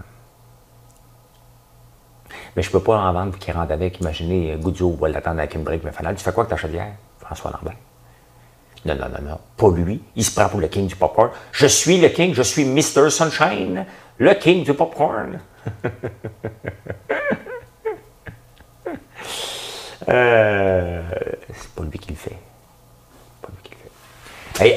Mais 2.55 2.63
je 2.63 2.69
ne 2.69 2.73
peux 2.73 2.81
pas 2.83 2.97
en 2.99 3.13
vendre 3.13 3.37
qu'il 3.37 3.53
rentre 3.53 3.73
avec. 3.73 4.01
Imaginez, 4.01 4.57
Goudzo 4.57 4.93
va 4.93 5.09
l'attendre 5.09 5.41
avec 5.41 5.55
une 5.55 5.65
brique. 5.65 5.83
Mais 5.85 5.91
tu 6.15 6.23
fais 6.23 6.33
quoi 6.33 6.45
avec 6.45 6.51
ta 6.51 6.57
chaudière, 6.57 6.93
François 7.19 7.51
Lambert? 7.51 7.77
Non, 8.85 8.95
non, 8.95 9.09
non, 9.09 9.23
non. 9.31 9.41
Pas 9.57 9.71
lui. 9.77 10.01
Il 10.15 10.25
se 10.25 10.33
prend 10.33 10.49
pour 10.49 10.61
le 10.61 10.69
king 10.69 10.87
du 10.87 10.95
popcorn. 10.95 11.31
Je 11.51 11.67
suis 11.67 12.01
le 12.01 12.09
king, 12.11 12.33
je 12.35 12.43
suis 12.43 12.65
Mr. 12.65 13.11
Sunshine, 13.11 13.87
le 14.19 14.35
king 14.35 14.63
du 14.63 14.75
popcorn. 14.75 15.41
euh, 20.09 21.03
c'est 21.53 21.71
pas 21.71 21.83
lui 21.83 21.99
qui 21.99 22.11
le 22.11 22.17
fait. 22.17 22.39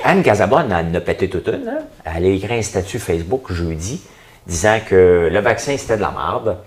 Anne 0.04 0.24
Casabonne 0.24 0.74
en 0.74 0.94
a 0.94 1.02
pété 1.02 1.30
toute 1.30 1.48
une. 1.48 1.68
Hein? 1.68 1.86
Elle 2.04 2.26
a 2.26 2.30
écrit 2.30 2.56
un 2.56 2.62
statut 2.62 3.00
Facebook 3.00 3.52
jeudi 3.52 4.02
disant 4.48 4.80
que 4.86 5.30
le 5.32 5.40
vaccin, 5.40 5.78
c'était 5.78 5.98
de 5.98 6.02
la 6.02 6.12
merde. 6.12 6.58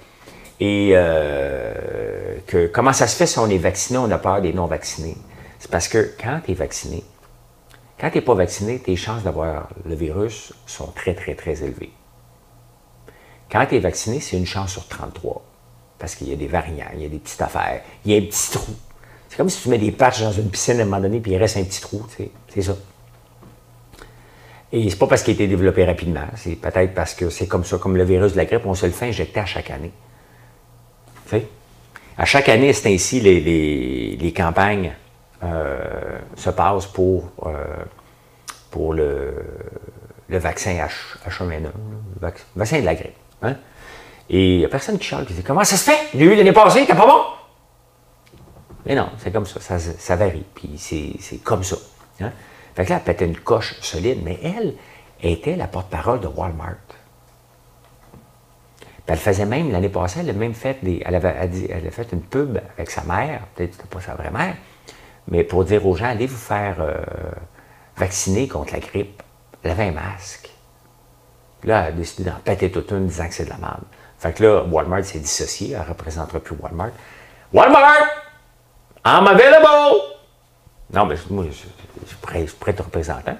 Et 0.60 0.90
euh, 0.92 1.72
que 2.46 2.66
comment 2.66 2.92
ça 2.92 3.06
se 3.06 3.16
fait 3.16 3.26
si 3.26 3.38
on 3.38 3.48
est 3.48 3.58
vacciné, 3.58 3.98
on 3.98 4.10
a 4.10 4.18
peur 4.18 4.42
des 4.42 4.52
non-vaccinés? 4.52 5.16
C'est 5.58 5.70
parce 5.70 5.88
que 5.88 6.14
quand 6.20 6.40
tu 6.44 6.52
es 6.52 6.54
vacciné, 6.54 7.02
quand 7.98 8.10
tu 8.10 8.18
n'es 8.18 8.24
pas 8.24 8.34
vacciné, 8.34 8.78
tes 8.78 8.96
chances 8.96 9.22
d'avoir 9.22 9.68
le 9.86 9.94
virus 9.94 10.52
sont 10.66 10.86
très, 10.86 11.14
très, 11.14 11.34
très 11.34 11.62
élevées. 11.62 11.92
Quand 13.50 13.66
tu 13.66 13.76
es 13.76 13.78
vacciné, 13.78 14.20
c'est 14.20 14.36
une 14.36 14.46
chance 14.46 14.72
sur 14.72 14.86
33. 14.86 15.42
Parce 15.98 16.14
qu'il 16.14 16.28
y 16.28 16.32
a 16.32 16.36
des 16.36 16.46
variants, 16.46 16.86
il 16.94 17.02
y 17.02 17.06
a 17.06 17.08
des 17.08 17.18
petites 17.18 17.42
affaires, 17.42 17.82
il 18.04 18.12
y 18.12 18.14
a 18.14 18.18
un 18.18 18.24
petit 18.24 18.52
trou. 18.52 18.72
C'est 19.28 19.36
comme 19.36 19.50
si 19.50 19.62
tu 19.62 19.68
mets 19.68 19.78
des 19.78 19.92
patchs 19.92 20.22
dans 20.22 20.32
une 20.32 20.50
piscine 20.50 20.78
à 20.80 20.82
un 20.82 20.86
moment 20.86 21.00
donné, 21.00 21.20
puis 21.20 21.32
il 21.32 21.36
reste 21.36 21.56
un 21.56 21.64
petit 21.64 21.80
trou. 21.80 22.02
C'est 22.48 22.62
ça. 22.62 22.74
Et 24.72 24.88
c'est 24.88 24.98
pas 24.98 25.06
parce 25.06 25.22
qu'il 25.22 25.32
a 25.32 25.34
été 25.34 25.48
développé 25.48 25.84
rapidement, 25.84 26.26
c'est 26.36 26.54
peut-être 26.54 26.94
parce 26.94 27.14
que 27.14 27.28
c'est 27.28 27.48
comme 27.48 27.64
ça, 27.64 27.78
comme 27.78 27.96
le 27.96 28.04
virus 28.04 28.32
de 28.32 28.36
la 28.36 28.44
grippe, 28.44 28.66
on 28.66 28.74
se 28.74 28.86
le 28.86 28.92
fait 28.92 29.08
injecter 29.08 29.40
à 29.40 29.46
chaque 29.46 29.70
année. 29.70 29.92
À 32.18 32.24
chaque 32.24 32.48
année, 32.48 32.72
c'est 32.72 32.92
ainsi 32.92 33.20
les, 33.20 33.40
les, 34.16 34.32
campagnes 34.32 34.92
euh, 35.42 36.18
se 36.36 36.50
passent 36.50 36.86
pour, 36.86 37.30
euh, 37.46 37.64
pour 38.70 38.92
le, 38.92 39.34
vaccin 40.28 40.72
H, 40.72 40.90
1 41.40 41.50
n 41.50 41.66
1 41.66 41.70
le 42.20 42.32
vaccin 42.56 42.80
de 42.80 42.84
la 42.84 42.94
grippe. 42.94 43.16
Hein? 43.42 43.56
Et 44.28 44.54
il 44.54 44.58
n'y 44.58 44.64
a 44.64 44.68
personne 44.68 44.98
qui 44.98 45.06
chante 45.06 45.26
qui 45.26 45.32
dit 45.32 45.42
Comment 45.42 45.64
ça 45.64 45.76
se 45.76 45.90
fait? 45.90 45.98
Il 46.14 46.22
y 46.22 46.36
l'année 46.36 46.52
passée, 46.52 46.84
t'es 46.86 46.94
pas 46.94 47.06
bon? 47.06 47.22
Mais 48.86 48.94
non, 48.94 49.08
c'est 49.18 49.32
comme 49.32 49.46
ça, 49.46 49.60
ça, 49.60 49.78
ça 49.78 50.16
varie, 50.16 50.44
puis 50.54 50.74
c'est 50.76 51.38
comme 51.42 51.64
ça. 51.64 51.76
Hein? 52.20 52.32
Fait 52.74 52.84
que 52.84 52.90
là, 52.90 52.96
elle 52.96 53.02
pétait 53.04 53.26
une 53.26 53.38
coche 53.38 53.78
solide, 53.80 54.20
mais 54.22 54.38
elle 54.42 54.74
était 55.22 55.56
la 55.56 55.66
porte-parole 55.66 56.20
de 56.20 56.28
Walmart. 56.28 56.76
elle 59.06 59.18
faisait 59.18 59.44
même, 59.44 59.72
l'année 59.72 59.88
passée, 59.88 60.20
elle 60.20 60.30
a 60.30 60.32
même 60.32 60.54
fait 60.54 60.78
des. 60.82 61.02
Elle 61.04 61.16
avait, 61.16 61.90
fait 61.90 62.12
une 62.12 62.22
pub 62.22 62.58
avec 62.76 62.90
sa 62.90 63.02
mère, 63.02 63.42
peut-être 63.54 63.76
que 63.76 63.86
pas 63.86 64.00
sa 64.00 64.14
vraie 64.14 64.30
mère, 64.30 64.54
mais 65.28 65.42
pour 65.42 65.64
dire 65.64 65.84
aux 65.84 65.96
gens, 65.96 66.06
allez 66.06 66.26
vous 66.26 66.36
faire 66.36 66.76
euh, 66.80 67.02
vacciner 67.96 68.46
contre 68.46 68.72
la 68.72 68.78
grippe. 68.78 69.22
Elle 69.62 69.72
avait 69.72 69.88
un 69.88 69.92
masque. 69.92 70.50
Là, 71.64 71.82
elle 71.82 71.94
a 71.94 71.96
décidé 71.96 72.30
d'en 72.30 72.36
péter 72.36 72.70
toute 72.70 72.90
une, 72.92 73.06
disant 73.06 73.28
que 73.28 73.34
c'est 73.34 73.44
de 73.44 73.50
la 73.50 73.58
merde. 73.58 73.82
Fait 74.18 74.32
que 74.32 74.44
là, 74.44 74.62
Walmart 74.64 75.04
s'est 75.04 75.18
dissocié, 75.18 75.72
elle 75.72 75.82
ne 75.82 75.88
représentera 75.88 76.40
plus 76.40 76.56
Walmart. 76.60 76.92
Walmart! 77.52 78.06
I'm 79.04 79.26
available! 79.26 80.09
Non, 80.92 81.06
mais 81.06 81.14
moi, 81.30 81.44
je, 81.48 81.52
suis 81.52 82.16
prêt, 82.20 82.46
je 82.46 82.72
te 82.72 82.82
représenter. 82.82 83.32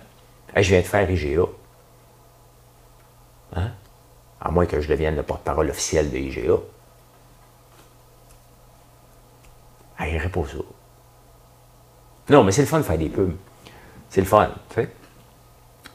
je 0.55 0.69
viens 0.69 0.81
de 0.81 0.87
faire 0.87 1.11
IGA. 1.11 1.43
Hein? 3.57 3.71
À 4.41 4.51
moins 4.51 4.67
que 4.67 4.81
je 4.81 4.89
devienne 4.89 5.17
le 5.17 5.23
porte-parole 5.23 5.71
officiel 5.71 6.11
de 6.11 6.17
IGA. 6.17 6.55
Elle 9.99 10.31
pas 10.31 10.41
ça. 10.45 10.59
Non, 12.31 12.45
mais 12.45 12.53
c'est 12.53 12.63
le 12.63 12.69
fun 12.69 12.79
de 12.79 12.85
faire 12.85 12.99
des 12.99 13.09
pubs. 13.09 13.37
C'est 14.09 14.21
le 14.21 14.27
fun, 14.27 14.51
tu 14.71 14.77
sais. 14.77 14.91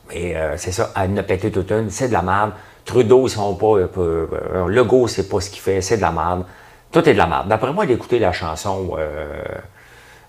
Mais 0.10 0.36
euh, 0.36 0.58
c'est 0.58 0.72
ça, 0.72 0.92
elle 0.96 1.18
a 1.18 1.24
pété 1.24 1.52
toute 1.52 1.72
une, 1.72 1.90
c'est 1.90 2.10
de 2.10 2.14
la 2.14 2.22
merde. 2.22 2.52
Trudeau, 2.86 3.28
ils 3.28 3.32
sont 3.32 3.56
pas. 3.56 3.78
Euh, 3.78 3.88
euh, 3.98 4.68
Legault, 4.68 5.08
c'est 5.08 5.28
pas 5.28 5.42
ce 5.42 5.50
qu'il 5.50 5.62
fait, 5.62 5.82
c'est 5.82 5.98
de 5.98 6.02
la 6.02 6.12
merde. 6.12 6.46
Tout 6.92 7.08
est 7.10 7.14
de 7.14 7.18
la 7.18 7.26
merde. 7.26 7.48
D'après 7.48 7.74
moi, 7.74 7.86
d'écouter 7.86 8.20
la 8.20 8.32
chanson 8.32 8.96
euh, 8.98 9.44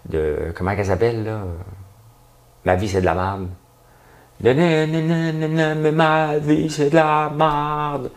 de. 0.09 0.52
Comment 0.57 0.72
elle 0.72 0.86
s'appelle, 0.86 1.24
là? 1.24 1.40
Ma 2.64 2.76
vie, 2.76 2.88
c'est 2.88 3.00
de 3.00 3.07
la 3.07 3.14
merde. 3.14 3.48
Mais 4.40 5.92
ma 5.92 6.38
vie, 6.38 6.70
c'est 6.70 6.90
de 6.90 6.96
la 6.96 7.30
merde. 7.30 8.11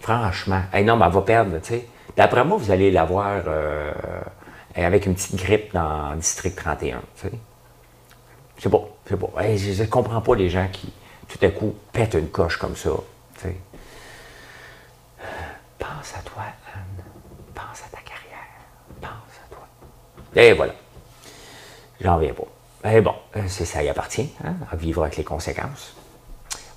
Franchement. 0.00 0.62
Hey, 0.72 0.84
non, 0.84 0.96
mais 0.96 1.06
elle 1.06 1.12
va 1.12 1.20
perdre, 1.22 1.58
tu 1.60 1.68
sais. 1.74 1.86
D'après 2.16 2.44
moi, 2.44 2.56
vous 2.56 2.70
allez 2.70 2.90
la 2.90 3.04
voir 3.04 3.42
avec 4.74 5.06
une 5.06 5.14
petite 5.14 5.36
grippe 5.36 5.72
dans 5.72 6.14
district 6.16 6.56
31, 6.56 6.98
tu 6.98 7.28
sais. 7.28 7.32
C'est 8.58 8.68
bon, 8.68 8.88
c'est 9.06 9.16
bon. 9.16 9.30
je 9.38 9.82
ne 9.82 9.88
comprends 9.88 10.20
pas 10.20 10.34
les 10.34 10.50
gens 10.50 10.66
qui, 10.72 10.92
tout 11.28 11.38
à 11.44 11.48
coup, 11.50 11.74
pètent 11.92 12.14
une 12.14 12.28
coche 12.28 12.56
comme 12.56 12.74
ça. 12.74 12.90
Pense 15.78 16.14
à 16.16 16.22
toi, 16.22 16.42
Anne. 16.74 17.04
Pense 17.54 17.82
à 17.86 17.88
ta 17.90 18.00
carrière. 18.02 18.48
Pense 19.00 19.10
à 19.10 19.54
toi. 19.54 19.66
Et 20.34 20.52
voilà. 20.54 20.74
J'en 22.00 22.16
reviens 22.16 22.34
pas. 22.34 22.44
Mais 22.84 23.00
bon, 23.00 23.14
euh, 23.36 23.40
c'est 23.48 23.64
ça 23.64 23.82
y 23.82 23.88
appartient, 23.88 24.28
hein, 24.44 24.54
à 24.70 24.76
vivre 24.76 25.02
avec 25.02 25.16
les 25.16 25.24
conséquences. 25.24 25.94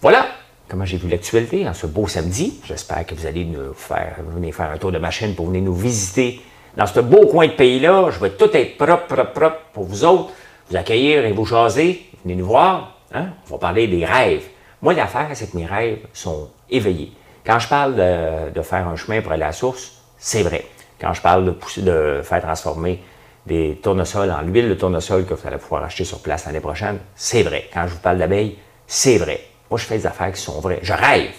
Voilà 0.02 0.26
comment 0.68 0.86
j'ai 0.86 0.98
vu 0.98 1.10
l'actualité 1.10 1.68
en 1.68 1.74
ce 1.74 1.86
beau 1.86 2.08
samedi. 2.08 2.62
J'espère 2.64 3.06
que 3.06 3.14
vous 3.14 3.26
allez 3.26 3.44
nous 3.44 3.74
faire, 3.74 4.16
venir 4.26 4.56
faire 4.56 4.72
un 4.72 4.78
tour 4.78 4.92
de 4.92 4.98
machine 4.98 5.36
pour 5.36 5.48
venir 5.48 5.62
nous 5.62 5.74
visiter 5.74 6.42
dans 6.78 6.88
ce 6.88 7.02
beau 7.02 7.28
coin 7.28 7.48
de 7.48 7.52
pays-là. 7.52 8.10
Je 8.10 8.20
vais 8.20 8.32
tout 8.32 8.50
être 8.54 8.78
propre, 8.78 9.06
propre, 9.06 9.32
propre 9.34 9.58
pour 9.74 9.84
vous 9.84 10.06
autres, 10.06 10.30
vous 10.70 10.78
accueillir 10.78 11.26
et 11.26 11.34
vous 11.34 11.46
jaser. 11.46 12.06
Venez 12.24 12.36
nous 12.36 12.46
voir. 12.46 12.98
Hein? 13.14 13.28
On 13.50 13.54
va 13.54 13.58
parler 13.58 13.88
des 13.88 14.06
rêves. 14.06 14.48
Moi, 14.82 14.94
l'affaire, 14.94 15.30
c'est 15.34 15.52
que 15.52 15.58
mes 15.58 15.66
rêves 15.66 16.00
sont 16.14 16.50
éveillés. 16.70 17.12
Quand 17.46 17.60
je 17.60 17.68
parle 17.68 17.96
de, 17.96 18.62
faire 18.62 18.88
un 18.88 18.96
chemin 18.96 19.22
pour 19.22 19.34
aller 19.34 19.44
à 19.44 19.48
la 19.48 19.54
source, 19.54 19.92
c'est 20.18 20.44
vrai. 20.44 20.66
Quand 21.00 21.14
je 21.14 21.22
parle 21.22 21.46
de, 21.46 21.52
pousser, 21.52 21.82
de 21.82 22.22
faire 22.24 22.42
transformer 22.42 23.04
des 23.46 23.80
tournesols 23.82 24.32
en 24.32 24.42
l'huile 24.42 24.70
de 24.70 24.74
tournesol 24.76 25.26
que 25.26 25.34
vous 25.34 25.48
allez 25.48 25.58
pouvoir 25.58 25.84
acheter 25.84 26.06
sur 26.06 26.22
place 26.22 26.46
l'année 26.46 26.60
prochaine, 26.60 27.00
c'est 27.16 27.44
vrai. 27.44 27.70
Quand 27.74 27.88
je 27.88 27.94
vous 27.94 28.00
parle 28.00 28.18
d'abeilles, 28.18 28.58
c'est 28.86 29.18
vrai. 29.18 29.42
Moi, 29.70 29.80
je 29.80 29.86
fais 29.86 29.98
des 29.98 30.06
affaires 30.06 30.32
qui 30.32 30.42
sont 30.42 30.60
vraies. 30.60 30.80
Je 30.84 30.94
rêve. 30.94 31.34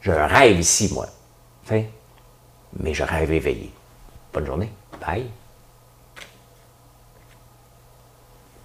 Je 0.00 0.10
rêve 0.10 0.58
ici, 0.58 0.92
moi. 0.92 1.06
Mais 2.78 2.92
je 2.92 3.02
rêve 3.02 3.32
éveillé. 3.32 3.70
Bonne 4.32 4.46
journée. 4.46 4.70
Bye. 5.00 5.26